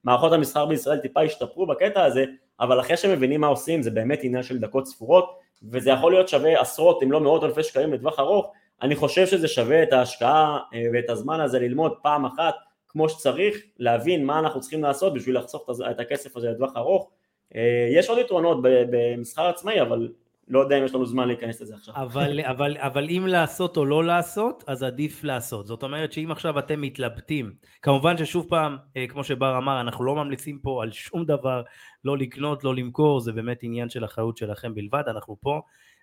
שמערכות 0.05 0.33
המסחר 0.33 0.67
בישראל 0.67 0.99
טיפה 0.99 1.25
ישתפרו 1.25 1.67
בקטע 1.67 2.05
הזה 2.05 2.25
אבל 2.61 2.81
אחרי 2.81 2.97
שמבינים 2.97 3.41
מה 3.41 3.47
עושים 3.47 3.83
זה 3.83 3.91
באמת 3.91 4.19
עניין 4.23 4.43
של 4.43 4.59
דקות 4.59 4.87
ספורות 4.87 5.39
וזה 5.63 5.91
יכול 5.91 6.13
להיות 6.13 6.29
שווה 6.29 6.61
עשרות 6.61 7.03
אם 7.03 7.13
לא 7.13 7.21
מאות 7.21 7.45
אלפי 7.45 7.63
שקלים 7.63 7.93
לטווח 7.93 8.19
ארוך 8.19 8.53
אני 8.83 8.97
חושב 8.97 9.27
שזה 9.27 9.49
שווה 9.49 9.83
את 9.83 9.93
ההשקעה 9.93 10.59
אה, 10.75 10.83
ואת 10.93 11.11
הזמן 11.11 11.41
הזה 11.41 11.59
ללמוד 11.59 11.93
פעם 12.03 12.25
אחת 12.25 12.55
כמו 12.95 13.09
שצריך, 13.09 13.57
להבין 13.79 14.27
מה 14.27 14.39
אנחנו 14.39 14.61
צריכים 14.61 14.83
לעשות 14.83 15.15
בשביל 15.15 15.39
לחסוך 15.39 15.71
את 15.91 16.01
הכסף 16.01 16.37
הזה 16.37 16.51
לטווח 16.51 16.77
ארוך. 16.77 17.11
אה, 17.55 17.89
יש 17.91 18.09
עוד 18.09 18.19
יתרונות 18.19 18.59
במסחר 18.63 19.47
עצמאי, 19.47 19.81
אבל 19.81 20.09
לא 20.49 20.61
יודע 20.61 20.78
אם 20.78 20.84
יש 20.84 20.95
לנו 20.95 21.07
זמן 21.07 21.28
להיכנס 21.28 21.61
לזה 21.61 21.74
עכשיו. 21.74 21.95
אבל, 21.97 22.40
אבל, 22.53 22.76
אבל 22.78 23.09
אם 23.11 23.26
לעשות 23.26 23.76
או 23.76 23.84
לא 23.84 24.05
לעשות, 24.05 24.64
אז 24.66 24.82
עדיף 24.82 25.24
לעשות. 25.24 25.66
זאת 25.66 25.82
אומרת 25.82 26.12
שאם 26.12 26.30
עכשיו 26.30 26.59
אתם 26.59 26.80
מתלבטים, 26.80 27.53
כמובן 27.82 28.16
ששוב 28.16 28.47
פעם, 28.49 28.76
אה, 28.97 29.07
כמו 29.09 29.24
שבר 29.24 29.59
אמר, 29.59 29.80
אנחנו 29.80 30.05
לא 30.05 30.14
ממליצים 30.14 30.59
פה 30.59 30.82
על 30.82 30.92
שום 30.92 31.24
דבר, 31.24 31.62
לא 32.05 32.18
לקנות, 32.18 32.64
לא 32.64 32.74
למכור, 32.74 33.20
זה 33.20 33.32
באמת 33.32 33.59
עניין 33.62 33.88
של 33.88 34.05
אחריות 34.05 34.36
שלכם 34.36 34.74
בלבד, 34.74 35.03
אנחנו 35.07 35.36
פה 35.40 35.61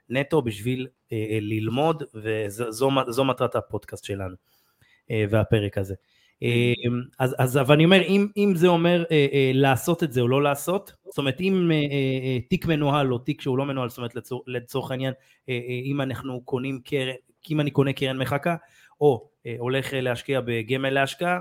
נטו 0.09 0.41
בשביל 0.41 0.87
אה, 1.11 1.37
ללמוד, 1.41 2.03
וזו 2.15 3.25
מטרת 3.25 3.55
הפודקאסט 3.55 4.03
שלנו 4.03 4.35
אה, 5.11 5.25
והפרק 5.29 5.77
הזה. 5.77 5.95
אמ, 6.41 7.01
אז, 7.19 7.35
אז 7.39 7.57
אבל 7.57 7.75
אני 7.75 7.85
אומר, 7.85 8.01
אם, 8.01 8.27
אם 8.37 8.53
זה 8.55 8.67
אומר 8.67 9.03
אה, 9.11 9.27
אה, 9.33 9.51
לעשות 9.53 10.03
את 10.03 10.13
זה 10.13 10.21
או 10.21 10.27
לא 10.27 10.43
לעשות, 10.43 10.93
זאת 11.05 11.17
אומרת 11.17 11.41
אם 11.41 11.71
אה, 11.71 11.75
אה, 11.75 11.81
אה, 11.81 12.37
תיק 12.49 12.65
מנוהל 12.65 13.13
או 13.13 13.17
תיק 13.17 13.41
שהוא 13.41 13.57
לא 13.57 13.65
מנוהל, 13.65 13.89
זאת 13.89 13.97
אומרת 13.97 14.15
לצור, 14.15 14.43
לצורך 14.47 14.91
העניין, 14.91 15.13
אה, 15.49 15.53
אה, 15.53 15.79
אם 15.83 16.01
אנחנו 16.01 16.41
קונים 16.41 16.79
קרן, 16.85 17.13
אם 17.51 17.59
אני 17.59 17.71
קונה 17.71 17.93
קרן 17.93 18.17
מחקה, 18.17 18.55
או 19.01 19.29
אה, 19.45 19.55
הולך 19.59 19.89
להשקיע 19.93 20.41
בגמל 20.45 20.89
להשקעה, 20.89 21.39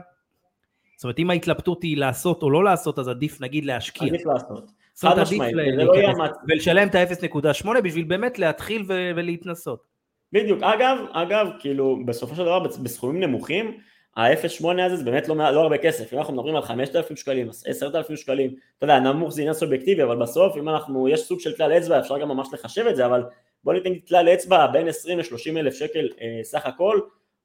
זאת 0.96 1.04
אומרת 1.04 1.18
אם 1.18 1.30
ההתלבטות 1.30 1.82
היא 1.82 1.96
לעשות 1.96 2.42
או 2.42 2.50
לא 2.50 2.64
לעשות, 2.64 2.98
אז 2.98 3.08
עדיף 3.08 3.40
נגיד 3.40 3.64
להשקיע. 3.64 4.08
עדיף 4.08 4.26
לעשות. 4.26 4.70
חד 5.00 5.20
משמעית, 5.20 5.56
זה 5.76 5.84
לא 5.84 5.94
מצב. 6.12 6.32
ולשלם 6.48 6.88
את 6.88 6.94
ה-0.8 6.94 7.80
בשביל 7.84 8.04
באמת 8.04 8.38
להתחיל 8.38 8.84
ולהתנסות. 8.88 9.86
בדיוק, 10.32 10.62
אגב, 10.62 10.98
אגב, 11.12 11.46
כאילו 11.60 11.98
בסופו 12.06 12.34
של 12.34 12.42
דבר 12.42 12.58
בסכומים 12.58 13.22
נמוכים, 13.22 13.78
ה-0.8 14.16 14.82
הזה 14.82 14.96
זה 14.96 15.04
באמת 15.04 15.28
לא, 15.28 15.36
לא 15.36 15.60
הרבה 15.60 15.78
כסף, 15.78 16.12
אם 16.12 16.18
אנחנו 16.18 16.34
מדברים 16.34 16.56
על 16.56 16.62
5,000 16.62 17.16
שקלים, 17.16 17.48
10,000 17.66 18.16
שקלים, 18.16 18.54
אתה 18.78 18.84
יודע, 18.84 19.00
נמוך 19.00 19.32
זה 19.32 19.40
עניין 19.40 19.54
סובייקטיבי, 19.54 20.02
אבל 20.02 20.16
בסוף 20.16 20.56
אם 20.56 20.68
אנחנו, 20.68 21.08
יש 21.08 21.20
סוג 21.20 21.40
של 21.40 21.56
כלל 21.56 21.72
אצבע, 21.72 21.98
אפשר 21.98 22.18
גם 22.18 22.28
ממש 22.28 22.48
לחשב 22.52 22.86
את 22.86 22.96
זה, 22.96 23.06
אבל 23.06 23.22
בוא 23.64 23.72
ניתן 23.72 23.94
כלל 24.08 24.28
אצבע 24.28 24.66
בין 24.66 24.88
20 24.88 25.18
ל-30 25.18 25.58
אלף 25.58 25.74
שקל 25.74 26.08
אה, 26.20 26.40
סך 26.42 26.66
הכל, 26.66 27.00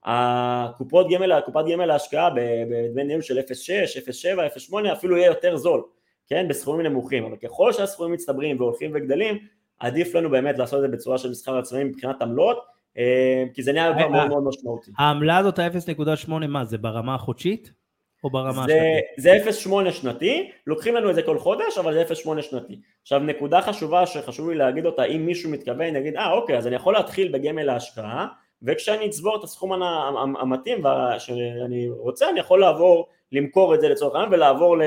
הקופות 0.06 1.08
גמל, 1.10 1.32
הקופת 1.32 1.64
גמל 1.72 1.86
להשקעה 1.86 2.30
בדמי 2.30 3.04
ניהול 3.04 3.22
של 3.22 3.40
0.6, 3.40 3.42
0.7, 4.70 4.72
0.8 4.72 4.94
אפילו 4.94 5.18
יהיה 5.18 5.28
יותר 5.28 5.58
זול, 5.58 5.84
כן, 6.28 6.48
בסכומים 6.48 6.86
נמוכים, 6.86 7.24
אבל 7.26 7.36
ככל 7.36 7.74
שהסכומים 7.74 8.14
מצטברים 8.14 8.60
והולכים 8.60 8.92
וגדלים, 8.94 9.38
עדיף 9.80 10.16
לנו 10.16 10.30
באמת 10.30 10.58
לעשות 10.58 10.78
את 10.78 10.82
זה 10.82 10.98
בצורה 10.98 11.18
של 11.18 11.30
מסחר 11.30 11.58
עצמאי 11.58 11.84
מבחינת 11.84 12.22
עמלות, 12.22 12.75
כי 13.54 13.64
זה 13.64 13.74
נהיה 13.74 13.94
כבר 13.94 14.08
מאוד 14.08 14.30
מאוד 14.30 14.44
משמעותי. 14.44 14.92
העמלה 14.98 15.38
הזאת 15.38 15.60
ה-0.8 15.60 16.32
מה 16.48 16.66
זה 16.66 16.78
ברמה 16.78 17.16
החודשית? 17.16 17.72
או 18.24 18.30
ברמה 18.30 18.50
השנתית? 18.50 19.04
זה 19.18 19.38
0.8 19.88 19.92
שנתי, 19.92 20.52
לוקחים 20.68 20.96
לנו 20.96 21.10
את 21.10 21.16
זה 21.16 21.22
כל 21.22 21.40
חודש, 21.40 21.78
אבל 21.78 21.94
זה 21.94 22.04
0.8 22.14 22.42
שנתי. 22.42 22.80
עכשיו 23.02 23.20
נקודה 23.20 23.62
חשובה 23.62 24.06
שחשוב 24.06 24.50
לי 24.50 24.56
להגיד 24.56 24.86
אותה, 24.86 25.04
אם 25.04 25.26
מישהו 25.26 25.52
מתכוון, 25.52 25.94
נגיד, 25.96 26.16
אה 26.16 26.32
אוקיי, 26.32 26.58
אז 26.58 26.68
אני 26.68 26.76
יכול 26.76 26.94
להתחיל 26.94 27.32
בגמל 27.32 27.64
להשקעה, 27.64 28.28
וכשאני 28.64 29.06
אצבור 29.06 29.36
את 29.36 29.44
הסכום 29.44 29.84
המתאים 30.42 30.84
שאני 31.18 31.90
רוצה, 31.90 32.30
אני 32.30 32.40
יכול 32.40 32.60
לעבור, 32.60 33.08
למכור 33.32 33.76
את 33.76 33.82
זה 33.82 33.90
לצורך 33.90 34.16
העניין 34.16 34.34
ולעבור 34.34 34.78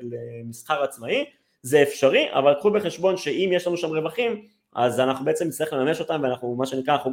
למסחר 0.00 0.82
עצמאי, 0.82 1.24
זה 1.62 1.82
אפשרי, 1.82 2.26
אבל 2.32 2.54
קחו 2.54 2.70
בחשבון 2.70 3.16
שאם 3.16 3.50
יש 3.52 3.66
לנו 3.66 3.76
שם 3.76 3.88
רווחים, 3.88 4.42
אז 4.74 5.00
אנחנו 5.00 5.24
בעצם 5.24 5.46
נצטרך 5.46 5.72
לממש 5.72 6.00
אותם 6.00 6.20
ואנחנו 6.22 6.54
מה 6.54 6.66
שנקרא 6.66 6.94
אנחנו 6.94 7.10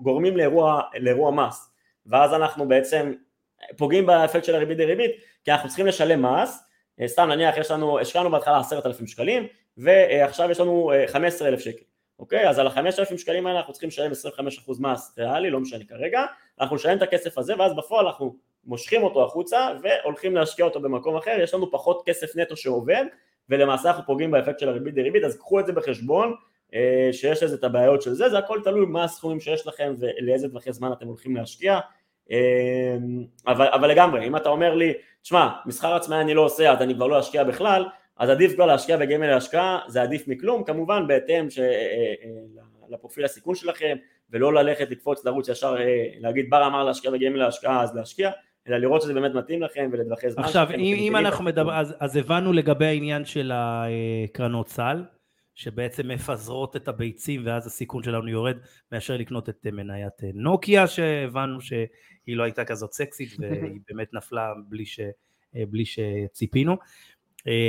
גורמים 0.00 0.36
לאירוע, 0.36 0.82
לאירוע 1.00 1.30
מס. 1.30 1.70
ואז 2.06 2.34
אנחנו 2.34 2.68
בעצם 2.68 3.12
פוגעים 3.76 4.06
באפקט 4.06 4.44
של 4.44 4.54
הריבית 4.54 4.78
דריבית 4.78 5.10
כי 5.44 5.52
אנחנו 5.52 5.68
צריכים 5.68 5.86
לשלם 5.86 6.26
מס. 6.26 6.64
אה, 7.00 7.08
סתם 7.08 7.28
נניח 7.28 7.56
יש 7.58 7.70
לנו, 7.70 7.98
השקענו 7.98 8.30
בהתחלה 8.30 8.58
עשרת 8.58 8.86
אלפים 8.86 9.06
שקלים 9.06 9.46
ועכשיו 9.76 10.50
יש 10.50 10.60
לנו 10.60 10.92
אה, 10.92 11.04
חמש 11.08 11.34
עשרה 11.34 11.48
אלף 11.48 11.60
שקל. 11.60 11.84
אוקיי? 12.18 12.48
אז 12.48 12.58
על 12.58 12.66
החמש 12.66 12.98
אלפים 12.98 13.18
שקלים 13.18 13.46
האלה 13.46 13.58
אנחנו 13.58 13.72
צריכים 13.72 13.88
לשלם 13.88 14.10
25% 14.10 14.14
מס 14.80 15.14
ריאלי 15.18 15.50
לא 15.50 15.60
משנה 15.60 15.84
כרגע. 15.84 16.24
אנחנו 16.60 16.76
נשלם 16.76 16.96
את 16.96 17.02
הכסף 17.02 17.38
הזה 17.38 17.54
ואז 17.58 17.76
בפועל 17.76 18.06
אנחנו 18.06 18.36
מושכים 18.64 19.02
אותו 19.02 19.24
החוצה 19.24 19.68
והולכים 19.82 20.34
להשקיע 20.34 20.64
אותו 20.64 20.80
במקום 20.80 21.16
אחר. 21.16 21.36
יש 21.40 21.54
לנו 21.54 21.70
פחות 21.70 22.02
כסף 22.06 22.36
נטו 22.36 22.56
שעובד 22.56 23.04
ולמעשה 23.48 23.88
אנחנו 23.88 24.06
פוגעים 24.06 24.30
באפקט 24.30 24.58
של 24.58 24.68
הריבית 24.68 24.94
דריבית 24.94 25.24
אז 25.24 25.36
קחו 25.36 25.60
את 25.60 25.66
זה 25.66 25.72
בחשבון 25.72 26.34
שיש 27.12 27.42
לזה 27.42 27.56
את 27.56 27.64
הבעיות 27.64 28.02
של 28.02 28.12
זה, 28.12 28.28
זה 28.28 28.38
הכל 28.38 28.60
תלוי 28.64 28.86
מה 28.86 29.04
הסכומים 29.04 29.40
שיש 29.40 29.66
לכם 29.66 29.94
ולאיזה 29.98 30.48
טווחי 30.48 30.72
זמן 30.72 30.92
אתם 30.92 31.06
הולכים 31.06 31.36
להשקיע, 31.36 31.78
אה, 32.30 32.96
אבל, 33.46 33.66
אבל 33.66 33.90
לגמרי, 33.90 34.26
אם 34.26 34.36
אתה 34.36 34.48
אומר 34.48 34.74
לי, 34.74 34.92
תשמע, 35.22 35.48
מסחר 35.66 35.94
עצמאי 35.94 36.20
אני 36.20 36.34
לא 36.34 36.40
עושה 36.40 36.72
אז 36.72 36.82
אני 36.82 36.94
כבר 36.94 37.06
לא 37.06 37.20
אשקיע 37.20 37.44
בכלל, 37.44 37.84
אז 38.16 38.30
עדיף 38.30 38.54
כבר 38.54 38.66
להשקיע 38.66 38.96
בגמל 38.96 39.26
להשקעה, 39.26 39.78
זה 39.88 40.02
עדיף 40.02 40.28
מכלום, 40.28 40.64
כמובן 40.64 41.06
בהתאם 41.06 41.50
ש... 41.50 41.58
אה, 41.58 42.14
לפרופיל 42.88 43.24
הסיכון 43.24 43.54
שלכם, 43.54 43.96
ולא 44.30 44.54
ללכת 44.54 44.90
לקפוץ 44.90 45.24
לרוץ 45.24 45.48
ישר 45.48 45.76
להגיד 46.20 46.50
בר 46.50 46.66
אמר 46.66 46.84
להשקיע 46.84 47.10
בגמל 47.10 47.36
להשקעה 47.36 47.82
אז 47.82 47.94
להשקיע, 47.94 48.30
אלא 48.68 48.76
לראות 48.76 49.02
שזה 49.02 49.14
באמת 49.14 49.34
מתאים 49.34 49.62
לכם 49.62 49.90
ולטווחי 49.92 50.30
זמן. 50.30 50.44
עכשיו, 50.44 50.66
אם, 50.70 50.96
אם 50.98 51.16
אנחנו 51.16 51.44
מדברים, 51.44 51.76
אז, 51.76 51.94
אז 52.00 52.16
הבנו 52.16 52.52
לגבי 52.52 52.86
העניין 52.86 53.24
של 53.24 53.52
הקרנות 53.54 54.68
סל, 54.68 55.02
שבעצם 55.54 56.08
מפזרות 56.08 56.76
את 56.76 56.88
הביצים 56.88 57.42
ואז 57.46 57.66
הסיכון 57.66 58.02
שלנו 58.02 58.28
יורד 58.28 58.56
מאשר 58.92 59.16
לקנות 59.16 59.48
את 59.48 59.66
מניית 59.72 60.12
נוקיה 60.34 60.86
שהבנו 60.86 61.60
שהיא 61.60 61.86
לא 62.26 62.42
הייתה 62.42 62.64
כזאת 62.64 62.92
סקסית 62.92 63.28
והיא 63.38 63.80
באמת 63.88 64.14
נפלה 64.14 64.52
בלי, 64.68 64.86
ש, 64.86 65.00
בלי 65.54 65.84
שציפינו. 65.84 66.76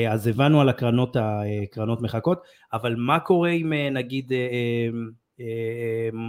אז 0.09 0.27
הבנו 0.27 0.61
על 0.61 0.69
הקרנות, 0.69 1.15
הקרנות 1.19 2.01
מחכות. 2.01 2.41
אבל 2.73 2.95
מה 2.97 3.19
קורה 3.19 3.49
עם 3.49 3.73
נגיד 3.73 4.31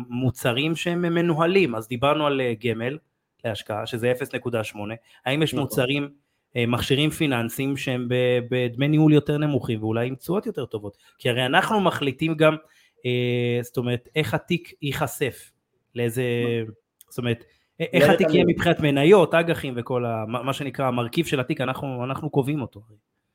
מוצרים 0.09 0.77
שהם 0.77 1.03
מנוהלים? 1.03 1.75
אז 1.75 1.89
דיברנו 1.89 2.27
על 2.27 2.41
גמל 2.65 2.99
להשקעה 3.45 3.87
שזה 3.87 4.13
0.8 4.13 4.79
האם 5.27 5.43
יש 5.43 5.55
נכון. 5.55 5.63
מוצרים 5.63 6.03
אה, 6.03 6.09
מכשירים 6.55 7.11
פיננסיים 7.11 7.77
שהם 7.77 8.09
בדמי 8.51 8.89
ניהול 8.89 9.13
יותר 9.13 9.39
נמוכים 9.39 9.83
ואולי 9.83 10.07
עם 10.07 10.15
תשואות 10.15 10.47
יותר 10.47 10.67
טובות. 10.67 10.97
כי 11.19 11.31
הרי 11.31 11.47
אנחנו 11.47 11.81
מחליטים 11.81 12.35
גם 12.35 12.57
אה, 13.07 13.59
זאת 13.63 13.77
אומרת 13.77 14.09
איך 14.17 14.35
התיק 14.35 14.73
ייחשף 14.83 15.51
לאיזה 15.95 16.23
זאת 17.09 17.19
אומרת 17.19 17.45
איך 17.81 18.09
התיק 18.09 18.27
יהיה 18.31 18.45
מבחינת 18.45 18.81
מניות, 18.81 19.35
אג"חים 19.35 19.75
וכל 19.77 20.05
ה, 20.05 20.25
מה 20.27 20.53
שנקרא 20.53 20.87
המרכיב 20.87 21.27
של 21.27 21.41
התיק 21.41 21.61
אנחנו, 21.61 22.05
אנחנו 22.05 22.31
קובעים 22.31 22.63
אותו. 22.63 22.81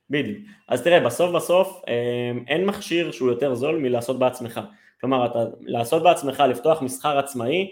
בדיוק, 0.10 0.38
אז 0.68 0.84
תראה 0.84 1.00
בסוף 1.00 1.36
בסוף 1.36 1.82
אה, 1.88 2.32
אין 2.48 2.66
מכשיר 2.66 3.12
שהוא 3.12 3.30
יותר 3.30 3.56
זול 3.56 3.78
מלעשות 3.78 4.20
בעצמך, 4.20 4.60
כלומר 5.02 5.26
אתה 5.26 5.40
לעשות 5.62 6.04
בעצמך 6.04 6.44
לפתוח 6.50 6.82
מסחר 6.82 7.18
עצמאי 7.18 7.72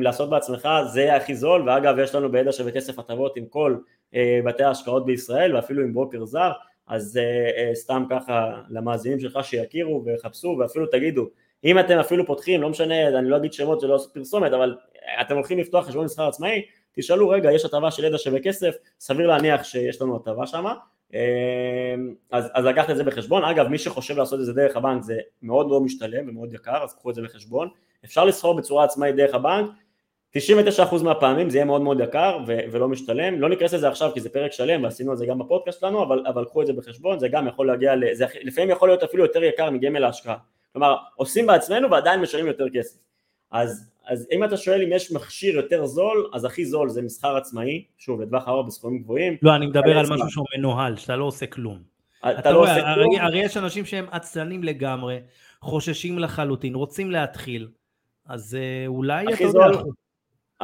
לעשות 0.00 0.30
בעצמך 0.30 0.68
זה 0.92 1.16
הכי 1.16 1.34
זול 1.34 1.68
ואגב 1.68 1.98
יש 1.98 2.14
לנו 2.14 2.32
בידע 2.32 2.52
שווה 2.52 2.72
כסף 2.72 2.98
הטבות 2.98 3.36
עם 3.36 3.46
כל 3.46 3.76
אה, 3.76 3.82
בתי 4.44 4.62
ההשקעות 4.62 5.06
בישראל 5.06 5.56
ואפילו 5.56 5.82
עם 5.82 5.94
ברוקר 5.94 6.24
זר 6.24 6.52
אז 6.86 7.16
אה, 7.16 7.22
אה, 7.56 7.74
סתם 7.74 8.04
ככה 8.10 8.60
למאזינים 8.68 9.20
שלך 9.20 9.38
שיכירו 9.42 10.04
ויחפשו 10.04 10.56
ואפילו 10.60 10.86
תגידו 10.86 11.28
אם 11.64 11.78
אתם 11.78 11.98
אפילו 11.98 12.26
פותחים 12.26 12.62
לא 12.62 12.68
משנה 12.68 13.08
אני 13.08 13.30
לא 13.30 13.36
אגיד 13.36 13.52
שמות 13.52 13.80
זה 13.80 13.86
לא 13.86 13.98
פרסומת 14.12 14.52
אבל 14.52 14.76
אתם 15.20 15.34
הולכים 15.34 15.58
לפתוח 15.58 15.86
חשבון 15.86 16.04
מסחר 16.04 16.28
עצמאי 16.28 16.62
תשאלו 16.92 17.28
רגע 17.28 17.52
יש 17.52 17.64
הטבה 17.64 17.90
של 17.90 18.04
ידע 18.04 18.18
שווה 18.18 18.40
כסף 18.40 18.74
סביר 19.00 19.26
להניח 19.26 19.64
שיש 19.64 20.02
לנו 20.02 20.16
הטבה 20.16 20.46
שמה? 20.46 20.74
אז, 22.30 22.50
אז 22.54 22.64
לקחת 22.64 22.90
את 22.90 22.96
זה 22.96 23.04
בחשבון, 23.04 23.44
אגב 23.44 23.68
מי 23.68 23.78
שחושב 23.78 24.16
לעשות 24.16 24.40
את 24.40 24.44
זה 24.44 24.52
דרך 24.52 24.76
הבנק 24.76 25.02
זה 25.02 25.18
מאוד 25.42 25.70
לא 25.70 25.80
משתלם 25.80 26.28
ומאוד 26.28 26.54
יקר 26.54 26.82
אז 26.82 26.94
קחו 26.94 27.10
את 27.10 27.14
זה 27.14 27.22
בחשבון, 27.22 27.68
אפשר 28.04 28.24
לסחור 28.24 28.56
בצורה 28.56 28.84
עצמאית 28.84 29.16
דרך 29.16 29.34
הבנק, 29.34 29.70
99% 30.38 31.02
מהפעמים 31.02 31.50
זה 31.50 31.58
יהיה 31.58 31.64
מאוד 31.64 31.80
מאוד 31.80 32.00
יקר 32.00 32.38
ו- 32.46 32.58
ולא 32.72 32.88
משתלם, 32.88 33.40
לא 33.40 33.48
ניכנס 33.48 33.74
לזה 33.74 33.88
עכשיו 33.88 34.10
כי 34.14 34.20
זה 34.20 34.28
פרק 34.28 34.52
שלם 34.52 34.82
ועשינו 34.82 35.12
את 35.12 35.18
זה 35.18 35.26
גם 35.26 35.38
בפודקאסט 35.38 35.80
שלנו, 35.80 36.02
אבל, 36.02 36.24
אבל 36.26 36.44
קחו 36.44 36.62
את 36.62 36.66
זה 36.66 36.72
בחשבון, 36.72 37.18
זה 37.18 37.28
גם 37.28 37.48
יכול 37.48 37.66
להגיע, 37.66 37.92
זה 38.12 38.26
לפעמים 38.42 38.70
יכול 38.70 38.88
להיות 38.88 39.02
אפילו 39.02 39.24
יותר 39.24 39.44
יקר 39.44 39.70
מגמל 39.70 39.98
להשקעה, 39.98 40.36
כלומר 40.72 40.96
עושים 41.16 41.46
בעצמנו 41.46 41.90
ועדיין 41.90 42.20
משלמים 42.20 42.46
יותר 42.46 42.66
כסף, 42.74 42.98
אז, 43.50 43.90
אז 44.06 44.28
אם 44.32 44.44
אתה 44.44 44.56
שואל 44.56 44.82
אם 44.82 44.92
יש 44.92 45.12
מכשיר 45.12 45.56
יותר 45.56 45.86
זול, 45.86 46.30
אז 46.32 46.44
הכי 46.44 46.64
זול 46.64 46.88
זה 46.88 47.02
מסחר 47.02 47.36
עצמאי, 47.36 47.84
שוב 47.98 48.20
לטווח 48.20 48.48
ארוך 48.48 48.66
בסכומים 48.66 49.02
גבוהים. 49.02 49.36
לא, 49.42 49.54
אני 49.54 49.66
מדבר 49.66 49.98
על 49.98 50.06
משהו 50.10 50.30
שהוא 50.30 50.46
מנוהל, 50.56 50.96
שאתה 50.96 51.16
לא 51.16 51.24
עושה 51.24 51.46
כלום. 51.46 51.78
אתה, 52.20 52.38
אתה 52.38 52.50
לא 52.50 52.58
רואה, 52.58 52.74
עושה 52.74 52.88
הרי, 52.88 53.04
כלום. 53.04 53.20
הרי 53.20 53.38
יש 53.38 53.56
אנשים 53.56 53.84
שהם 53.84 54.06
עצלנים 54.10 54.64
לגמרי, 54.64 55.20
חוששים 55.60 56.18
לחלוטין, 56.18 56.74
רוצים 56.74 57.10
להתחיל, 57.10 57.68
אז 58.26 58.54
אה, 58.60 58.86
אולי 58.86 59.24
אתה 59.34 59.44
יודע... 59.44 59.60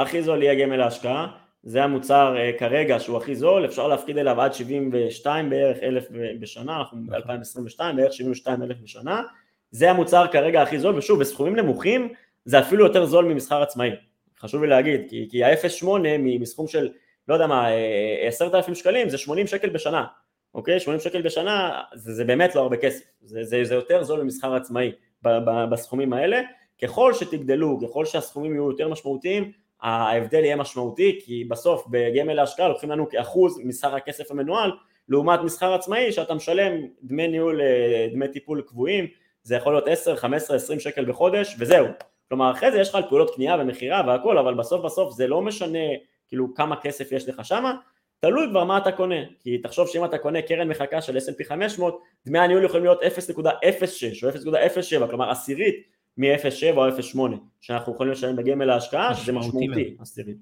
הכי 0.03 0.22
זול 0.22 0.42
יהיה 0.42 0.66
גמל 0.66 0.76
להשקעה, 0.76 1.26
זה 1.62 1.84
המוצר 1.84 2.34
uh, 2.36 2.59
כרגע 2.59 3.01
שהוא 3.01 3.16
הכי 3.16 3.34
זול, 3.34 3.64
אפשר 3.64 3.88
להפקיד 3.88 4.18
אליו 4.18 4.40
עד 4.40 4.55
72 4.55 5.51
בערך 5.51 5.78
אלף 5.82 6.07
בשנה, 6.40 6.78
אנחנו 6.78 6.98
ב-2022 7.07 7.80
בערך 7.96 8.12
72 8.12 8.62
אלף 8.62 8.76
בשנה, 8.82 9.22
זה 9.70 9.90
המוצר 9.90 10.26
כרגע 10.32 10.62
הכי 10.62 10.78
זול, 10.78 10.98
ושוב 10.98 11.20
בסכומים 11.20 11.57
נמוכים 11.57 12.12
זה 12.44 12.61
אפילו 12.61 12.84
יותר 12.86 13.07
זול 13.07 13.24
ממסחר 13.24 13.62
עצמאי, 13.62 13.90
חשוב 14.38 14.62
לי 14.62 14.68
להגיד, 14.68 15.01
כי, 15.09 15.28
כי 15.30 15.44
ה-0.8 15.44 15.86
מסכום 16.18 16.68
של 16.68 16.88
לא 17.28 17.34
יודע 17.34 17.46
מה, 17.46 17.66
10,000 18.26 18.74
שקלים 18.74 19.09
זה 19.09 19.18
80 19.18 19.46
שקל 19.46 19.68
בשנה, 19.68 20.05
אוקיי? 20.55 20.80
80 20.80 21.01
שקל 21.01 21.22
בשנה 21.22 21.80
זה, 21.94 22.14
זה 22.14 22.24
באמת 22.24 22.55
לא 22.55 22.61
הרבה 22.61 22.76
כסף, 22.76 23.05
זה, 23.22 23.44
זה, 23.44 23.64
זה 23.64 23.74
יותר 23.74 24.05
זול 24.05 24.22
ממסחר 24.22 24.55
עצמאי 24.55 24.92
בסכומים 25.70 26.12
האלה, 26.12 26.40
ככל 26.82 27.14
שתגדלו, 27.14 27.78
ככל 27.82 28.05
שהסכומים 28.05 28.53
יהיו 28.53 28.70
יותר 28.70 28.88
משמעותיים, 28.88 29.53
ההבדל 29.83 30.45
יהיה 30.45 30.57
משמעותי, 30.57 31.20
כי 31.24 31.45
בסוף 31.45 31.87
בגמל 31.91 32.35
להשקעה 32.35 32.68
לוקחים 32.68 32.91
לנו 32.91 33.09
כאחוז 33.09 33.61
מסחר 33.64 33.95
הכסף 33.95 34.31
המנוהל, 34.31 34.72
לעומת 35.09 35.41
מסחר 35.41 35.74
עצמאי 35.74 36.12
שאתה 36.12 36.35
משלם 36.35 36.72
דמי 37.03 37.28
ניהול, 37.28 37.61
אה, 37.61 38.09
דמי 38.12 38.28
טיפול 38.28 38.62
קבועים, 38.62 39.07
זה 39.43 39.57
יכול 39.57 39.72
להיות 39.72 39.89
10, 39.89 40.16
15, 40.16 40.57
20 40.57 40.81
שקל 40.81 41.05
בחודש 41.05 41.57
וזהו. 41.59 41.87
כלומר 42.28 42.51
אחרי 42.51 42.72
זה 42.72 42.81
יש 42.81 42.89
לך 42.89 42.95
על 42.95 43.03
פעולות 43.09 43.35
קנייה 43.35 43.57
ומכירה 43.61 44.03
והכל, 44.07 44.39
אבל 44.39 44.55
בסוף 44.55 44.85
בסוף 44.85 45.12
זה 45.12 45.26
לא 45.26 45.43
משנה 45.43 45.78
כאילו 46.28 46.55
כמה 46.55 46.76
כסף 46.76 47.12
יש 47.12 47.28
לך 47.28 47.45
שמה, 47.45 47.74
תלוי 48.20 48.47
כבר 48.51 48.64
מה 48.64 48.78
אתה 48.78 48.93
קונה, 48.93 49.20
כי 49.41 49.59
תחשוב 49.59 49.89
שאם 49.89 50.05
אתה 50.05 50.18
קונה 50.18 50.43
קרן 50.43 50.68
מחכה 50.68 51.03
של 51.03 51.16
S&P 51.16 51.45
500, 51.49 52.01
דמי 52.26 52.39
הניהול 52.39 52.64
יכולים 52.64 52.85
להיות 52.85 53.03
0.06 53.03 53.43
או 54.22 54.53
0.07, 55.03 55.11
כלומר 55.11 55.31
עשירית 55.31 55.74
מ-0.7 56.21 56.77
או 56.77 56.89
0.8 56.89 57.18
שאנחנו 57.61 57.93
יכולים 57.93 58.12
לשלם 58.12 58.37
בגמל 58.37 58.64
להשקעה, 58.64 59.14
שזה 59.14 59.33
משמעותי. 59.33 59.97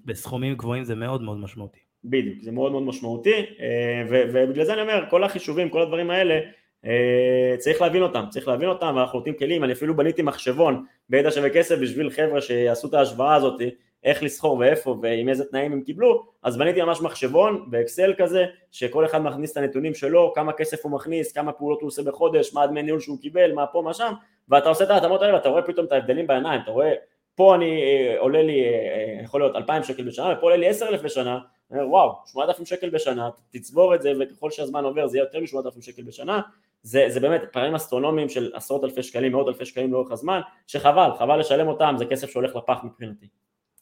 בסכומים 0.05 0.55
גבוהים 0.55 0.83
זה 0.83 0.95
מאוד 0.95 1.21
מאוד 1.21 1.37
משמעותי. 1.37 1.79
בדיוק, 2.03 2.39
זה 2.41 2.51
מאוד 2.51 2.71
מאוד 2.71 2.83
משמעותי, 2.83 3.45
אה, 3.59 4.03
ובגלל 4.09 4.65
זה 4.65 4.73
אני 4.73 4.81
אומר, 4.81 5.03
כל 5.09 5.23
החישובים, 5.23 5.69
כל 5.69 5.81
הדברים 5.81 6.09
האלה, 6.09 6.39
אה, 6.85 7.55
צריך 7.57 7.81
להבין 7.81 8.01
אותם, 8.01 8.23
צריך 8.29 8.47
להבין 8.47 8.69
אותם, 8.69 8.93
ואנחנו 8.95 9.19
נותנים 9.19 9.35
כלים, 9.35 9.63
אני 9.63 9.73
אפילו 9.73 9.95
בניתי 9.95 10.21
מחשבון 10.21 10.85
בידע 11.09 11.31
שווה 11.31 11.49
כסף 11.49 11.79
בשביל 11.79 12.09
חבר'ה 12.09 12.41
שיעשו 12.41 12.87
את 12.87 12.93
ההשוואה 12.93 13.35
הזאת, 13.35 13.61
איך 14.03 14.23
לסחור 14.23 14.57
ואיפה 14.57 14.95
ועם 15.01 15.29
איזה 15.29 15.45
תנאים 15.45 15.71
הם 15.71 15.81
קיבלו, 15.81 16.25
אז 16.43 16.57
בניתי 16.57 16.81
ממש 16.81 17.01
מחשבון 17.01 17.65
באקסל 17.69 18.13
כזה, 18.17 18.45
שכל 18.71 19.05
אחד 19.05 19.21
מכניס 19.21 19.51
את 19.51 19.57
הנתונים 19.57 19.93
שלו, 19.93 20.31
כמה 20.35 20.53
כסף 20.53 20.85
הוא 20.85 20.91
מכניס, 20.91 21.31
כמה 21.31 21.51
פעולות 21.51 21.81
הוא 21.81 21.87
עושה 21.87 22.03
בחודש, 22.03 22.53
מה 22.53 22.63
הדמי 22.63 22.83
ניהול 22.83 22.99
שהוא 22.99 23.19
קיבל, 23.21 23.53
מה 23.53 23.67
פה, 23.67 23.81
מה 23.81 23.93
שם, 23.93 24.13
ואתה 24.49 24.69
עושה 24.69 24.83
את 24.83 24.89
ההתאמות 24.89 25.21
האלה 25.21 25.33
ואתה 25.33 25.49
רואה 25.49 25.61
פתאום 25.61 25.85
את 25.85 25.91
ההבדלים 25.91 26.27
בעיניים, 26.27 26.61
אתה 26.61 26.71
רואה, 26.71 26.93
פה 27.35 27.55
אני 27.55 27.83
אה, 27.83 28.19
עולה 28.19 28.43
לי, 28.43 28.63
אה, 28.63 29.23
יכול 29.23 29.41
להיות 29.41 29.55
2,000 29.55 29.83
שקל 29.83 30.03
בשנה, 30.03 30.33
ופה 30.33 30.41
עולה 30.41 30.55
לי 30.55 30.67
10,000 30.67 31.03
בשנה, 31.03 31.39
וואו, 31.71 32.13
8,000 32.25 32.65
שקל 32.65 32.89
בשנה, 32.89 33.29
תצבור 33.51 33.95
את 33.95 34.01
זה 34.01 34.13
וככל 34.19 34.51
שהזמן 34.51 34.83
עובר 34.83 35.07
זה 35.07 35.17
יהיה 35.17 35.25
יותר 35.25 35.39
מ-8,000 35.39 35.81
שקל 35.81 36.01
בשנה, 36.01 36.41
זה, 36.83 37.05
זה 37.07 37.19
באמת 37.19 37.41
פערים 37.51 37.75
אסטרונומיים 37.75 38.29
של 38.29 38.51
עשרות 38.53 38.83
אלפי 38.83 39.03
שקלים, 39.03 39.31
מאות 39.31 39.47
אלפי 39.47 39.65
שקלים 39.65 39.93
לאורך 39.93 40.11
הזמן, 40.11 40.41
שחבל, 40.67 41.09
חבל 41.19 41.39
לשלם 41.39 41.67
אותם, 41.67 41.95
זה 41.97 42.05
כסף 42.05 42.29
שהולך 42.29 42.55
לפח 42.55 42.77
מבחינתי. 42.83 43.25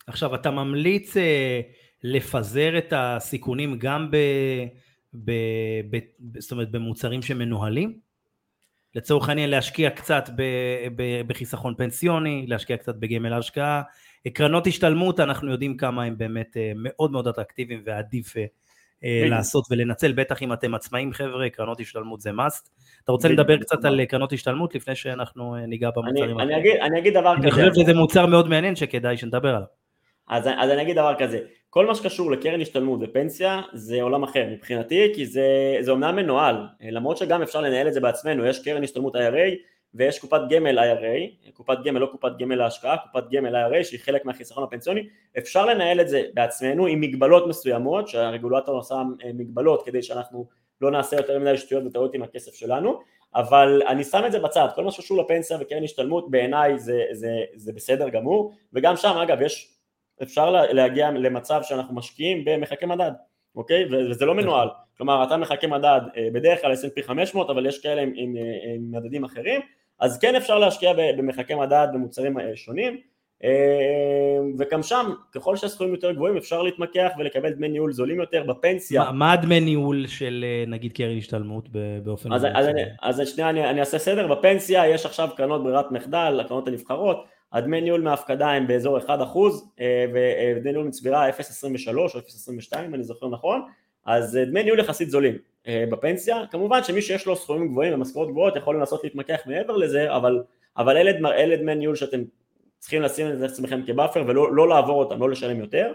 עכשיו, 0.08 0.36
אתה 0.36 0.52
ממליץ 0.52 1.18
אה, 1.18 1.62
לפזר 2.04 2.78
את 2.78 2.94
הסיכונים 2.96 3.78
גם 3.80 4.12
ב, 4.12 4.18
ב, 5.14 5.32
ב, 5.90 6.00
זאת 6.40 6.52
אומרת, 6.52 6.72
במוצרים 6.72 7.22
שמנוהלים? 7.22 8.00
לצורך 8.96 9.30
העניין 9.30 9.50
להשקיע 9.50 9.90
קצת 9.90 10.30
ב, 10.36 10.44
ב, 10.96 11.22
בחיסכון 11.28 11.76
פנסיוני, 11.78 12.46
להשקיע 12.48 12.78
קצת 12.78 12.96
בגמל 12.96 13.34
ההשקעה. 13.34 13.82
קרנות 14.34 14.68
השתלמות, 14.68 15.20
אנחנו 15.20 15.52
יודעים 15.52 15.78
כמה 15.78 16.04
הם 16.04 16.18
באמת 16.18 16.58
אה, 16.58 16.72
מאוד 16.76 17.12
מאוד 17.12 17.28
אטרקטיביים 17.28 17.82
ועדיף 17.86 18.38
אה, 18.38 18.46
אה, 19.04 19.30
לעשות 19.30 19.66
ולנצל, 19.72 20.12
בטח 20.12 20.44
אם 20.44 20.54
אתם 20.54 20.76
עצמאים 20.76 21.14
חבר'ה, 21.14 21.50
קרנות 21.50 21.80
השתלמות 21.80 22.22
זה 22.22 22.30
must. 22.30 22.70
אתה 23.04 23.12
רוצה 23.12 23.28
לדבר 23.28 23.58
קצת 23.58 23.86
על 23.86 24.06
קרנות 24.06 24.34
השתלמות 24.34 24.76
לפני 24.76 24.96
שאנחנו 24.96 25.56
ניגע 25.68 25.90
במוצרים 25.96 26.38
האחרים? 26.38 26.82
אני 26.82 27.00
אגיד 27.00 27.14
דבר 27.14 27.38
כזה. 27.38 27.44
אני 27.44 27.52
חושב 27.52 27.74
שזה 27.74 27.94
מוצר 27.94 28.26
מאוד 28.26 28.50
מעניין 28.50 28.76
שכדאי 28.76 29.18
שנדבר 29.18 29.50
עליו. 29.50 29.68
אז, 30.28 30.48
אז 30.58 30.70
אני 30.70 30.82
אגיד 30.82 30.96
דבר 30.96 31.16
כזה, 31.20 31.40
כל 31.70 31.86
מה 31.86 31.96
שקשור 31.96 32.32
לקרן 32.32 32.62
השתלמות 32.62 33.00
ופנסיה 33.04 33.62
זה 33.74 34.02
עולם 34.02 34.24
אחר 34.24 34.46
מבחינתי 34.52 35.12
כי 35.16 35.26
זה, 35.26 35.78
זה 35.82 35.92
אומנם 35.92 36.16
מנוהל, 36.16 36.56
למרות 36.82 37.18
שגם 37.18 37.42
אפשר 37.42 37.62
לנהל 37.62 37.88
את 37.88 37.94
זה 37.94 38.00
בעצמנו, 38.00 38.46
יש 38.46 38.64
קרן 38.64 38.84
השתלמות 38.84 39.16
IRA 39.16 39.56
ויש 39.94 40.20
קופת 40.20 40.42
גמל 40.50 40.80
IRA, 40.80 41.52
קופת 41.54 41.78
גמל 41.86 42.00
לא 42.00 42.06
קופת 42.06 42.32
גמל 42.40 42.56
להשקעה, 42.56 42.98
קופת 42.98 43.24
גמל 43.32 43.56
IRA 43.56 43.84
שהיא 43.84 44.00
חלק 44.00 44.26
מהחיסכון 44.26 44.64
הפנסיוני, 44.64 45.08
אפשר 45.38 45.66
לנהל 45.66 46.02
את 46.02 46.10
זה 46.10 46.24
בעצמנו 46.34 46.86
עם 46.86 47.02
מגבלות 47.02 47.48
מסוימות 47.48 48.08
שהרגולטור 48.08 48.76
עושה 48.76 48.96
אה, 48.96 49.32
מגבלות 49.34 49.86
כדי 49.86 50.04
שאנחנו 50.04 50.48
לא 50.82 50.92
נעשה 50.92 51.16
יותר 51.16 51.40
מדי 51.40 51.58
שטויות 51.58 51.84
וטעויות 51.86 52.14
עם 52.14 52.24
הכסף 52.24 52.56
שלנו, 52.56 53.00
אבל 53.36 53.82
אני 53.88 54.04
שם 54.04 54.24
את 54.26 54.32
זה 54.32 54.40
בצד, 54.40 54.68
כל 54.76 54.84
מה 54.84 54.92
שקשור 54.92 55.22
לפנסיה 55.24 55.58
וקרן 55.62 55.84
השתלמות 55.84 56.32
בעיניי 56.32 56.80
זה, 56.80 57.02
זה, 57.12 57.32
זה 57.56 57.74
בסדר 57.74 58.10
גמור, 58.10 58.54
וגם 58.74 58.96
שם 58.96 59.18
אגב 59.18 59.42
יש 59.42 59.77
אפשר 60.24 60.52
להגיע 60.52 61.12
למצב 61.12 61.60
שאנחנו 61.64 61.96
משקיעים 61.96 62.46
במחקי 62.46 62.86
מדד, 62.86 63.12
אוקיי? 63.56 63.86
וזה 63.92 64.26
לא 64.26 64.36
מנוהל, 64.36 64.68
כלומר 64.98 65.24
אתה 65.24 65.38
מחכה 65.38 65.68
מדד 65.68 66.02
אה, 66.18 66.28
בדרך 66.34 66.62
כלל 66.62 66.74
S&P 66.74 67.04
500 67.04 67.50
אבל 67.50 67.66
יש 67.66 67.82
כאלה 67.82 68.02
עם, 68.02 68.12
עם, 68.16 68.36
עם 68.76 68.92
מדדים 68.92 69.24
אחרים, 69.24 69.62
אז 70.00 70.20
כן 70.20 70.36
אפשר 70.36 70.60
להשקיע 70.60 70.94
במחקי 71.18 71.56
מדד 71.56 71.88
במוצרים 71.94 72.40
אה, 72.40 72.56
שונים, 72.56 72.98
אה, 73.44 73.50
וגם 74.60 74.84
שם 74.84 75.12
ככל 75.32 75.56
שהסכומים 75.56 75.94
יותר 75.94 76.12
גבוהים 76.12 76.38
אפשר 76.38 76.62
להתמקח 76.62 77.10
ולקבל 77.18 77.50
דמי 77.50 77.70
ניהול 77.70 77.92
זולים 77.92 78.20
יותר 78.20 78.44
בפנסיה. 78.44 79.04
מה, 79.04 79.12
מה 79.12 79.36
דמי 79.36 79.60
ניהול 79.60 80.08
של 80.08 80.46
נגיד 80.68 80.94
קרן 80.94 81.18
השתלמות 81.18 81.70
באופן... 82.04 82.34
אז, 82.34 82.46
אז, 82.54 82.68
אני, 82.68 82.82
אז 83.02 83.22
שנייה 83.26 83.50
אני, 83.50 83.70
אני 83.70 83.80
אעשה 83.80 83.98
סדר, 83.98 84.28
בפנסיה 84.28 84.88
יש 84.88 85.06
עכשיו 85.06 85.30
קרנות 85.38 85.64
ברירת 85.64 85.92
מחדל, 85.92 86.40
הקרנות 86.46 86.68
הנבחרות, 86.68 87.26
הדמי 87.54 87.82
ניהול 87.82 88.02
מהפקדה 88.02 88.48
הם 88.50 88.68
באזור 88.68 88.98
1% 88.98 89.10
אה, 89.80 90.06
ודמי 90.56 90.72
ניהול 90.72 90.88
מצבירה 90.88 91.30
0.23 91.30 91.34
או 91.98 92.06
0.22 92.08 92.80
אם 92.86 92.94
אני 92.96 93.04
זוכר 93.04 93.28
נכון, 93.28 93.62
אז 94.06 94.38
אה, 94.38 94.46
דמי 94.46 94.64
ניהול 94.64 94.80
יחסית 94.80 95.10
זולים 95.10 95.38
אה, 95.68 95.86
בפנסיה, 95.92 96.44
כמובן 96.52 96.84
שמי 96.84 97.02
שיש 97.02 97.26
לו 97.26 97.36
סכומים 97.36 97.68
גבוהים 97.68 97.94
ומשכורות 97.94 98.30
גבוהות 98.30 98.56
יכול 98.56 98.76
לנסות 98.76 99.04
להתמקח 99.04 99.40
מעבר 99.46 99.78
לזה, 99.78 100.16
אבל, 100.16 100.44
אבל 100.78 100.98
אלה, 100.98 101.12
אלה 101.32 101.56
דמי 101.56 101.76
ניהול 101.76 101.96
שאתם 101.96 102.24
צריכים 102.80 103.02
לשים 103.02 103.28
את 103.28 103.42
עצמכם 103.42 103.82
כבאפר 103.88 104.24
ולא 104.28 104.56
לא 104.56 104.70
לעבור 104.70 105.00
אותם, 105.00 105.20
לא 105.20 105.30
לשלם 105.30 105.60
יותר. 105.60 105.92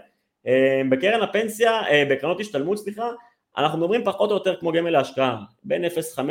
בקרן 0.89 1.21
הפנסיה, 1.21 1.81
בקרנות 2.09 2.39
השתלמות 2.39 2.77
סליחה, 2.77 3.09
אנחנו 3.57 3.79
מדברים 3.79 4.03
פחות 4.05 4.29
או 4.29 4.35
יותר 4.35 4.55
כמו 4.55 4.71
גמל 4.71 4.89
להשקעה, 4.89 5.37
בין 5.63 5.85
0.5, 5.85 5.89
0.6 5.89 6.21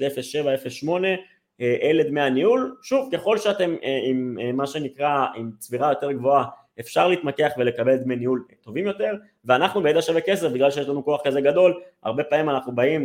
ל-0.7, 0.00 0.84
0.8 0.84 1.04
אה, 1.04 1.14
אלה 1.60 2.02
דמי 2.02 2.20
הניהול, 2.20 2.76
שוב 2.82 3.08
ככל 3.12 3.38
שאתם 3.38 3.74
אה, 3.84 4.00
עם 4.04 4.36
אה, 4.40 4.52
מה 4.52 4.66
שנקרא 4.66 5.26
עם 5.34 5.50
צבירה 5.58 5.88
יותר 5.88 6.12
גבוהה 6.12 6.44
אפשר 6.80 7.08
להתמקח 7.08 7.50
ולקבל 7.58 7.96
דמי 7.96 8.16
ניהול 8.16 8.44
טובים 8.60 8.86
יותר 8.86 9.12
ואנחנו 9.44 9.82
בידע 9.82 10.02
שווה 10.02 10.20
כסף 10.20 10.48
בגלל 10.48 10.70
שיש 10.70 10.88
לנו 10.88 11.04
כוח 11.04 11.20
כזה 11.24 11.40
גדול 11.40 11.80
הרבה 12.02 12.24
פעמים 12.24 12.50
אנחנו 12.50 12.74
באים 12.74 13.04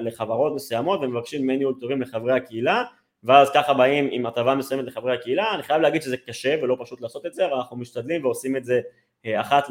לחברות 0.00 0.54
מסוימות 0.54 1.00
ומבקשים 1.02 1.42
דמי 1.42 1.56
ניהול 1.56 1.74
טובים 1.80 2.02
לחברי 2.02 2.32
הקהילה 2.32 2.82
ואז 3.24 3.50
ככה 3.54 3.74
באים 3.74 4.08
עם 4.12 4.26
הטבה 4.26 4.54
מסוימת 4.54 4.84
לחברי 4.84 5.14
הקהילה 5.14 5.54
אני 5.54 5.62
חייב 5.62 5.82
להגיד 5.82 6.02
שזה 6.02 6.16
קשה 6.16 6.54
ולא 6.62 6.76
פשוט 6.80 7.00
לעשות 7.00 7.26
את 7.26 7.34
זה 7.34 7.46
אבל 7.46 7.54
אנחנו 7.54 7.76
משתדלים 7.76 8.24
ועושים 8.24 8.56
את 8.56 8.64
זה 8.64 8.80
אחת 9.26 9.64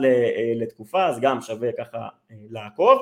לתקופה 0.55 1.05
אז 1.05 1.19
גם 1.19 1.41
שווה 1.41 1.69
ככה 1.77 2.07
לעקוב. 2.49 2.99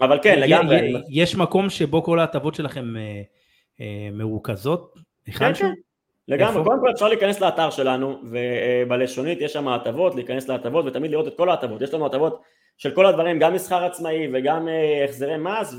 אבל 0.00 0.18
כן 0.22 0.40
לגמרי. 0.40 0.92
יש 1.08 1.36
מקום 1.36 1.70
שבו 1.70 2.02
כל 2.02 2.18
ההטבות 2.18 2.54
שלכם 2.54 2.96
אה, 2.96 3.22
מרוכזות? 4.12 4.94
כן, 5.24 5.54
כן, 5.54 5.72
לגמרי, 6.28 6.64
קודם 6.64 6.80
כל 6.80 6.90
אפשר 6.90 7.08
להיכנס 7.08 7.40
לאתר 7.40 7.70
שלנו 7.70 8.18
ובלשונית 8.30 9.40
יש 9.40 9.52
שם 9.52 9.68
הטבות, 9.68 10.14
להיכנס 10.14 10.48
להטבות 10.48 10.84
ותמיד 10.84 11.10
לראות 11.10 11.28
את 11.28 11.36
כל 11.36 11.50
ההטבות, 11.50 11.82
יש 11.82 11.94
לנו 11.94 12.06
הטבות 12.06 12.42
של 12.78 12.90
כל 12.94 13.06
הדברים, 13.06 13.38
גם 13.38 13.54
מסחר 13.54 13.84
עצמאי 13.84 14.28
וגם 14.32 14.68
אה, 14.68 15.04
החזרי 15.04 15.36
מס 15.36 15.74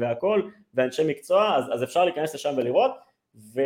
והכל 0.00 0.42
ואנשי 0.74 1.02
מקצוע, 1.06 1.56
אז, 1.56 1.64
אז 1.72 1.82
אפשר 1.82 2.04
להיכנס 2.04 2.34
לשם 2.34 2.54
ולראות. 2.56 2.90
ו, 3.54 3.60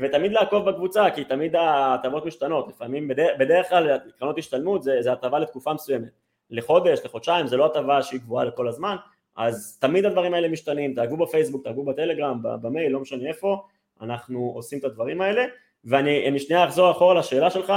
ותמיד 0.00 0.32
לעקוב 0.32 0.70
בקבוצה, 0.70 1.10
כי 1.10 1.24
תמיד 1.24 1.56
ההטבות 1.56 2.26
משתנות, 2.26 2.68
לפעמים, 2.68 3.08
בדרך, 3.08 3.38
בדרך 3.38 3.68
כלל 3.68 3.98
קרנות 4.18 4.38
השתלמות 4.38 4.82
זה, 4.82 4.96
זה 5.02 5.12
הטבה 5.12 5.38
לתקופה 5.38 5.72
מסוימת, 5.72 6.08
לחודש, 6.50 6.98
לחודשיים, 7.04 7.46
זה 7.46 7.56
לא 7.56 7.66
הטבה 7.66 8.02
שהיא 8.02 8.20
גבוהה 8.20 8.44
לכל 8.44 8.68
הזמן, 8.68 8.96
אז 9.36 9.78
תמיד 9.80 10.04
הדברים 10.04 10.34
האלה 10.34 10.48
משתנים, 10.48 10.94
תעקבו 10.94 11.16
בפייסבוק, 11.16 11.64
תעקבו 11.64 11.84
בטלגרם, 11.84 12.38
במייל, 12.42 12.92
לא 12.92 13.00
משנה 13.00 13.28
איפה, 13.28 13.62
אנחנו 14.00 14.52
עושים 14.54 14.78
את 14.78 14.84
הדברים 14.84 15.20
האלה, 15.20 15.44
ואני 15.84 16.38
שנייה 16.38 16.64
אחזור 16.64 16.90
אחורה 16.90 17.14
לשאלה 17.14 17.50
שלך, 17.50 17.72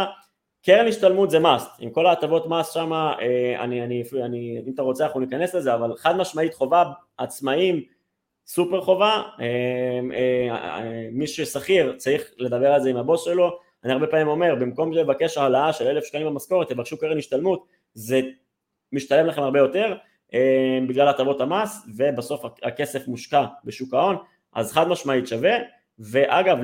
קרן 0.65 0.87
השתלמות 0.87 1.29
זה 1.29 1.37
must, 1.37 1.69
עם 1.79 1.89
כל 1.89 2.05
ההטבות 2.05 2.47
מס 2.47 2.71
שם, 2.71 2.93
אה, 2.93 3.63
אני, 3.63 3.83
אני, 3.83 4.03
אני, 4.23 4.61
אם 4.67 4.73
אתה 4.73 4.81
רוצה 4.81 5.05
אנחנו 5.05 5.19
ניכנס 5.19 5.55
לזה, 5.55 5.73
אבל 5.73 5.95
חד 5.97 6.17
משמעית 6.17 6.53
חובה, 6.53 6.83
עצמאים, 7.17 7.83
סופר 8.47 8.81
חובה, 8.81 9.23
אה, 9.39 9.99
אה, 10.13 11.07
מי 11.11 11.27
ששכיר 11.27 11.93
צריך 11.97 12.31
לדבר 12.37 12.71
על 12.71 12.81
זה 12.81 12.89
עם 12.89 12.97
הבוס 12.97 13.25
שלו, 13.25 13.59
אני 13.83 13.93
הרבה 13.93 14.07
פעמים 14.07 14.27
אומר, 14.27 14.55
במקום 14.55 14.93
לבקש 14.93 15.37
העלאה 15.37 15.73
של 15.73 15.87
אלף 15.87 16.05
שקלים 16.05 16.27
במשכורת, 16.27 16.69
תבקשו 16.69 16.97
קרן 16.97 17.17
השתלמות, 17.17 17.65
זה 17.93 18.21
משתלם 18.91 19.25
לכם 19.25 19.41
הרבה 19.41 19.59
יותר, 19.59 19.95
בגלל 20.87 21.07
הטבות 21.07 21.41
המס, 21.41 21.87
ובסוף 21.97 22.41
הכסף 22.63 23.07
מושקע 23.07 23.45
בשוק 23.63 23.93
ההון, 23.93 24.15
אז 24.53 24.71
חד 24.71 24.87
משמעית 24.87 25.27
שווה, 25.27 25.55
ואגב 25.99 26.57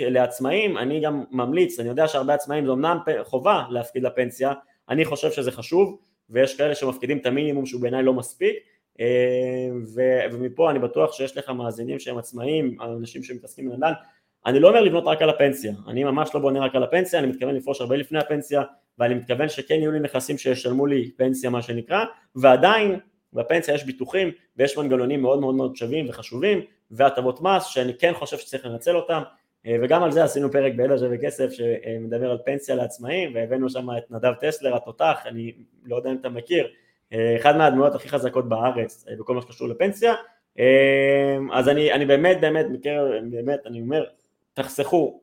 לעצמאים 0.00 0.78
אני 0.78 1.00
גם 1.00 1.24
ממליץ, 1.30 1.80
אני 1.80 1.88
יודע 1.88 2.08
שהרבה 2.08 2.34
עצמאים 2.34 2.66
זה 2.66 2.72
אמנם 2.72 2.98
חובה 3.22 3.62
להפקיד 3.70 4.02
לפנסיה, 4.02 4.52
אני 4.88 5.04
חושב 5.04 5.30
שזה 5.30 5.52
חשוב 5.52 5.98
ויש 6.30 6.56
כאלה 6.56 6.74
שמפקידים 6.74 7.18
את 7.18 7.26
המינימום 7.26 7.66
שהוא 7.66 7.80
בעיניי 7.80 8.02
לא 8.02 8.12
מספיק 8.12 8.56
אה, 9.00 9.68
ומפה 10.32 10.70
אני 10.70 10.78
בטוח 10.78 11.12
שיש 11.12 11.36
לך 11.36 11.50
מאזינים 11.50 11.98
שהם 11.98 12.18
עצמאים, 12.18 12.76
אנשים 12.80 13.22
שמתעסקים 13.22 13.70
בנדל"ן, 13.70 13.92
אני 14.46 14.60
לא 14.60 14.68
אומר 14.68 14.80
לבנות 14.80 15.04
רק 15.06 15.22
על 15.22 15.30
הפנסיה, 15.30 15.72
אני 15.88 16.04
ממש 16.04 16.30
לא 16.34 16.40
בונה 16.40 16.60
רק 16.60 16.74
על 16.74 16.82
הפנסיה, 16.82 17.18
אני 17.18 17.26
מתכוון 17.26 17.54
לפרוש 17.54 17.80
הרבה 17.80 17.96
לפני 17.96 18.18
הפנסיה 18.18 18.62
ואני 18.98 19.14
מתכוון 19.14 19.48
שכן 19.48 19.74
יהיו 19.74 19.92
לי 19.92 20.00
נכסים 20.00 20.38
שישלמו 20.38 20.86
לי 20.86 21.10
פנסיה 21.16 21.50
מה 21.50 21.62
שנקרא 21.62 22.04
ועדיין 22.36 22.98
בפנסיה 23.32 23.74
יש 23.74 23.84
ביטוחים 23.84 24.30
ויש 24.56 24.78
מנגנונים 24.78 25.22
מאוד 25.22 25.40
מאוד 25.40 25.54
מאוד 25.54 25.76
שווים 25.76 26.08
וחשובים 26.08 26.60
והטבות 26.90 27.40
מס 27.40 27.66
שאני 27.66 27.94
כן 27.94 28.12
חושב 28.14 28.38
שצריך 28.38 28.66
לנצל 28.66 28.96
אותם 28.96 29.22
אה, 29.66 29.76
וגם 29.82 30.02
על 30.02 30.12
זה 30.12 30.24
עשינו 30.24 30.52
פרק 30.52 30.72
בידע 30.76 30.98
שווה 30.98 31.18
כסף 31.18 31.50
שמדבר 31.50 32.30
על 32.30 32.38
פנסיה 32.44 32.74
לעצמאים 32.74 33.34
והבאנו 33.34 33.70
שם 33.70 33.88
את 33.98 34.10
נדב 34.10 34.32
טסלר 34.40 34.76
התותח, 34.76 35.18
אני 35.26 35.52
לא 35.84 35.96
יודע 35.96 36.10
אם 36.10 36.16
אתה 36.20 36.28
מכיר, 36.28 36.68
אה, 37.12 37.36
אחד 37.36 37.56
מהדמויות 37.56 37.94
הכי 37.94 38.08
חזקות 38.08 38.48
בארץ 38.48 39.04
אה, 39.08 39.16
בכל 39.18 39.34
מה 39.34 39.42
שקשור 39.42 39.68
לפנסיה. 39.68 40.14
אז 41.52 41.68
אני, 41.68 41.92
אני 41.92 42.06
באמת 42.06 42.40
באמת 42.40 42.66
מכיר, 42.70 43.12
באמת 43.30 43.66
אני 43.66 43.80
אומר 43.80 44.04
תחסכו 44.56 45.20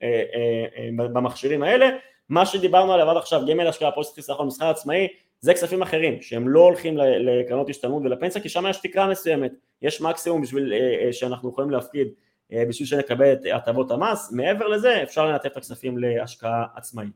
במכשירים 0.97 1.63
האלה 1.63 1.89
מה 2.29 2.45
שדיברנו 2.45 2.93
עליו 2.93 3.09
עד 3.09 3.17
עכשיו 3.17 3.41
גמל 3.47 3.67
השקעה 3.67 3.91
פוסט 3.91 4.15
חיסכון 4.15 4.47
מסחר 4.47 4.69
עצמאי 4.69 5.07
זה 5.39 5.53
כספים 5.53 5.81
אחרים 5.81 6.21
שהם 6.21 6.49
לא 6.49 6.59
הולכים 6.59 6.97
לקרנות 6.97 7.69
השתלמות 7.69 8.03
ולפנסיה 8.03 8.41
כי 8.41 8.49
שם 8.49 8.65
יש 8.69 8.77
תקרה 8.77 9.07
מסוימת, 9.07 9.51
יש 9.81 10.01
מקסימום 10.01 10.41
בשביל 10.41 10.73
אה, 10.73 11.05
אה, 11.05 11.13
שאנחנו 11.13 11.49
יכולים 11.49 11.69
להפקיד 11.69 12.07
אה, 12.53 12.63
בשביל 12.69 12.88
שנקבל 12.88 13.34
את 13.34 13.39
הטבות 13.55 13.91
המס, 13.91 14.31
מעבר 14.31 14.67
לזה 14.67 15.03
אפשר 15.03 15.25
לנתב 15.25 15.45
את 15.45 15.57
הכספים 15.57 15.97
להשקעה 15.97 16.65
עצמאית. 16.75 17.13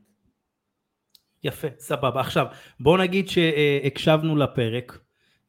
יפה, 1.44 1.68
סבבה. 1.78 2.20
עכשיו 2.20 2.46
בואו 2.80 2.96
נגיד 2.96 3.28
שהקשבנו 3.28 4.36
לפרק, 4.36 4.98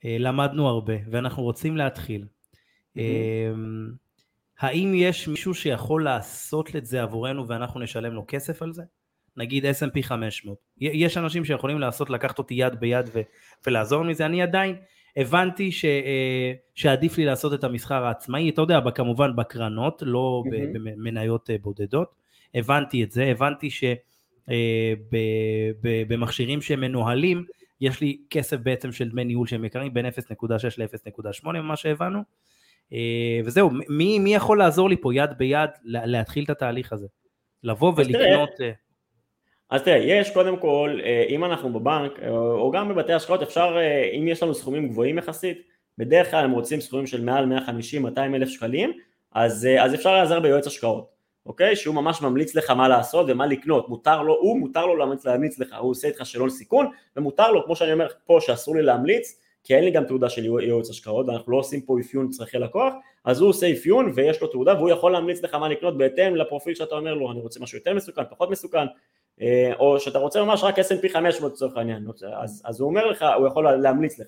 למדנו 0.04 0.68
הרבה 0.68 0.94
ואנחנו 1.12 1.44
רוצים 1.44 1.78
להתחיל. 1.78 2.26
Mm-hmm. 2.98 3.00
האם 4.60 4.94
יש 4.96 5.28
מישהו 5.28 5.54
שיכול 5.54 6.04
לעשות 6.04 6.76
את 6.76 6.86
זה 6.86 7.04
עבורנו 7.04 7.48
ואנחנו 7.48 7.80
נשלם 7.80 8.14
לו 8.14 8.26
כסף 8.28 8.62
על 8.62 8.74
זה? 8.74 8.84
נגיד 9.38 9.66
S&P 9.66 10.04
500. 10.04 10.58
יש 10.78 11.18
אנשים 11.18 11.46
שיכולים 11.46 11.80
לעשות, 11.80 12.10
לקחת 12.10 12.40
אותי 12.40 12.54
יד 12.54 12.80
ביד 12.80 13.10
ו, 13.14 13.22
ולעזור 13.68 14.04
מזה, 14.04 14.26
אני 14.26 14.42
עדיין 14.42 14.76
הבנתי 15.18 15.72
ש, 15.72 15.86
אה, 15.86 16.54
שעדיף 16.76 17.18
לי 17.18 17.26
לעשות 17.26 17.54
את 17.54 17.64
המסחר 17.64 18.06
העצמאי, 18.06 18.50
אתה 18.50 18.62
יודע, 18.62 18.80
כמובן 18.96 19.36
בקרנות, 19.36 20.04
לא 20.06 20.44
mm-hmm. 20.46 20.50
במניות 20.74 21.50
אה, 21.50 21.56
בודדות, 21.62 22.16
הבנתי 22.56 23.04
את 23.04 23.12
זה, 23.12 23.24
הבנתי 23.26 23.70
שבמכשירים 26.08 26.60
אה, 26.60 26.64
שמנוהלים, 26.64 27.46
יש 27.82 28.02
לי 28.02 28.18
כסף 28.30 28.58
בעצם 28.58 28.92
של 28.92 29.10
דמי 29.10 29.24
ניהול 29.24 29.48
שהם 29.48 29.66
יקרים 29.66 29.94
בין 29.94 30.06
0.6 30.06 30.12
ל-0.8 30.78 31.52
ממה 31.52 31.76
שהבנו, 31.76 32.24
וזהו, 33.46 33.70
מי, 33.90 34.20
מי 34.20 34.36
יכול 34.36 34.60
לעזור 34.60 34.90
לי 34.90 34.98
פה 34.98 35.16
יד 35.16 35.30
ביד 35.38 35.70
להתחיל 35.84 36.44
את 36.44 36.50
התהליך 36.50 36.94
הזה? 36.94 37.08
לבוא 37.64 37.94
ולקנות... 37.96 38.50
אז 39.70 39.84
תראה, 39.84 39.98
יש 39.98 40.32
קודם 40.34 40.58
כל, 40.58 41.00
אה, 41.04 41.26
אם 41.30 41.46
אנחנו 41.46 41.74
בבנק, 41.74 42.20
אה, 42.22 42.30
או 42.30 42.72
גם 42.72 42.90
בבתי 42.90 43.14
השקעות, 43.14 43.42
אפשר, 43.42 43.78
אה, 43.78 44.10
אם 44.20 44.28
יש 44.28 44.44
לנו 44.44 44.54
סכומים 44.54 44.90
גבוהים 44.90 45.18
יחסית, 45.18 45.58
בדרך 45.98 46.32
כלל 46.32 46.46
הם 46.46 46.52
רוצים 46.52 46.82
סכומים 46.82 47.08
של 47.08 47.24
מעל 47.24 47.46
150-200 47.46 48.36
אלף 48.36 48.50
שקלים, 48.50 48.94
אז, 49.32 49.68
אז 49.80 49.94
אפשר 49.94 50.12
להיעזר 50.12 50.40
ביועץ 50.40 50.68
השקעות, 50.68 51.10
אוקיי? 51.46 51.76
שהוא 51.76 51.96
ממש 51.96 52.22
ממליץ 52.22 52.56
לך 52.56 52.70
מה 52.70 52.88
לעשות 52.88 53.26
ומה 53.30 53.46
לקנות, 53.46 53.90
מותר 53.90 54.22
לו, 54.22 54.34
הוא 54.34 54.60
מותר 54.60 54.86
לו 54.86 54.96
להמליץ, 54.96 55.26
להמליץ 55.26 55.60
לך, 55.60 55.76
הוא 55.80 55.92
עושה 55.92 56.08
איתך 56.08 56.26
שאלון 56.26 56.50
סיכון, 56.50 56.88
ומותר 57.16 57.52
לו, 57.52 57.66
כמו 57.66 57.76
שאני 57.76 57.94
אומר 57.94 58.08
פה, 58.26 58.38
שאסור 58.42 58.76
לי 58.76 58.82
להמליץ, 58.82 59.42
כי 59.70 59.76
אין 59.76 59.84
לי 59.84 59.92
גם 59.92 60.06
תעודה 60.06 60.30
של 60.30 60.46
יועץ 60.46 60.90
השקעות, 60.90 61.28
ואנחנו 61.28 61.52
לא 61.52 61.58
עושים 61.58 61.82
פה 61.82 62.00
אפיון 62.00 62.30
צרכי 62.30 62.58
לקוח, 62.58 62.94
אז 63.26 63.42
הוא 63.42 63.50
עושה 63.50 63.72
אפיון 63.72 64.12
ויש 64.16 64.42
לו 64.42 64.48
תעודה 64.48 64.74
והוא 64.74 64.90
יכול 64.90 65.12
להמליץ 65.12 65.44
לך 65.44 65.54
מה 65.54 65.70
לקנות 65.70 65.98
בהתאם 65.98 66.36
לפרופיל 66.36 66.76
שאתה 66.76 66.96
אומר 66.96 67.14
לו, 67.14 67.32
אני 67.32 67.40
רוצה 67.40 67.60
משהו 67.60 67.78
יותר 67.78 67.94
מסוכן, 67.94 68.22
פחות 68.30 68.50
מסוכן, 68.50 68.86
אה, 69.42 69.72
או 69.80 70.00
שאתה 70.00 70.20
רוצה 70.20 70.44
ממש 70.44 70.64
רק 70.64 70.80
S&P 70.80 71.10
500 71.14 71.52
לצורך 71.52 71.78
העניין, 71.78 72.08
אז, 72.38 72.62
אז 72.66 72.80
הוא 72.80 72.90
אומר 72.90 73.06
לך, 73.06 73.26
הוא 73.38 73.48
יכול 73.48 73.72
להמליץ 73.76 74.20
לך. 74.20 74.28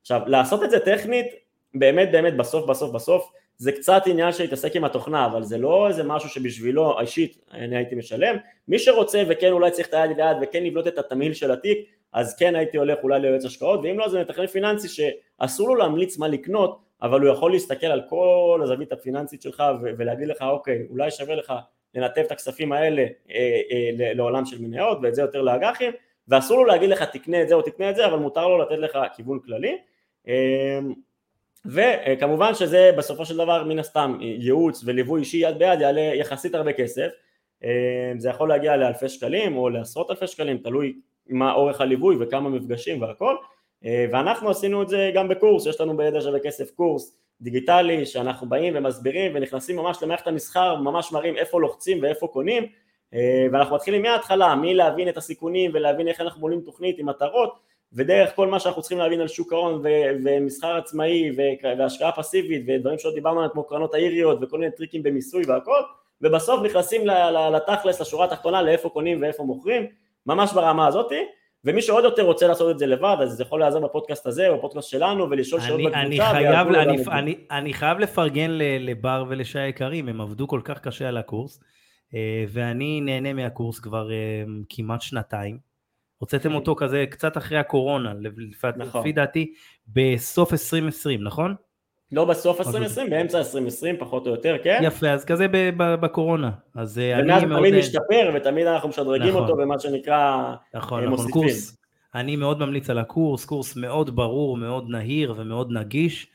עכשיו, 0.00 0.20
לעשות 0.26 0.62
את 0.62 0.70
זה 0.70 0.80
טכנית, 0.80 1.26
באמת 1.74 2.12
באמת 2.12 2.36
בסוף 2.36 2.70
בסוף 2.70 2.94
בסוף, 2.94 3.30
זה 3.56 3.72
קצת 3.72 4.02
עניין 4.06 4.32
של 4.32 4.42
להתעסק 4.44 4.76
עם 4.76 4.84
התוכנה, 4.84 5.26
אבל 5.26 5.42
זה 5.42 5.58
לא 5.58 5.88
איזה 5.88 6.04
משהו 6.04 6.28
שבשבילו 6.28 7.00
אישית 7.00 7.38
אני 7.52 7.76
הייתי 7.76 7.94
משלם. 7.94 8.36
מי 8.68 8.78
שרוצה 8.78 9.22
וכן 9.28 9.52
אולי 9.52 9.70
צריך 9.70 9.88
את 9.88 9.94
היד 9.94 10.16
ביד 10.16 10.36
וכן 10.42 10.64
לבנות 10.64 10.86
את 10.86 10.98
התמהיל 10.98 11.34
של 11.34 11.50
התיק, 11.50 11.78
אז 12.12 12.36
כן 12.36 12.56
הייתי 12.56 12.76
הולך 12.76 12.98
אולי 13.02 13.20
ליועץ 13.20 13.44
השקעות, 13.44 13.80
ואם 13.82 13.98
לא 13.98 14.08
זה 14.08 14.20
מתכנן 14.20 14.46
פיננסי 14.46 14.88
שאסור 14.88 15.68
לו 15.68 15.74
להמליץ 15.74 16.18
מה 16.18 16.28
לקנות, 16.28 16.78
אבל 17.02 17.20
הוא 17.20 17.30
יכול 17.30 17.52
להסתכל 17.52 17.86
על 17.86 18.02
כל 18.08 18.60
הזווית 18.62 18.92
הפיננסית 18.92 19.42
שלך 19.42 19.62
ולהגיד 19.82 20.28
לך 20.28 20.42
אוקיי, 20.42 20.86
אולי 20.90 21.10
שווה 21.10 21.34
לך 21.34 21.52
לנתב 21.94 22.20
את 22.20 22.32
הכספים 22.32 22.72
האלה 22.72 23.06
אה, 23.30 23.60
אה, 23.70 24.12
לעולם 24.14 24.44
של 24.44 24.62
מניות 24.62 24.98
ואת 25.02 25.14
זה 25.14 25.22
יותר 25.22 25.42
לאג"חים. 25.42 25.92
ואסור 26.28 26.58
לו 26.58 26.64
להגיד 26.64 26.90
לך 26.90 27.02
תקנה 27.02 27.42
את 27.42 27.48
זה 27.48 27.54
או 27.54 27.62
תקנה 27.62 27.90
את 27.90 27.96
זה 27.96 28.06
אבל 28.06 28.18
מותר 28.18 28.48
לו 28.48 28.58
לתת 28.58 28.78
לך 28.78 28.98
כיוון 29.16 29.40
כללי. 29.40 29.78
אה, 30.28 30.78
וכמובן 31.66 32.54
שזה 32.54 32.90
בסופו 32.98 33.26
של 33.26 33.36
דבר 33.36 33.64
מן 33.64 33.78
הסתם 33.78 34.18
ייעוץ 34.20 34.82
וליווי 34.86 35.20
אישי 35.20 35.36
יד 35.36 35.58
ביד 35.58 35.80
יעלה 35.80 36.00
יחסית 36.00 36.54
הרבה 36.54 36.72
כסף. 36.72 37.08
זה 38.18 38.28
יכול 38.28 38.48
להגיע 38.48 38.76
לאלפי 38.76 39.08
שקלים 39.08 39.56
או 39.56 39.68
לעשרות 39.68 40.10
אלפי 40.10 40.26
שקלים 40.26 40.58
תלוי 40.58 40.94
מה 41.28 41.52
אורך 41.52 41.80
הליווי 41.80 42.16
וכמה 42.20 42.48
מפגשים 42.48 43.02
והכל. 43.02 43.36
ואנחנו 43.82 44.50
עשינו 44.50 44.82
את 44.82 44.88
זה 44.88 45.10
גם 45.14 45.28
בקורס 45.28 45.66
יש 45.66 45.80
לנו 45.80 45.96
בידע 45.96 46.20
שווה 46.20 46.40
כסף 46.40 46.70
קורס 46.70 47.18
דיגיטלי 47.40 48.06
שאנחנו 48.06 48.48
באים 48.48 48.72
ומסבירים 48.76 49.32
ונכנסים 49.34 49.76
ממש 49.76 50.02
למערכת 50.02 50.26
המסחר, 50.26 50.76
ממש 50.76 51.12
מראים 51.12 51.36
איפה 51.36 51.60
לוחצים 51.60 52.02
ואיפה 52.02 52.26
קונים. 52.26 52.66
אה, 53.14 53.46
ואנחנו 53.52 53.74
מתחילים 53.74 54.02
מההתחלה, 54.02 54.54
מלהבין 54.54 55.08
את 55.08 55.16
הסיכונים 55.16 55.70
ולהבין 55.74 56.08
איך 56.08 56.20
אנחנו 56.20 56.40
בונים 56.40 56.60
תוכנית 56.60 56.98
עם 56.98 57.06
מטרות 57.06 57.58
ודרך 57.92 58.36
כל 58.36 58.46
מה 58.46 58.60
שאנחנו 58.60 58.82
צריכים 58.82 58.98
להבין 58.98 59.20
על 59.20 59.28
שוק 59.28 59.52
ההון 59.52 59.80
ו- 59.84 60.10
ומסחר 60.24 60.76
עצמאי 60.76 61.30
ו- 61.36 61.66
והשקעה 61.78 62.12
פסיבית 62.12 62.64
ודברים 62.66 62.98
שעוד 62.98 63.14
דיברנו 63.14 63.38
עליהם 63.38 63.52
כמו 63.52 63.64
קרנות 63.64 63.94
האיריות 63.94 64.38
וכל 64.42 64.58
מיני 64.58 64.72
טריקים 64.72 65.02
במיסוי 65.02 65.42
והכל 65.46 65.80
ובסוף 66.22 66.62
נכנסים 66.62 67.06
לתכלס, 67.52 68.00
לשורה 68.00 68.24
התחתונה, 68.24 68.62
לאיפה 68.62 68.88
קונים 68.88 69.22
ואיפה 69.22 69.42
מוכרים, 69.42 69.86
ממש 70.28 70.52
ברמה 70.52 70.86
הזאתי 70.86 71.24
ומי 71.64 71.82
שעוד 71.82 72.04
יותר 72.04 72.22
רוצה 72.22 72.46
לעשות 72.46 72.70
את 72.70 72.78
זה 72.78 72.86
לבד, 72.86 73.16
אז 73.22 73.40
יכול 73.40 73.60
לעזור 73.60 73.88
בפודקאסט 73.88 74.26
הזה, 74.26 74.48
או 74.48 74.58
בפודקאסט 74.58 74.88
שלנו, 74.88 75.30
ולשאול 75.30 75.60
שאלות 75.60 75.80
בקבוצה. 75.80 76.00
אני 76.00 76.20
חייב, 76.20 76.68
אני, 76.68 77.04
אני, 77.10 77.36
אני 77.50 77.72
חייב 77.72 77.98
לפרגן 77.98 78.50
לבר 78.80 79.24
ולשי 79.28 79.58
היקרים, 79.58 80.08
הם 80.08 80.20
עבדו 80.20 80.48
כל 80.48 80.60
כך 80.64 80.80
קשה 80.80 81.08
על 81.08 81.16
הקורס, 81.16 81.60
אה, 82.14 82.44
ואני 82.48 83.00
נהנה 83.00 83.32
מהקורס 83.32 83.78
כבר 83.78 84.12
אה, 84.12 84.44
כמעט 84.68 85.02
שנתיים. 85.02 85.58
הוצאתם 86.18 86.54
אותו 86.54 86.74
כזה 86.74 87.04
קצת 87.10 87.36
אחרי 87.36 87.58
הקורונה, 87.58 88.12
נכון. 88.76 89.00
לפי 89.00 89.12
דעתי, 89.12 89.52
בסוף 89.88 90.52
2020, 90.52 91.24
נכון? 91.24 91.54
לא 92.12 92.24
בסוף 92.24 92.60
2020, 92.60 93.10
באמצע 93.10 93.38
2020 93.38 93.96
פחות 93.98 94.26
או 94.26 94.30
יותר, 94.32 94.56
כן? 94.64 94.80
יפה, 94.82 95.10
אז 95.10 95.24
כזה 95.24 95.46
בקורונה. 95.76 96.50
אז 96.74 96.98
אה, 96.98 97.18
אני 97.18 97.46
מאוד... 97.46 97.60
תמיד 97.60 97.74
משתפר 97.74 98.30
ותמיד 98.34 98.66
אנחנו 98.66 98.88
משדרגים 98.88 99.28
נכון. 99.28 99.42
אותו 99.42 99.56
במה 99.56 99.78
שנקרא 99.78 100.54
נכון, 100.74 101.00
נכון, 101.00 101.10
מוסיפים. 101.10 101.32
קורס. 101.32 101.76
אני 102.14 102.36
מאוד 102.36 102.60
ממליץ 102.60 102.90
על 102.90 102.98
הקורס, 102.98 103.44
קורס 103.44 103.76
מאוד 103.76 104.16
ברור, 104.16 104.56
מאוד 104.56 104.88
נהיר 104.88 105.34
ומאוד 105.36 105.72
נגיש. 105.72 106.26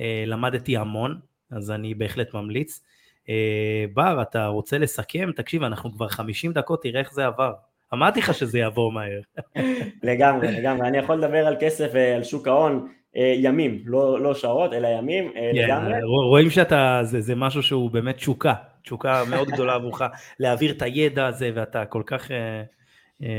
אה, 0.00 0.24
למדתי 0.26 0.76
המון, 0.76 1.18
אז 1.50 1.70
אני 1.70 1.94
בהחלט 1.94 2.34
ממליץ. 2.34 2.82
אה, 3.28 3.84
בר, 3.94 4.22
אתה 4.22 4.46
רוצה 4.46 4.78
לסכם? 4.78 5.30
תקשיב, 5.36 5.62
אנחנו 5.62 5.92
כבר 5.92 6.08
50 6.08 6.52
דקות, 6.52 6.82
תראה 6.82 7.00
איך 7.00 7.12
זה 7.12 7.26
עבר. 7.26 7.52
אמרתי 7.94 8.20
לך 8.20 8.34
שזה 8.34 8.58
יעבור 8.58 8.92
מהר. 8.92 9.20
לגמרי, 10.02 10.52
לגמרי. 10.52 10.88
אני 10.88 10.98
יכול 10.98 11.16
לדבר 11.16 11.46
על 11.46 11.56
כסף 11.60 11.90
ועל 11.94 12.24
שוק 12.24 12.48
ההון 12.48 12.88
אה, 12.88 13.01
ימים, 13.14 13.82
לא, 13.84 14.20
לא 14.20 14.34
שעות, 14.34 14.72
אלא 14.72 14.88
ימים, 14.88 15.32
אה, 15.36 15.50
yeah, 15.50 15.64
לגמרי. 15.64 15.94
רואים 16.02 16.50
שאתה, 16.50 17.00
זה, 17.02 17.20
זה 17.20 17.34
משהו 17.34 17.62
שהוא 17.62 17.90
באמת 17.90 18.16
תשוקה, 18.16 18.54
תשוקה 18.82 19.22
מאוד 19.30 19.48
גדולה 19.48 19.74
עבורך, 19.74 20.02
להעביר 20.40 20.72
את 20.72 20.82
הידע 20.82 21.26
הזה, 21.26 21.50
ואתה 21.54 21.84
כל 21.84 22.02
כך... 22.06 22.28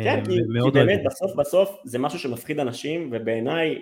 כן, 0.04 0.22
כי, 0.26 0.32
כי 0.64 0.72
באמת 0.72 1.02
בסוף 1.06 1.36
בסוף 1.36 1.78
זה 1.84 2.00
משהו 2.00 2.20
שמפחיד 2.20 2.60
אנשים, 2.60 3.10
ובעיניי 3.12 3.82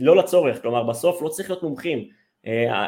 לא 0.00 0.16
לצורך, 0.16 0.62
כלומר 0.62 0.82
בסוף 0.82 1.22
לא 1.22 1.28
צריך 1.28 1.50
להיות 1.50 1.62
מומחים. 1.62 2.08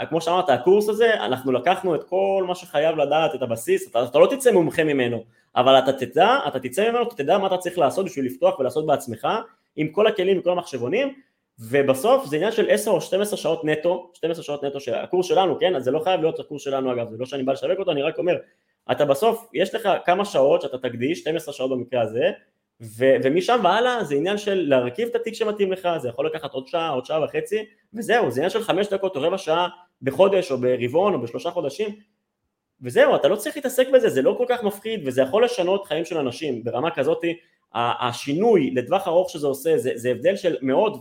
כמו 0.09 0.20
שאמרת, 0.20 0.51
הקורס 0.51 0.89
הזה, 0.89 1.14
אנחנו 1.14 1.53
לקחנו 1.53 1.95
את 1.95 2.05
כל 2.05 2.45
מה 2.49 2.55
שחייב 2.55 2.97
לדעת, 2.97 3.35
את 3.35 3.43
הבסיס, 3.43 3.91
אתה, 3.91 4.05
אתה 4.05 4.18
לא 4.18 4.27
תצא 4.27 4.53
מומחה 4.53 4.85
ממנו, 4.85 5.24
אבל 5.57 5.79
אתה 5.79 5.93
תדע, 5.93 6.39
אתה 6.49 6.61
תצא 6.61 6.91
ממנו, 6.91 7.03
אתה 7.03 7.14
תדע 7.14 7.39
מה 7.39 7.47
אתה 7.47 7.57
צריך 7.57 7.79
לעשות 7.79 8.07
בשביל 8.07 8.27
לפתוח 8.27 8.59
ולעשות 8.59 8.87
בעצמך, 8.87 9.29
עם 9.77 9.89
כל 9.89 10.07
הכלים 10.07 10.39
וכל 10.39 10.51
המחשבונים, 10.51 11.14
ובסוף 11.59 12.27
זה 12.27 12.37
עניין 12.37 12.53
של 12.53 12.71
10 12.71 12.91
או 12.91 13.01
12 13.01 13.37
שעות 13.39 13.65
נטו, 13.65 14.11
12 14.15 14.45
שעות 14.45 14.65
נטו 14.65 14.81
של 14.81 14.95
הקורס 14.95 15.27
שלנו, 15.27 15.59
כן? 15.59 15.77
אז 15.77 15.85
זה 15.85 15.91
לא 15.91 15.99
חייב 15.99 16.21
להיות 16.21 16.41
הקורס 16.41 16.63
שלנו 16.63 16.93
אגב, 16.93 17.09
זה 17.09 17.17
לא 17.19 17.27
שאני 17.27 17.43
בא 17.43 17.53
לשווק 17.53 17.79
אותו, 17.79 17.91
אני 17.91 18.03
רק 18.03 18.19
אומר, 18.19 18.37
אתה 18.91 19.05
בסוף, 19.05 19.47
יש 19.55 19.75
לך 19.75 19.89
כמה 20.05 20.25
שעות 20.25 20.63
שאתה 20.63 20.79
תקדיש, 20.79 21.19
12 21.21 21.55
שעות 21.55 21.71
במקרה 21.71 22.03
הזה, 22.03 22.31
ו- 22.81 23.17
ומשם 23.23 23.61
והלאה 23.65 24.05
זה 24.05 24.15
עניין 24.15 24.39
של 24.39 24.65
להרכיב 24.69 25.09
את 25.09 25.15
התיק 25.15 25.35
שמתאים 25.35 25.73
לך, 25.73 25.89
זה 25.99 26.09
יכול 26.09 26.27
לקחת 26.27 26.53
עוד 26.53 26.67
שעה, 26.67 26.89
עוד 26.89 27.07
שעה 27.07 27.25
וחצי, 27.25 27.65
וזהו, 27.95 28.31
זה 28.31 28.41
עניין 28.41 28.51
של 28.51 28.63
חמש 28.63 28.87
דקות 28.87 29.17
או 29.17 29.23
רבע 29.23 29.39
שעה 29.39 29.69
בחודש 30.03 30.53
או 30.53 30.59
ברבעון 30.59 31.15
או 31.15 31.21
בשלושה 31.21 31.51
חודשים, 31.51 31.89
וזהו, 32.81 33.17
אתה 33.17 33.29
לא 33.29 33.37
צריך 33.37 33.57
להתעסק 33.57 33.89
בזה, 33.89 34.09
זה 34.09 34.23
לא 34.23 34.35
כל 34.39 34.45
כך 34.49 34.63
מפחיד, 34.63 35.01
וזה 35.07 35.23
יכול 35.23 35.45
לשנות 35.45 35.87
חיים 35.87 36.05
של 36.05 36.19
אנשים 36.19 36.65
ברמה 36.65 36.91
כזאתי, 36.91 37.39
השינוי 37.77 38.70
לטווח 38.74 39.09
ארוך 39.09 39.31
שזה 39.31 39.47
עושה, 39.47 39.79
זה, 39.79 39.91
זה 39.95 40.11
הבדל 40.11 40.37
של 40.37 40.57
מאות 40.62 41.01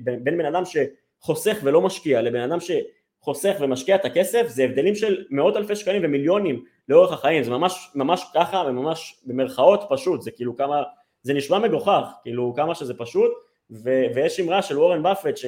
ובין 0.00 0.38
בן 0.38 0.44
אדם 0.44 0.62
שחוסך 0.64 1.58
ולא 1.62 1.80
משקיע 1.80 2.22
לבן 2.22 2.40
אדם 2.40 2.58
שחוסך 2.60 3.56
ומשקיע 3.60 3.94
את 3.94 4.04
הכסף, 4.04 4.46
זה 4.48 4.64
הבדלים 4.64 4.94
של 4.94 5.24
מאות 5.30 5.56
אלפי 5.56 5.76
שקלים 5.76 6.02
ומיליונים 6.04 6.64
לאורך 6.88 7.12
החיים, 7.12 7.42
זה 7.42 7.50
ממש, 7.50 7.90
ממש 7.94 8.24
ככה 8.34 8.64
וממש 8.68 9.22
במרכאות 9.26 9.84
פשוט, 9.88 10.22
זה 10.22 10.30
כאילו 10.30 10.56
כמה, 10.56 10.82
זה 11.22 11.34
נשמע 11.34 11.58
מגוחך, 11.58 12.04
כאילו 12.22 12.54
כמה 12.56 12.74
שזה 12.74 12.94
פשוט, 12.94 13.30
ו, 13.70 14.04
ויש 14.14 14.40
אמרה 14.40 14.62
של 14.62 14.78
וורן 14.78 15.02
באפט 15.02 15.36
ש... 15.36 15.46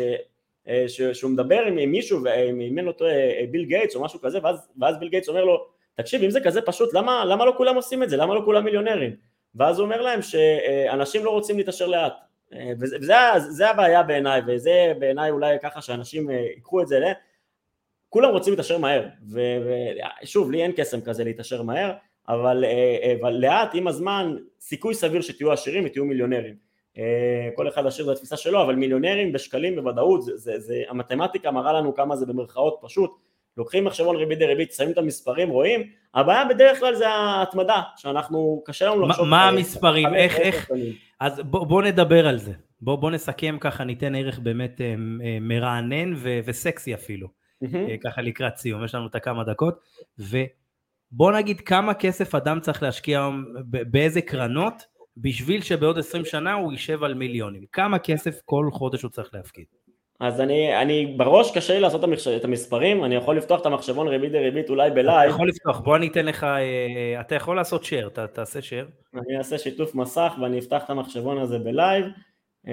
אה, 0.68 0.84
שהוא 0.88 1.30
מדבר 1.30 1.62
עם 1.62 1.90
מישהו 1.90 2.22
ומראיין 2.24 2.86
אותו 2.86 3.05
ביל 3.50 3.64
גייטס 3.64 3.96
או 3.96 4.02
משהו 4.02 4.20
כזה 4.20 4.38
ואז, 4.42 4.68
ואז 4.80 4.98
ביל 4.98 5.09
גייטס 5.09 5.28
אומר 5.28 5.44
לו 5.44 5.66
תקשיב 5.94 6.22
אם 6.22 6.30
זה 6.30 6.40
כזה 6.40 6.62
פשוט 6.62 6.94
למה, 6.94 7.24
למה 7.24 7.44
לא 7.44 7.55
כולם 7.57 7.76
עושים 7.76 8.02
את 8.02 8.11
זה? 8.11 8.16
למה 8.16 8.34
לא 8.34 8.42
כולם 8.44 8.64
מיליונרים 8.64 9.16
ואז 9.55 9.78
הוא 9.78 9.84
אומר 9.84 10.00
להם 10.00 10.22
שאנשים 10.22 11.24
לא 11.24 11.30
רוצים 11.30 11.59
להתעשר 11.59 11.86
לאט. 11.86 12.12
אה, 12.55 12.72
וזה, 12.80 12.96
וזה 13.36 13.70
הבעיה 13.70 14.02
בעיניי 14.02 14.40
וזה 14.46 14.92
בעיניי 14.98 15.30
אולי 15.30 15.57
ככה 15.62 15.82
שאנשים 15.82 16.30
אה, 16.30 16.34
ייקחו 16.34 16.82
את 16.82 16.88
זה 16.88 16.98
ל... 16.98 17.05
כולם 18.09 18.30
רוצים 18.30 18.52
להתעשר 18.52 18.78
מהר 18.78 19.07
ושוב 20.22 20.50
לי 20.50 20.62
אין 20.62 20.72
קסם 20.76 21.00
כזה 21.00 21.24
להתעשר 21.24 21.62
מהר 21.62 21.92
אבל, 22.28 22.64
אבל 23.20 23.32
לאט 23.32 23.70
עם 23.74 23.88
הזמן 23.88 24.36
סיכוי 24.61 24.94
סביר 24.94 25.20
שתהיו 25.20 25.52
עשירים 25.52 25.84
ותהיו 25.86 26.05
מיליונרים. 26.05 26.55
אה, 26.98 27.50
כל 27.55 27.68
אחד 27.68 27.86
עשיר 27.86 28.11
בתפיסה 28.11 28.36
שלו, 28.36 28.62
אבל 28.62 28.74
מיליונרים 28.74 29.32
בשקלים 29.32 29.76
בוודאות, 29.76 30.22
זה, 30.22 30.36
זה, 30.36 30.59
זה, 30.59 30.82
המתמטיקה 30.88 31.50
מראה 31.50 31.72
לנו 31.72 31.94
כמה 31.94 32.16
זה 32.16 32.26
במרכאות 32.26 32.78
פשוט, 32.82 33.11
לוקחים 33.57 33.84
מחשבון 33.84 34.16
ריבית 34.16 34.38
דריבית, 34.38 34.72
שמים 34.72 34.90
את 34.90 34.98
המספרים, 34.98 35.48
רואים, 35.48 35.90
הבעיה 36.14 36.44
בדרך 36.44 36.78
כלל 36.78 36.94
זה 36.94 37.09
ההתמדה, 37.09 37.82
שאנחנו, 37.96 38.62
קשה 38.66 38.86
לנו 38.86 39.09
לחשוב... 39.09 39.28
מה 39.28 39.48
המספרים, 39.48 40.14
איך, 40.14 40.36
איך, 40.36 40.70
אז 41.20 41.40
בוא, 41.40 41.66
בוא 41.66 41.82
נדבר 41.82 42.28
על 42.28 42.38
זה, 42.38 42.52
בוא, 42.80 42.96
בוא 42.96 43.11
נסכם 43.11 43.57
ככה, 43.61 43.84
ניתן 43.84 44.14
ערך 44.14 44.38
באמת 44.38 44.80
אה, 44.80 44.86
אה, 45.24 45.38
מרענן 45.40 46.12
ו, 46.16 46.38
וסקסי 46.44 46.94
אפילו, 46.94 47.28
ככה 48.05 48.22
לקראת 48.22 48.57
סיום, 48.57 48.84
יש 48.84 48.94
לנו 48.94 49.07
את 49.07 49.14
הכמה 49.14 49.44
דקות, 49.44 49.78
ובוא 50.18 51.32
נגיד 51.32 51.61
כמה 51.61 51.94
כסף 51.94 52.34
אדם 52.34 52.61
צריך 52.61 52.82
להשקיע 52.82 53.28
באיזה 53.70 54.20
קרנות, 54.20 54.94
בשביל 55.16 55.62
שבעוד 55.62 55.98
20 55.98 56.24
שנה 56.24 56.52
הוא 56.52 56.72
יישב 56.72 57.05
על 57.05 57.14
מיליונים. 57.14 57.64
כמה 57.72 57.98
כסף 57.98 58.40
כל 58.44 58.68
חודש 58.72 59.02
הוא 59.02 59.11
צריך 59.11 59.34
להפקיד? 59.34 59.64
אז 60.20 60.40
אני, 60.40 60.82
אני 60.82 61.06
בראש 61.16 61.56
קשה 61.56 61.74
לי 61.74 61.80
לעשות 61.80 62.04
את 62.36 62.44
המספרים, 62.44 63.04
אני 63.04 63.14
יכול 63.14 63.36
לפתוח 63.36 63.60
את 63.60 63.66
המחשבון 63.66 64.08
ריבית 64.08 64.32
דריבית 64.32 64.70
אולי 64.70 64.90
ב 64.90 64.97
live. 64.97 65.28
אתה 65.28 65.34
יכול 65.34 65.48
לפתוח, 65.48 65.80
בוא 65.80 65.96
אני 65.96 66.08
אתן 66.08 66.26
לך, 66.26 66.44
אה, 66.44 67.20
אתה 67.20 67.34
יכול 67.34 67.56
לעשות 67.56 67.84
share, 67.84 68.08
ת, 68.08 68.18
תעשה 68.18 68.58
share. 68.58 69.18
אני 69.18 69.38
אעשה 69.38 69.58
שיתוף 69.58 69.94
מסך 69.94 70.32
ואני 70.42 70.58
אפתח 70.58 70.84
את 70.84 70.90
המחשבון 70.90 71.38
הזה 71.38 71.58
ב 71.59 71.66
live. 71.66 72.05
אה, 72.68 72.72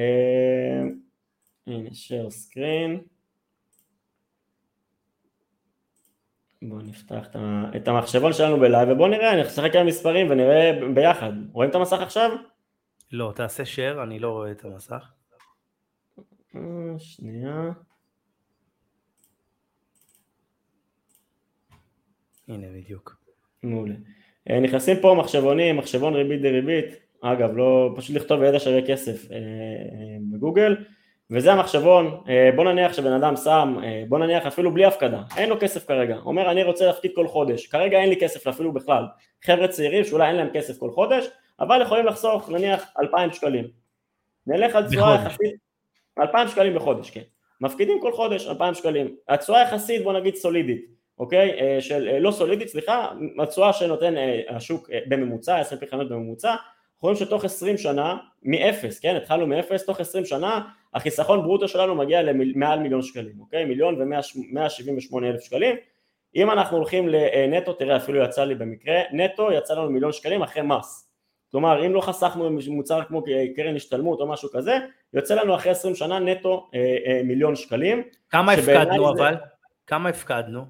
הנה 1.68 1.90
share 1.90 2.30
screen. 2.30 3.00
בואו 6.62 6.82
נפתח 6.82 7.28
את 7.76 7.88
המחשבון 7.88 8.34
שלנו 8.34 8.60
ב 8.60 8.66
live 8.66 8.90
ובואו 8.92 9.08
נראה, 9.08 9.34
אני 9.34 9.42
אשחק 9.42 9.76
עם 9.76 9.86
מספרים 9.86 10.30
ונראה 10.30 10.72
ביחד. 10.94 11.32
רואים 11.52 11.70
את 11.70 11.76
המסך 11.76 12.00
עכשיו? 12.02 12.32
לא, 13.12 13.32
תעשה 13.36 13.64
share, 13.64 14.04
אני 14.04 14.20
לא 14.20 14.30
רואה 14.30 14.52
את 14.52 14.66
המסך. 14.66 15.21
אה, 16.56 16.62
שנייה. 16.98 17.72
הנה 22.48 22.68
בדיוק. 22.76 23.22
מעולה. 23.64 23.94
אה, 24.50 24.60
נכנסים 24.60 24.98
פה 25.02 25.16
מחשבונים, 25.20 25.78
מחשבון 25.78 26.14
ריבית 26.14 26.42
דריבית, 26.42 26.86
אגב, 27.22 27.58
לא, 27.58 27.94
פשוט 27.96 28.16
לכתוב 28.16 28.44
ידע 28.44 28.60
שווה 28.60 28.88
כסף 28.88 29.32
אה, 29.32 29.38
בגוגל. 30.32 30.76
וזה 31.34 31.54
המחשבון, 31.54 32.24
בוא 32.56 32.64
נניח 32.64 32.94
שבן 32.94 33.12
אדם 33.12 33.36
שם, 33.36 33.78
בוא 34.10 34.20
נניח 34.20 34.46
אפילו 34.46 34.74
בלי 34.74 34.86
הפקדה, 34.86 35.24
אין 35.38 35.50
לו 35.50 35.56
כסף 35.60 35.88
כרגע, 35.88 36.18
אומר 36.18 36.52
אני 36.52 36.64
רוצה 36.64 36.86
להפקיד 36.86 37.12
כל 37.16 37.28
חודש, 37.28 37.68
כרגע 37.68 38.00
אין 38.00 38.10
לי 38.10 38.20
כסף 38.20 38.48
אפילו 38.48 38.74
בכלל, 38.74 39.04
חבר'ה 39.46 39.68
צעירים 39.68 40.04
שאולי 40.04 40.28
אין 40.28 40.36
להם 40.36 40.50
כסף 40.54 40.78
כל 40.78 40.92
חודש, 40.92 41.26
אבל 41.60 41.82
יכולים 41.82 42.06
לחסוך 42.06 42.50
נניח 42.50 42.86
2,000 43.00 43.34
שקלים, 43.34 43.68
נלך 44.48 44.76
על 44.76 44.88
תשואה 44.88 45.16
יחסית, 45.16 45.71
2,000 46.20 46.48
שקלים 46.48 46.76
בחודש, 46.76 47.10
כן, 47.10 47.22
מפקידים 47.62 48.02
כל 48.02 48.14
חודש 48.14 48.48
2,000 48.48 48.74
שקלים, 48.74 49.16
התשואה 49.30 49.62
יחסית 49.62 50.04
בוא 50.04 50.14
נגיד 50.14 50.36
סולידית, 50.36 50.86
אוקיי, 51.20 51.60
אה, 51.60 51.82
של, 51.82 52.18
לא 52.18 52.32
סולידית 52.32 52.68
סליחה, 52.68 53.12
התשואה 53.40 53.74
שנותן 53.74 54.14
השוק 54.50 54.90
בממוצע, 55.08 55.62
S&P 55.62 55.86
500 55.92 56.10
בממוצע, 56.10 56.56
רואים 57.02 57.18
שתוך 57.18 57.46
20 57.46 57.78
שנה, 57.78 58.18
מאפס, 58.44 59.00
כן, 59.00 59.16
התחלנו 59.16 59.48
מאפס, 59.48 59.86
תוך 59.86 60.00
20 60.00 60.26
שנה 60.26 60.62
החיסכון 60.94 61.44
ברוטו 61.44 61.68
שלנו 61.68 61.96
מגיע 61.96 62.22
למעל 62.22 62.80
מיליון 62.80 63.02
שקלים, 63.02 63.40
אוקיי? 63.40 63.66
מיליון 63.66 64.02
ומאה 64.02 64.70
שבעים 64.70 64.98
ושמונה 64.98 65.30
אלף 65.30 65.42
שקלים. 65.42 65.76
אם 66.36 66.52
אנחנו 66.52 66.78
הולכים 66.78 67.10
לנטו, 67.10 67.74
תראה 67.74 67.98
אפילו 67.98 68.24
יצא 68.24 68.44
לי 68.44 68.56
במקרה, 68.56 69.02
נטו 69.12 69.52
יצא 69.52 69.74
לנו 69.74 69.90
מיליון 69.90 70.12
שקלים 70.12 70.42
אחרי 70.42 70.64
מס. 70.64 71.11
כלומר 71.52 71.86
אם 71.86 71.94
לא 71.94 72.02
חסכנו 72.02 72.50
מוצר 72.68 73.04
כמו 73.04 73.24
קרן 73.56 73.76
השתלמות 73.76 74.20
או 74.20 74.28
משהו 74.28 74.50
כזה, 74.54 74.78
יוצא 75.14 75.36
לנו 75.36 75.56
אחרי 75.56 75.72
20 75.72 75.96
שנה 75.96 76.20
נטו 76.20 76.70
אה, 76.74 76.98
אה, 77.06 77.22
מיליון 77.24 77.56
שקלים. 77.56 78.04
כמה 78.30 78.52
הפקדנו 78.52 79.10
אבל? 79.10 79.36
כמה 79.88 80.10
הפקדנו? 80.10 80.66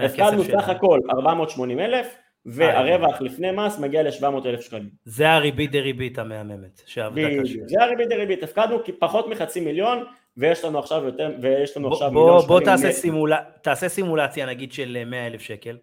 הפקדנו 0.00 0.44
סך 0.44 0.68
הכל 0.68 1.00
480 1.10 1.80
אלף, 1.80 2.16
והרווח 2.46 3.20
לפני 3.20 3.50
מס 3.50 3.78
מגיע 3.78 4.02
ל-700 4.02 4.46
אלף 4.46 4.60
שקלים. 4.60 4.88
זה 5.04 5.30
הריבית 5.30 5.72
דריבית 5.72 6.18
המהממת 6.18 6.82
שעבדה 6.86 7.28
קשה. 7.42 7.58
זה 7.66 7.82
הריבית 7.82 8.08
דריבית, 8.08 8.42
הפקדנו 8.42 8.78
פחות 8.98 9.28
מחצי 9.28 9.60
מיליון 9.60 10.04
ויש 10.36 10.64
לנו 10.64 10.78
עכשיו 10.78 11.04
יותר, 11.04 11.30
ויש 11.42 11.76
לנו 11.76 11.92
עכשיו 11.92 12.10
מיליון 12.10 12.40
שקלים. 12.40 12.48
בוא 12.48 12.60
תעשה, 12.60 12.92
סימול... 12.92 13.32
תעשה 13.62 13.88
סימולציה 13.88 14.46
נגיד 14.46 14.72
של 14.72 15.04
100 15.06 15.26
אלף 15.26 15.40
שקל. 15.40 15.76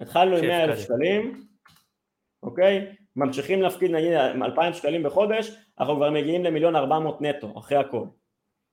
התחלנו 0.00 0.36
עם 0.36 0.46
100 0.46 0.64
אלף 0.64 0.78
שקלים, 0.78 1.46
אוקיי? 2.42 2.86
ממשיכים 3.16 3.62
להפקיד 3.62 3.90
נגיד 3.90 4.12
2,000 4.12 4.74
שקלים 4.74 5.02
בחודש, 5.02 5.56
אנחנו 5.80 5.96
כבר 5.96 6.10
מגיעים 6.10 6.44
למיליון 6.44 6.76
400 6.76 7.22
נטו 7.22 7.58
אחרי 7.58 7.78
הכל. 7.78 8.04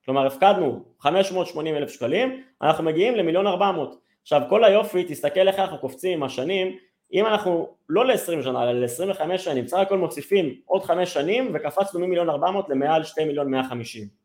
כלומר 0.05 0.25
הפקדנו 0.25 0.83
580 0.99 1.75
אלף 1.75 1.89
שקלים, 1.89 2.43
אנחנו 2.61 2.83
מגיעים 2.83 3.15
למיליון 3.15 3.47
400. 3.47 3.95
עכשיו 4.21 4.41
כל 4.49 4.63
היופי, 4.63 5.03
תסתכל 5.03 5.47
איך 5.47 5.59
אנחנו 5.59 5.77
קופצים 5.77 6.17
עם 6.17 6.23
השנים, 6.23 6.77
אם 7.13 7.25
אנחנו 7.25 7.69
לא 7.89 8.05
ל-20 8.05 8.43
שנה 8.43 8.63
אלא 8.63 8.85
ל-25 8.85 9.37
שנים, 9.37 9.65
בסך 9.65 9.77
הכל 9.77 9.97
מוסיפים 9.97 10.55
עוד 10.65 10.83
5 10.83 11.13
שנים 11.13 11.51
וקפצנו 11.53 11.99
ממיליון 11.99 12.29
400 12.29 12.69
למעל 12.69 13.03
2 13.03 13.27
מיליון 13.27 13.51
150 13.51 14.23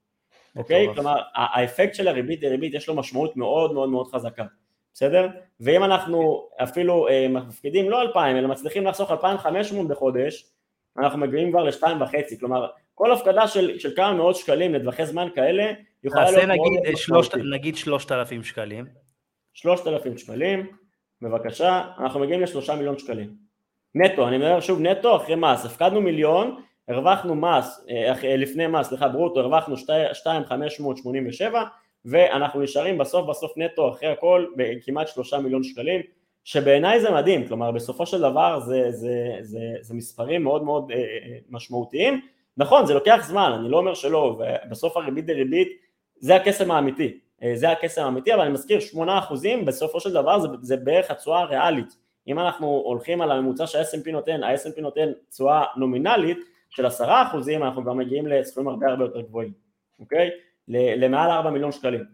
אוקיי? 0.57 0.87
כלומר 0.95 1.21
האפקט 1.35 1.95
של 1.95 2.09
הריבית 2.09 2.41
דריבית 2.41 2.75
יש 2.75 2.89
לו 2.89 2.95
משמעות 2.95 3.37
מאוד 3.37 3.73
מאוד 3.73 3.89
מאוד 3.89 4.07
חזקה 4.13 4.45
בסדר? 4.95 5.29
ואם 5.61 5.85
אנחנו 5.85 6.49
אפילו 6.63 7.09
אה, 7.09 7.27
מפקידים 7.29 7.91
לא 7.91 8.03
2,000 8.03 8.37
אלא 8.37 8.49
מצליחים 8.49 8.87
לחסוך 8.87 9.11
2,500 9.11 9.89
בחודש 9.89 10.45
אנחנו 10.99 11.19
מגיעים 11.19 11.51
כבר 11.51 11.63
ל-2.5 11.63 12.41
כלומר 12.41 12.67
כל 12.95 13.13
הפקדה 13.13 13.49
של, 13.49 13.79
של 13.79 13.97
כמה 13.97 14.13
מאות 14.13 14.37
שקלים 14.37 14.75
לטווחי 14.75 15.07
זמן 15.07 15.29
כאלה 15.35 15.73
יכולה 16.05 16.31
להיות 16.31 16.45
מאוד... 16.45 16.59
נגיד, 16.83 16.97
שלושת, 16.97 17.35
נגיד 17.35 17.77
3,000 17.77 18.45
שקלים 18.45 18.87
3,000 19.55 20.19
שקלים 20.19 20.67
בבקשה, 21.23 21.83
אנחנו 21.99 22.21
מגיעים 22.21 22.41
לשלושה 22.41 22.77
מיליון 22.77 22.99
שקלים. 22.99 23.35
נטו, 23.95 24.29
אני 24.29 24.39
מדבר 24.39 24.61
שוב 24.61 24.81
נטו 24.81 25.17
אחרי 25.17 25.35
מס, 25.35 25.65
הפקדנו 25.65 26.01
מיליון, 26.01 26.63
הרווחנו 26.89 27.35
מס, 27.35 27.87
אה, 27.91 28.37
לפני 28.37 28.67
מס, 28.67 28.89
סליחה, 28.89 29.09
ברוטו, 29.09 29.41
הרווחנו 29.41 29.75
2,587 29.75 31.65
ואנחנו 32.11 32.61
נשארים 32.61 32.99
בסוף 32.99 33.29
בסוף 33.29 33.53
נטו 33.57 33.89
אחרי 33.91 34.09
הכל 34.09 34.47
בכמעט 34.57 35.09
שלושה 35.09 35.39
מיליון 35.39 35.63
שקלים, 35.63 36.01
שבעיניי 36.45 37.01
זה 37.01 37.11
מדהים, 37.11 37.47
כלומר 37.49 37.71
בסופו 37.71 38.07
של 38.07 38.21
דבר 38.21 38.61
זה, 38.61 38.91
זה, 38.91 39.37
זה, 39.41 39.61
זה 39.81 39.95
מספרים 39.95 40.43
מאוד 40.43 40.65
מאוד 40.65 40.91
אה, 40.91 40.97
אה, 40.97 41.39
משמעותיים, 41.51 42.21
נכון 42.57 42.87
זה 42.87 42.95
לוקח 42.95 43.25
זמן, 43.29 43.53
אני 43.61 43.69
לא 43.69 43.79
אומר 43.79 43.95
שלא, 43.95 44.41
ובסוף 44.67 44.97
הריבית 44.97 45.27
דריבית 45.27 45.69
זה 46.17 46.37
הקסם 46.37 46.71
האמיתי, 46.71 47.19
זה 47.55 47.71
הקסם 47.71 48.03
האמיתי, 48.03 48.35
אבל 48.35 48.43
אני 48.43 48.53
מזכיר 48.53 48.79
8% 48.95 48.99
בסופו 49.67 50.01
של 50.01 50.13
דבר 50.13 50.39
זה, 50.39 50.49
זה 50.61 50.77
בערך 50.77 51.11
התשואה 51.11 51.41
הריאלית, 51.41 51.97
אם 52.29 52.39
אנחנו 52.39 52.67
הולכים 52.67 53.21
על 53.21 53.31
הממוצע 53.31 53.67
שה-S&P 53.67 54.11
נותן, 54.11 54.43
ה-S&P 54.43 54.81
נותן 54.81 55.13
תשואה 55.31 55.65
נומינלית 55.77 56.39
של 56.71 56.87
10% 56.87 57.01
אנחנו 57.57 57.83
כבר 57.83 57.93
מגיעים 57.93 58.27
לסכומים 58.27 58.69
הרבה 58.69 58.87
הרבה 58.87 59.05
יותר 59.05 59.21
גבוהים, 59.21 59.53
אוקיי? 60.01 60.31
למעל 60.69 61.31
4 61.31 61.51
מיליון 61.51 61.73
שקלים. 61.73 62.05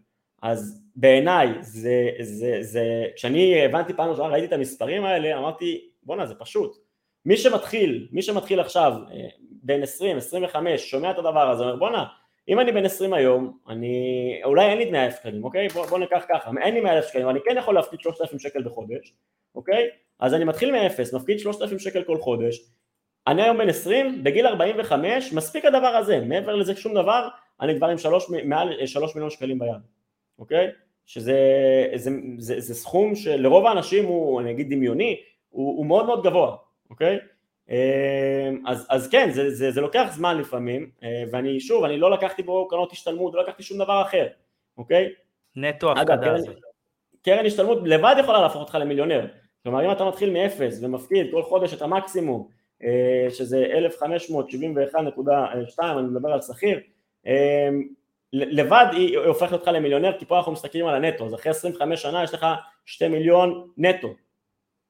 אז 0.43 0.85
בעיניי, 0.97 1.49
זה, 1.61 2.11
זה, 2.21 2.59
זה, 2.61 3.07
כשאני 3.17 3.65
הבנתי 3.65 3.93
פעם 3.93 4.11
ראשונה, 4.11 4.29
ראיתי 4.29 4.47
את 4.47 4.53
המספרים 4.53 5.05
האלה, 5.05 5.39
אמרתי, 5.39 5.89
בואנה 6.03 6.27
זה 6.27 6.35
פשוט. 6.35 6.77
מי 7.27 7.37
שמתחיל, 7.37 8.09
מי 8.13 8.23
שמתחיל 8.23 8.61
עכשיו, 8.61 8.93
אה, 9.13 9.29
בין 9.63 9.83
20, 9.83 10.17
25, 10.17 10.91
שומע 10.91 11.11
את 11.11 11.19
הדבר 11.19 11.51
הזה, 11.51 11.63
אומר 11.63 11.77
בואנה, 11.77 12.05
אם 12.49 12.61
אני 12.61 12.73
בן 12.73 12.85
20 12.85 13.13
היום, 13.13 13.59
אני, 13.69 13.97
אולי 14.45 14.67
אין 14.67 14.79
לי 14.79 14.85
דמי 14.85 15.05
אלף 15.05 15.17
שקלים, 15.17 15.45
אוקיי? 15.45 15.69
בוא, 15.69 15.87
בוא 15.87 15.99
ניקח 15.99 16.25
ככה, 16.29 16.51
אין 16.63 16.75
לי 16.75 16.81
100 16.81 16.93
אלף 16.93 17.07
שקלים, 17.09 17.31
אני 17.31 17.39
כן 17.45 17.57
יכול 17.59 17.75
להפקיד 17.75 18.01
3,000 18.01 18.39
שקל 18.39 18.63
בחודש, 18.63 19.15
אוקיי? 19.55 19.89
אז 20.21 20.35
אני 20.35 20.45
מתחיל 20.45 20.73
מאפס, 20.73 21.15
מפקיד 21.15 21.39
3,000 21.39 21.79
שקל 21.79 22.03
כל 22.03 22.19
חודש, 22.19 22.61
אני 23.27 23.43
היום 23.43 23.59
בן 23.59 23.69
20, 23.69 24.25
בגיל 24.25 24.47
45, 24.47 25.33
מספיק 25.33 25.65
הדבר 25.65 25.87
הזה, 25.87 26.21
מעבר 26.21 26.57
לזה 26.57 26.77
שום 26.77 26.95
דבר, 26.95 27.29
אני 27.65 27.77
כבר 27.77 27.87
עם 27.87 27.99
שלוש, 27.99 28.31
מעל 28.45 28.87
3 28.87 29.15
מיליון 29.15 29.31
שקלים 29.31 29.59
ביד, 29.59 29.81
אוקיי? 30.39 30.71
שזה 31.07 31.37
זה, 31.95 32.11
זה, 32.39 32.61
זה 32.61 32.75
סכום 32.75 33.15
שלרוב 33.15 33.67
האנשים 33.67 34.05
הוא, 34.05 34.41
אני 34.41 34.51
אגיד 34.51 34.71
דמיוני, 34.71 35.21
הוא, 35.51 35.79
הוא 35.79 35.87
מאוד 35.87 36.07
מאוד 36.07 36.25
גבוה, 36.25 36.57
אוקיי? 36.91 37.19
אז, 38.67 38.87
אז 38.91 39.09
כן, 39.09 39.31
זה, 39.31 39.51
זה, 39.51 39.71
זה 39.71 39.81
לוקח 39.81 40.09
זמן 40.11 40.39
לפעמים, 40.39 40.91
ואני 41.31 41.61
שוב, 41.61 41.85
אני 41.85 41.97
לא 41.97 42.11
לקחתי 42.11 42.43
בו 42.43 42.69
קרנות 42.69 42.93
השתלמות, 42.93 43.35
לא 43.35 43.43
לקחתי 43.43 43.63
שום 43.63 43.79
דבר 43.79 44.03
אחר, 44.03 44.27
אוקיי? 44.79 45.13
נטו 45.57 45.93
הפקדה 45.93 46.35
הזאת. 46.35 46.57
קרן 47.23 47.47
השתלמות 47.47 47.79
לבד 47.85 48.17
יכולה 48.21 48.41
להפוך 48.41 48.61
אותך 48.61 48.75
למיליונר, 48.75 49.27
כלומר 49.63 49.87
אם 49.87 49.93
אתה 49.93 50.05
מתחיל 50.05 50.31
מאפס 50.31 50.79
ומפקיד 50.83 51.27
כל 51.31 51.43
חודש 51.43 51.75
את 51.75 51.83
המקסימום 51.83 52.49
אה, 52.83 53.27
שזה 53.31 53.67
1571.2 53.99 55.83
אני 55.83 56.03
מדבר 56.03 56.33
על 56.33 56.41
שכיר 56.41 56.77
אה, 56.77 56.83
לבד 58.33 58.87
היא 58.93 59.19
הופכת 59.19 59.53
אותך 59.53 59.69
למיליונר 59.69 60.19
כי 60.19 60.25
פה 60.27 60.39
אנחנו 60.39 60.53
מסתכלים 60.53 60.87
על 60.87 60.95
הנטו 60.95 61.27
אז 61.27 61.35
אחרי 61.35 61.51
25 61.51 62.03
שנה 62.03 62.25
יש 62.25 62.35
לך 62.35 62.47
2 62.85 63.13
מיליון 63.13 63.69
נטו 63.77 64.15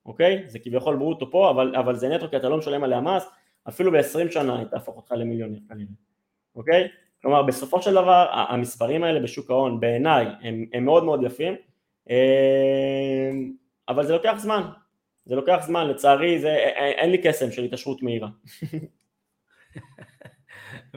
אוקיי? 0.07 0.45
זה 0.47 0.59
כביכול 0.59 0.97
ברוטו 0.97 1.31
פה 1.31 1.51
אבל, 1.51 1.77
אבל 1.77 1.97
זה 1.97 2.09
נטו 2.09 2.31
כי 2.31 2.37
אתה 2.37 2.49
לא 2.49 2.57
משלם 2.57 2.85
עליה 2.85 3.01
מס 3.01 3.31
אפילו 3.69 3.93
ב-20 3.93 4.31
שנה 4.31 4.59
היא 4.59 4.67
תהפוך 4.67 4.97
אותך 4.97 5.13
למיליונר 5.13 5.59
כנראה 5.69 5.93
אוקיי? 6.57 6.89
כלומר 7.23 7.43
בסופו 7.43 7.83
של 7.83 7.91
דבר 7.91 8.27
המספרים 8.31 9.05
האלה 9.05 9.21
בשוק 9.21 9.51
ההון 9.51 9.81
בעיניי 9.81 10.27
הם, 10.43 10.65
הם 10.73 10.85
מאוד 10.85 11.05
מאוד 11.05 11.23
יפים 11.23 11.55
אה, 12.11 13.31
אבל 13.89 14.07
זה 14.07 14.13
לוקח 14.13 14.35
זמן, 14.39 14.63
זה 15.25 15.35
לוקח 15.35 15.59
זמן, 15.67 15.87
לצערי 15.87 16.39
זה, 16.39 16.55
אין 16.77 17.11
לי 17.11 17.19
קסם 17.23 17.53
של 17.53 17.65
התעשרות 17.65 18.03
מהירה. 18.03 18.29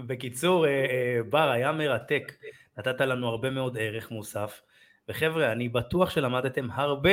בקיצור, 0.05 0.65
אה, 0.65 0.71
אה, 0.71 1.23
בר, 1.29 1.49
היה 1.49 1.71
מרתק, 1.71 2.33
נתת 2.77 3.01
לנו 3.01 3.27
הרבה 3.27 3.49
מאוד 3.49 3.77
ערך 3.77 4.11
מוסף, 4.11 4.61
וחבר'ה, 5.09 5.51
אני 5.51 5.69
בטוח 5.69 6.09
שלמדתם 6.09 6.67
הרבה. 6.71 7.11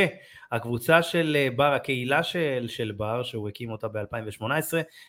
הקבוצה 0.53 1.03
של 1.03 1.37
אה, 1.39 1.49
בר, 1.57 1.73
הקהילה 1.73 2.23
של, 2.23 2.67
של 2.69 2.93
בר, 2.93 3.23
שהוא 3.23 3.49
הקים 3.49 3.71
אותה 3.71 3.89
ב-2018, 3.89 4.45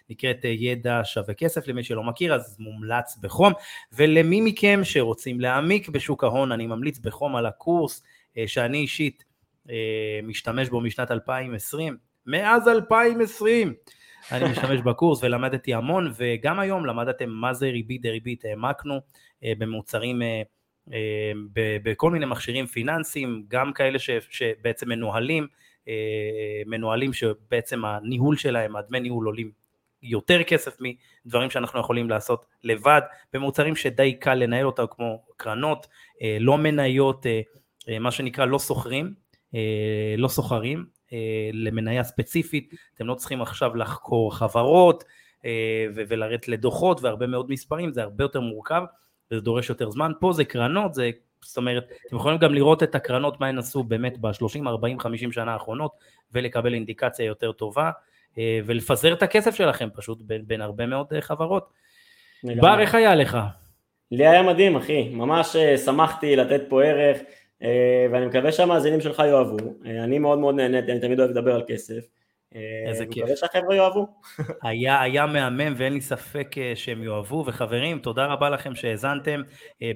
נקראת 0.10 0.46
ידע 0.46 1.02
שווה 1.04 1.34
כסף, 1.34 1.68
למי 1.68 1.84
שלא 1.84 2.04
מכיר, 2.04 2.34
אז 2.34 2.56
מומלץ 2.60 3.18
בחום, 3.22 3.54
ולמי 3.94 4.42
מכם 4.42 4.80
שרוצים 4.84 5.40
להעמיק 5.40 5.90
בשוק 5.90 6.24
ההון, 6.24 6.52
אני 6.52 6.68
ממליץ 6.68 7.00
בחום 7.00 7.36
על 7.36 7.46
הקורס 7.46 8.04
שאני 8.48 8.78
אישית 8.78 9.24
משתמש 10.24 10.70
בו 10.70 10.82
משנת 10.82 11.12
2020, 11.12 11.98
מאז 12.26 12.68
2020 12.68 13.74
אני 14.32 14.52
משתמש 14.52 14.82
בקורס 14.82 15.24
ולמדתי 15.24 15.74
המון 15.74 16.12
וגם 16.16 16.60
היום 16.60 16.86
למדתם 16.86 17.30
מה 17.30 17.54
זה 17.54 17.66
ריבית 17.66 18.02
דריבית, 18.02 18.46
העמקנו 18.46 19.00
אה, 19.44 19.54
במוצרים, 19.58 20.22
אה, 20.22 20.42
בכל 21.84 22.12
מיני 22.12 22.26
מכשירים 22.26 22.66
פיננסיים, 22.66 23.46
גם 23.48 23.74
כאלה 23.74 24.00
ש, 24.00 24.10
שבעצם 24.30 24.90
מנוהלים, 24.90 25.48
מנוהלים 26.66 27.14
שבעצם 27.14 27.86
הניהול 27.86 28.38
שלהם, 28.38 28.76
הדמי 28.76 29.00
ניהול 29.00 29.26
עולים 29.26 29.52
יותר 30.04 30.44
כסף 30.44 30.78
מדברים 31.26 31.50
שאנחנו 31.50 31.80
יכולים 31.80 32.10
לעשות 32.10 32.46
לבד, 32.64 33.02
במוצרים 33.34 33.76
שדי 33.76 34.14
קל 34.20 34.34
לנהל 34.34 34.66
אותם 34.66 34.84
כמו 34.92 35.22
קרנות, 35.38 35.88
לא 36.40 36.58
מניות, 36.58 37.26
מה 38.00 38.12
שנקרא 38.12 38.46
לא 38.46 38.58
סוחרים, 38.58 39.14
אה, 39.56 40.16
לא 40.18 40.28
סוחרים. 40.28 40.80
אה, 40.80 40.95
למניה 41.54 42.04
ספציפית, 42.04 42.74
אתם 42.96 43.08
לא 43.08 43.16
צריכים 43.16 43.42
עכשיו 43.42 43.76
לחקור 43.76 44.36
חברות 44.36 45.04
אה, 45.46 45.86
ולרדת 45.94 46.48
לדוחות 46.48 47.02
והרבה 47.02 47.28
מאוד 47.28 47.52
מספרים, 47.52 47.94
זה 47.94 48.04
הרבה 48.04 48.24
יותר 48.24 48.40
מורכב 48.40 48.84
וזה 49.32 49.42
דורש 49.42 49.70
יותר 49.70 49.90
זמן, 49.90 50.12
פה 50.20 50.34
זה 50.34 50.46
קרנות, 50.46 50.94
זה 50.94 51.12
זאת 51.42 51.58
אומרת, 51.58 51.92
אתם 52.08 52.16
יכולים 52.16 52.38
גם 52.38 52.54
לראות 52.54 52.84
את 52.84 52.96
הקרנות 52.96 53.40
מה 53.40 53.48
הן 53.48 53.58
עשו 53.58 53.84
באמת 53.84 54.18
ב-30, 54.18 54.68
40, 54.68 55.00
50 55.00 55.32
שנה 55.32 55.54
האחרונות 55.54 55.92
ולקבל 56.32 56.74
אינדיקציה 56.74 57.26
יותר 57.26 57.52
טובה 57.52 57.92
ולפזר 58.38 59.14
את 59.14 59.24
הכסף 59.24 59.56
שלכם 59.56 59.90
פשוט 59.94 60.22
בין, 60.22 60.48
בין 60.48 60.62
הרבה 60.62 60.86
מאוד 60.86 61.08
חברות. 61.20 61.70
בר, 62.44 62.80
איך 62.80 62.96
היה 62.96 63.16
לך? 63.16 63.38
לי 64.12 64.28
היה 64.28 64.44
מדהים 64.44 64.76
אחי, 64.76 65.10
ממש 65.10 65.56
שמחתי 65.86 66.36
לתת 66.36 66.62
פה 66.70 66.84
ערך, 66.84 67.18
אה, 67.18 67.24
ואני 68.12 68.26
מקווה 68.26 68.52
שהמאזינים 68.52 69.02
שלך 69.02 69.24
יאהבו, 69.28 69.58
אה, 69.86 70.04
אני 70.04 70.20
מאוד 70.20 70.40
מאוד 70.40 70.56
נהניתי, 70.56 70.92
אני 70.92 71.00
תמיד 71.00 71.20
אוהב 71.20 71.32
לדבר 71.32 71.56
על 71.56 71.64
כסף. 71.68 72.08
אה, 72.56 72.90
איזה 72.90 73.06
כיף. 73.06 73.24
מקווה 73.24 73.36
שהחבר'ה 73.36 73.76
יאהבו. 73.76 74.08
היה, 74.64 75.02
היה 75.02 75.26
מהמם 75.26 75.74
ואין 75.78 75.94
לי 75.94 76.02
ספק 76.02 76.56
שהם 76.76 77.04
יאהבו, 77.04 77.44
וחברים, 77.48 78.00
תודה 78.00 78.26
רבה 78.26 78.50
לכם 78.50 78.76
שהאזנתם 78.76 79.42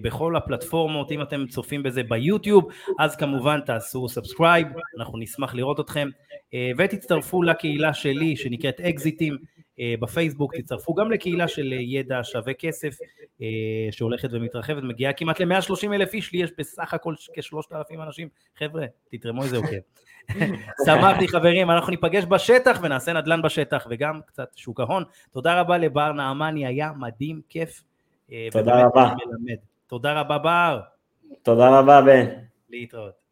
בכל 0.02 0.36
הפלטפורמות, 0.36 1.12
אם 1.12 1.22
אתם 1.22 1.46
צופים 1.48 1.84
בזה 1.84 2.04
ביוטיוב, 2.04 2.68
אז 3.00 3.16
כמובן 3.16 3.60
תעשו 3.66 4.10
subscribe, 4.10 4.68
אנחנו 4.98 5.18
נשמח 5.18 5.56
לראות 5.56 5.80
אתכם, 5.80 6.10
ותצטרפו 6.78 7.44
לקהילה 7.44 7.94
שלי 7.94 8.36
שנקראת 8.36 8.82
אקזיטים. 8.82 9.38
אה, 9.80 9.94
בפייסבוק, 10.00 10.56
תצטרפו 10.56 10.94
גם 10.94 11.12
לקהילה 11.12 11.48
של 11.48 11.74
ידע 11.74 12.20
שווה 12.24 12.54
כסף 12.54 12.98
אה, 13.42 13.48
שהולכת 13.92 14.30
ומתרחבת, 14.32 14.84
מגיעה 14.84 15.14
כמעט 15.14 15.40
ל-130 15.42 15.94
אלף 15.94 16.14
איש, 16.14 16.34
לי 16.34 16.40
יש 16.44 16.52
בסך 16.58 16.94
הכל 16.94 17.14
כ-3,000 17.34 18.04
אנשים, 18.04 18.28
חבר'ה, 18.58 18.86
תתרמו 19.12 19.44
איזה 19.44 19.58
אוקיי. 19.58 19.80
שמחתי 20.86 21.28
חברים, 21.28 21.72
אנחנו 21.72 21.92
ניפגש 21.92 22.26
בשטח 22.26 22.80
ונעשה 22.84 23.14
נדל"ן 23.14 23.42
בשטח 23.42 23.88
וגם 23.90 24.20
קצת 24.26 24.50
שוק 24.56 24.80
ההון. 24.80 25.04
תודה 25.32 25.60
רבה 25.60 25.78
לבר 25.78 26.12
נעמני, 26.12 26.66
היה 26.66 26.92
מדהים, 26.98 27.42
כיף. 27.50 27.84
אה, 28.32 28.48
תודה 28.52 28.86
רבה. 28.86 29.10
תודה 29.88 30.20
רבה 30.20 30.38
בר. 30.38 30.80
תודה 31.44 31.80
רבה 31.80 32.02
בן. 32.02 32.26
להתראות. 32.70 33.29